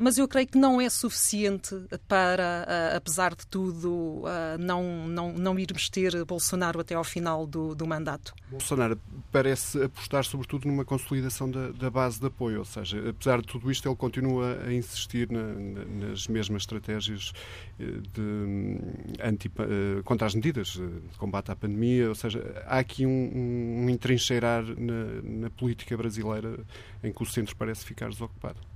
mas 0.00 0.18
eu 0.18 0.26
creio 0.28 0.46
que 0.46 0.58
não 0.58 0.80
é 0.80 0.88
suficiente 0.88 1.74
para, 2.06 2.94
apesar 2.96 3.34
de 3.34 3.46
tudo, 3.46 4.22
não, 4.58 5.08
não, 5.08 5.32
não 5.32 5.58
irmos 5.58 5.88
ter 5.88 6.24
Bolsonaro 6.24 6.80
até 6.80 6.94
ao 6.94 7.04
final 7.04 7.46
do, 7.46 7.74
do 7.74 7.86
mandato. 7.86 8.34
Bolsonaro 8.50 8.98
parece 9.30 9.82
apostar 9.82 10.24
sobretudo 10.24 10.66
numa 10.66 10.84
consolidação 10.84 11.50
da, 11.50 11.70
da, 11.70 11.90
base 11.90 12.20
de 12.20 12.26
apoio, 12.26 12.60
ou 12.60 12.64
seja, 12.64 13.10
apesar 13.10 13.40
de 13.40 13.46
tudo 13.46 13.70
isto, 13.70 13.88
ele 13.88 13.96
continua 13.96 14.58
a 14.66 14.72
insistir 14.72 15.30
na, 15.30 16.07
nas 16.08 16.26
mesmas 16.26 16.62
estratégias 16.62 17.32
eh, 17.78 17.84
de, 17.84 18.20
hum, 18.20 18.78
anti, 19.22 19.48
eh, 19.58 20.02
contra 20.04 20.26
as 20.26 20.34
medidas 20.34 20.68
de 20.68 21.18
combate 21.18 21.50
à 21.50 21.56
pandemia, 21.56 22.08
ou 22.08 22.14
seja, 22.14 22.62
há 22.66 22.78
aqui 22.78 23.06
um, 23.06 23.84
um 23.84 23.90
entrincheirar 23.90 24.64
na, 24.64 25.22
na 25.22 25.50
política 25.50 25.96
brasileira 25.96 26.58
em 27.02 27.12
que 27.12 27.22
o 27.22 27.26
centro 27.26 27.54
parece 27.56 27.84
ficar 27.84 28.08
desocupado. 28.08 28.67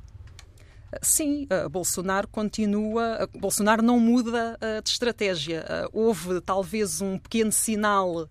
Sim, 1.01 1.47
Bolsonaro 1.71 2.29
continua, 2.29 3.29
Bolsonaro 3.39 3.83
não 3.83 3.99
muda 3.99 4.59
de 4.83 4.91
estratégia. 4.91 5.65
Houve 5.93 6.41
talvez 6.41 7.01
um 7.01 7.19
pequeno 7.19 7.51
sinal 7.53 8.29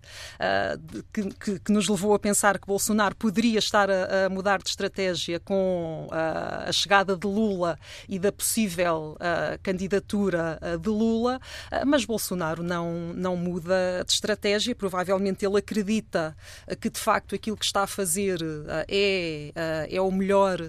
que, 1.12 1.28
que, 1.34 1.60
que 1.60 1.72
nos 1.72 1.88
levou 1.88 2.14
a 2.14 2.18
pensar 2.18 2.58
que 2.58 2.66
Bolsonaro 2.66 3.16
poderia 3.16 3.58
estar 3.58 3.90
a, 3.90 4.28
mudar 4.30 4.62
de 4.62 4.68
estratégia 4.68 5.40
com 5.40 6.08
a 6.10 6.70
chegada 6.72 7.16
de 7.16 7.26
Lula 7.26 7.78
e 8.08 8.18
da 8.18 8.30
possível 8.30 9.16
candidatura 9.62 10.58
de 10.80 10.88
Lula, 10.88 11.40
mas 11.86 12.04
Bolsonaro 12.04 12.62
não, 12.62 13.12
não 13.14 13.36
muda 13.36 14.04
de 14.06 14.12
estratégia. 14.12 14.74
Provavelmente 14.74 15.44
ele 15.44 15.58
acredita 15.58 16.36
que 16.80 16.88
de 16.88 16.98
facto 16.98 17.34
aquilo 17.34 17.56
que 17.56 17.64
está 17.64 17.82
a 17.82 17.86
fazer 17.86 18.38
é, 18.88 19.88
é 19.90 20.00
o 20.00 20.10
melhor 20.10 20.60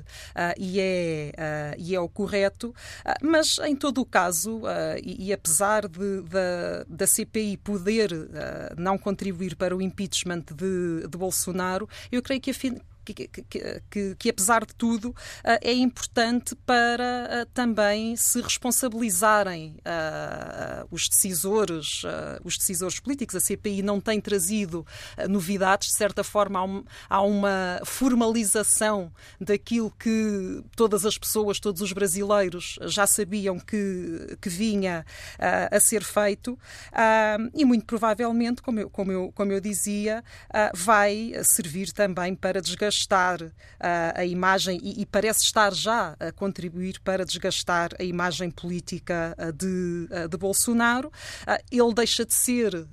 e 0.57 0.79
é 0.79 1.75
e 1.84 1.95
é 1.95 1.99
o 1.99 2.07
correto, 2.07 2.73
ah, 3.03 3.17
mas 3.21 3.59
em 3.59 3.75
todo 3.75 4.01
o 4.01 4.05
caso, 4.05 4.61
ah, 4.65 4.95
e, 5.03 5.34
apesar 5.34 5.88
de, 5.88 6.21
da, 6.21 6.86
da 6.88 7.07
CPI 7.07 7.57
poder 7.57 8.11
ah, 8.13 8.73
não 8.77 8.97
contribuir 8.97 9.55
para 9.55 9.75
o 9.75 9.81
impeachment 9.81 10.45
de, 10.55 11.07
de 11.07 11.17
Bolsonaro, 11.17 11.88
eu 12.11 12.21
creio 12.21 12.39
que, 12.39 12.53
que, 13.03 13.27
que, 13.27 13.81
que, 13.89 14.15
que, 14.15 14.29
apesar 14.29 14.65
de 14.65 14.73
tudo, 14.73 15.09
uh, 15.09 15.59
é 15.61 15.73
importante 15.73 16.55
para 16.65 17.43
uh, 17.43 17.45
também 17.53 18.15
se 18.15 18.41
responsabilizarem 18.41 19.75
uh, 19.79 20.87
os 20.89 21.09
decisores, 21.09 22.03
os 22.43 22.57
decisores 22.57 22.99
políticos. 22.99 23.35
A 23.35 23.39
CPI 23.39 23.81
não 23.81 23.99
tem 23.99 24.21
trazido 24.21 24.85
novidades, 25.29 25.89
de 25.89 25.97
certa 25.97 26.23
forma 26.23 26.59
há, 26.59 26.63
um, 26.63 26.83
há, 27.09 27.21
uma 27.21 27.81
formalização 27.83 29.11
daquilo 29.39 29.91
que 29.91 30.63
todas 30.75 31.05
as 31.05 31.17
pessoas, 31.17 31.59
todos 31.59 31.81
os 31.81 31.91
brasileiros 31.91 32.77
já 32.83 33.05
sabiam 33.05 33.59
que, 33.59 34.37
que 34.41 34.49
vinha 34.49 35.05
a 35.39 35.79
ser 35.79 36.03
feito 36.03 36.57
e 37.53 37.65
muito 37.65 37.85
provavelmente, 37.85 38.61
como 38.61 38.79
eu, 38.79 38.89
como 38.89 39.11
eu, 39.11 39.31
como 39.33 39.51
eu 39.51 39.59
dizia, 39.59 40.23
vai 40.73 41.33
servir 41.43 41.91
também 41.91 42.35
para 42.35 42.61
desgastar 42.61 42.92
desgastar 42.93 43.41
uh, 43.41 43.51
a 44.15 44.25
imagem 44.25 44.79
e, 44.81 45.01
e, 45.01 45.05
parece 45.05 45.43
estar 45.43 45.73
já 45.73 46.15
a 46.19 46.31
contribuir 46.31 46.99
para 47.03 47.25
desgastar 47.25 47.91
a 47.99 48.03
imagem 48.03 48.51
política 48.51 49.35
uh, 49.37 49.51
de, 49.51 50.07
uh, 50.11 50.29
de 50.29 50.37
Bolsonaro. 50.37 51.11
ele 51.71 51.93
deixa 51.93 52.25
de 52.25 52.33
ser 52.33 52.87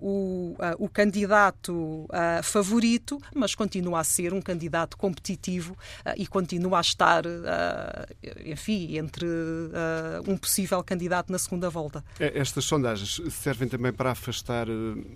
o, 0.00 0.56
o 0.78 0.88
candidato 0.88 2.06
favorito, 2.42 3.20
mas 3.34 3.54
continua 3.54 4.00
a 4.00 4.04
ser 4.04 4.32
um 4.32 4.40
candidato 4.40 4.96
competitivo 4.96 5.76
e 6.16 6.26
continua 6.26 6.78
a 6.78 6.80
estar, 6.80 7.24
enfim, 8.44 8.96
entre 8.96 9.26
um 10.26 10.36
possível 10.36 10.82
candidato 10.82 11.30
na 11.30 11.38
segunda 11.38 11.68
volta. 11.68 12.04
É, 12.18 12.38
estas 12.38 12.64
sondagens 12.64 13.20
servem 13.30 13.68
também 13.68 13.92
para 13.92 14.12
afastar 14.12 14.66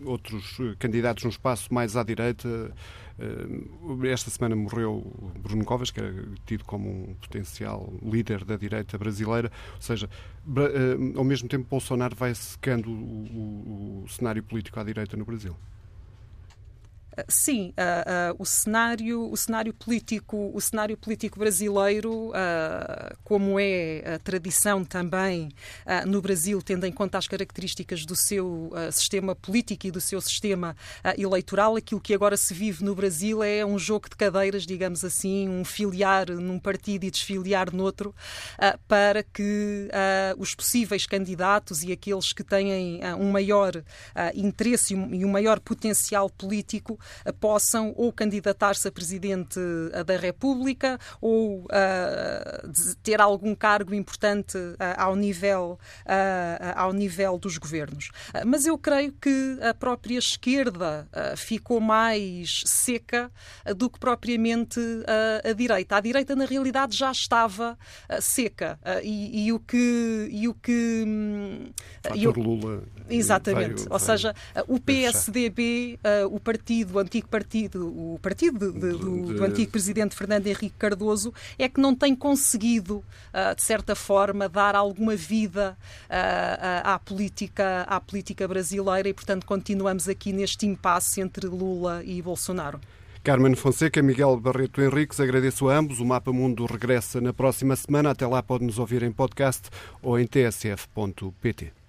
outros 0.04 0.58
candidatos 0.78 1.24
num 1.24 1.30
espaço 1.30 1.72
mais 1.72 1.96
à 1.96 2.02
direita 2.02 2.48
eh, 2.50 2.70
esta 4.10 4.30
semana 4.30 4.56
morreu 4.56 5.32
Bruno 5.38 5.64
Covas, 5.64 5.90
que 5.90 6.00
era 6.00 6.12
tido 6.46 6.64
como 6.64 6.88
um 6.88 7.14
potencial 7.14 7.92
líder 8.02 8.44
da 8.44 8.56
direita 8.56 8.96
brasileira. 8.98 9.50
Ou 9.76 9.82
seja, 9.82 10.08
eh, 10.08 11.18
ao 11.18 11.24
mesmo 11.24 11.48
tempo, 11.48 11.66
Bolsonaro 11.68 12.16
vai 12.16 12.34
secando 12.34 12.90
o, 12.90 12.92
o, 12.92 14.04
o 14.04 14.08
cenário 14.08 14.42
político 14.42 14.80
à 14.80 14.84
direita 14.84 15.16
no 15.16 15.24
Brasil. 15.24 15.56
Sim, 17.28 17.70
uh, 17.70 18.32
uh, 18.32 18.36
o 18.38 18.46
cenário, 18.46 19.30
o 19.30 19.36
cenário 19.36 19.72
político, 19.72 20.50
o 20.54 20.60
cenário 20.60 20.96
político 20.96 21.38
brasileiro, 21.38 22.28
uh, 22.30 23.16
como 23.24 23.58
é 23.58 24.14
a 24.14 24.18
tradição 24.18 24.84
também 24.84 25.50
no 26.06 26.20
Brasil, 26.20 26.60
tendo 26.62 26.86
em 26.86 26.92
conta 26.92 27.18
as 27.18 27.26
características 27.26 28.04
do 28.04 28.14
seu 28.14 28.72
sistema 28.92 29.34
político 29.34 29.86
e 29.86 29.90
do 29.90 30.00
seu 30.00 30.20
sistema 30.20 30.76
eleitoral, 31.16 31.76
aquilo 31.76 32.00
que 32.00 32.14
agora 32.14 32.36
se 32.36 32.52
vive 32.54 32.84
no 32.84 32.94
Brasil 32.94 33.42
é 33.42 33.64
um 33.64 33.78
jogo 33.78 34.08
de 34.08 34.16
cadeiras, 34.16 34.66
digamos 34.66 35.04
assim, 35.04 35.48
um 35.48 35.64
filiar 35.64 36.30
num 36.30 36.58
partido 36.58 37.04
e 37.04 37.10
desfiliar 37.10 37.72
noutro, 37.74 38.14
para 38.86 39.22
que 39.22 39.88
os 40.38 40.54
possíveis 40.54 41.06
candidatos 41.06 41.82
e 41.82 41.92
aqueles 41.92 42.32
que 42.32 42.44
têm 42.44 43.00
um 43.18 43.30
maior 43.30 43.82
interesse 44.34 44.94
e 44.94 45.24
um 45.24 45.30
maior 45.30 45.60
potencial 45.60 46.28
político 46.30 46.98
possam 47.40 47.92
ou 47.96 48.12
candidatar-se 48.12 48.88
a 48.88 48.92
presidente 48.92 49.58
eh, 49.92 50.04
da 50.04 50.16
República 50.16 50.98
ou 51.20 51.60
uh, 51.60 52.94
ter 53.02 53.20
algum 53.20 53.54
cargo 53.54 53.94
importante 53.94 54.56
uh, 54.56 54.76
ao, 54.96 55.16
nível, 55.16 55.78
uh, 56.04 56.72
ao 56.74 56.92
nível 56.92 57.38
dos 57.38 57.58
governos. 57.58 58.10
mas 58.46 58.66
eu 58.66 58.76
creio 58.78 59.12
que 59.12 59.58
a 59.62 59.74
própria 59.74 60.18
esquerda 60.18 61.08
ficou 61.36 61.80
mais 61.80 62.62
seca 62.66 63.30
do 63.76 63.88
que 63.88 63.98
propriamente 63.98 64.80
a 65.44 65.52
direita. 65.52 65.96
A 65.96 66.00
direita, 66.00 66.34
na 66.34 66.44
realidade, 66.44 66.96
já 66.96 67.10
estava 67.10 67.78
seca. 68.20 68.78
E, 69.02 69.46
e, 69.46 69.52
o 69.52 69.58
que. 69.58 70.28
E 70.30 70.48
o 70.48 70.54
que 70.54 71.04
e 72.14 72.26
o, 72.26 72.32
Lula. 72.32 72.82
Exatamente. 73.08 73.82
Veio, 73.82 73.92
Ou 73.92 73.98
veio 73.98 74.00
seja, 74.00 74.34
o 74.66 74.80
PSDB, 74.80 75.98
o 76.30 76.40
partido 76.40 76.89
partido, 76.90 76.96
o 76.96 76.98
antigo 76.98 77.28
partido, 77.28 77.86
o 77.86 78.18
partido 78.20 78.72
de, 78.72 78.92
do, 78.92 79.34
do, 79.34 79.44
antigo 79.44 79.70
presidente 79.70 80.14
Fernando 80.16 80.46
Henrique 80.46 80.74
Cardoso, 80.78 81.32
é 81.58 81.68
que 81.68 81.80
não 81.80 81.94
tem 81.94 82.14
conseguido, 82.14 82.98
uh, 82.98 83.54
de 83.54 83.62
certa 83.62 83.94
forma, 83.94 84.48
dar 84.48 84.74
alguma 84.74 85.14
vida 85.14 85.76
uh, 86.04 86.82
à, 86.84 86.98
política, 86.98 87.82
à 87.88 88.00
política 88.00 88.46
brasileira 88.46 89.08
e, 89.08 89.14
portanto, 89.14 89.46
continuamos 89.46 90.08
aqui 90.08 90.32
neste 90.32 90.66
impasse 90.66 91.20
entre 91.20 91.46
Lula 91.46 92.02
e 92.04 92.20
Bolsonaro. 92.20 92.80
Carmen 93.22 93.54
Fonseca, 93.54 94.02
Miguel 94.02 94.40
Barreto 94.40 94.80
Henriques, 94.80 95.20
agradeço 95.20 95.68
a 95.68 95.76
ambos. 95.76 96.00
O 96.00 96.06
Mapa 96.06 96.32
Mundo 96.32 96.64
regressa 96.64 97.20
na 97.20 97.34
próxima 97.34 97.76
semana. 97.76 98.10
Até 98.10 98.26
lá 98.26 98.42
pode 98.42 98.64
nos 98.64 98.78
ouvir 98.78 99.02
em 99.02 99.12
podcast 99.12 99.68
ou 100.02 100.18
em 100.18 100.26
tsf.pt. 100.26 101.79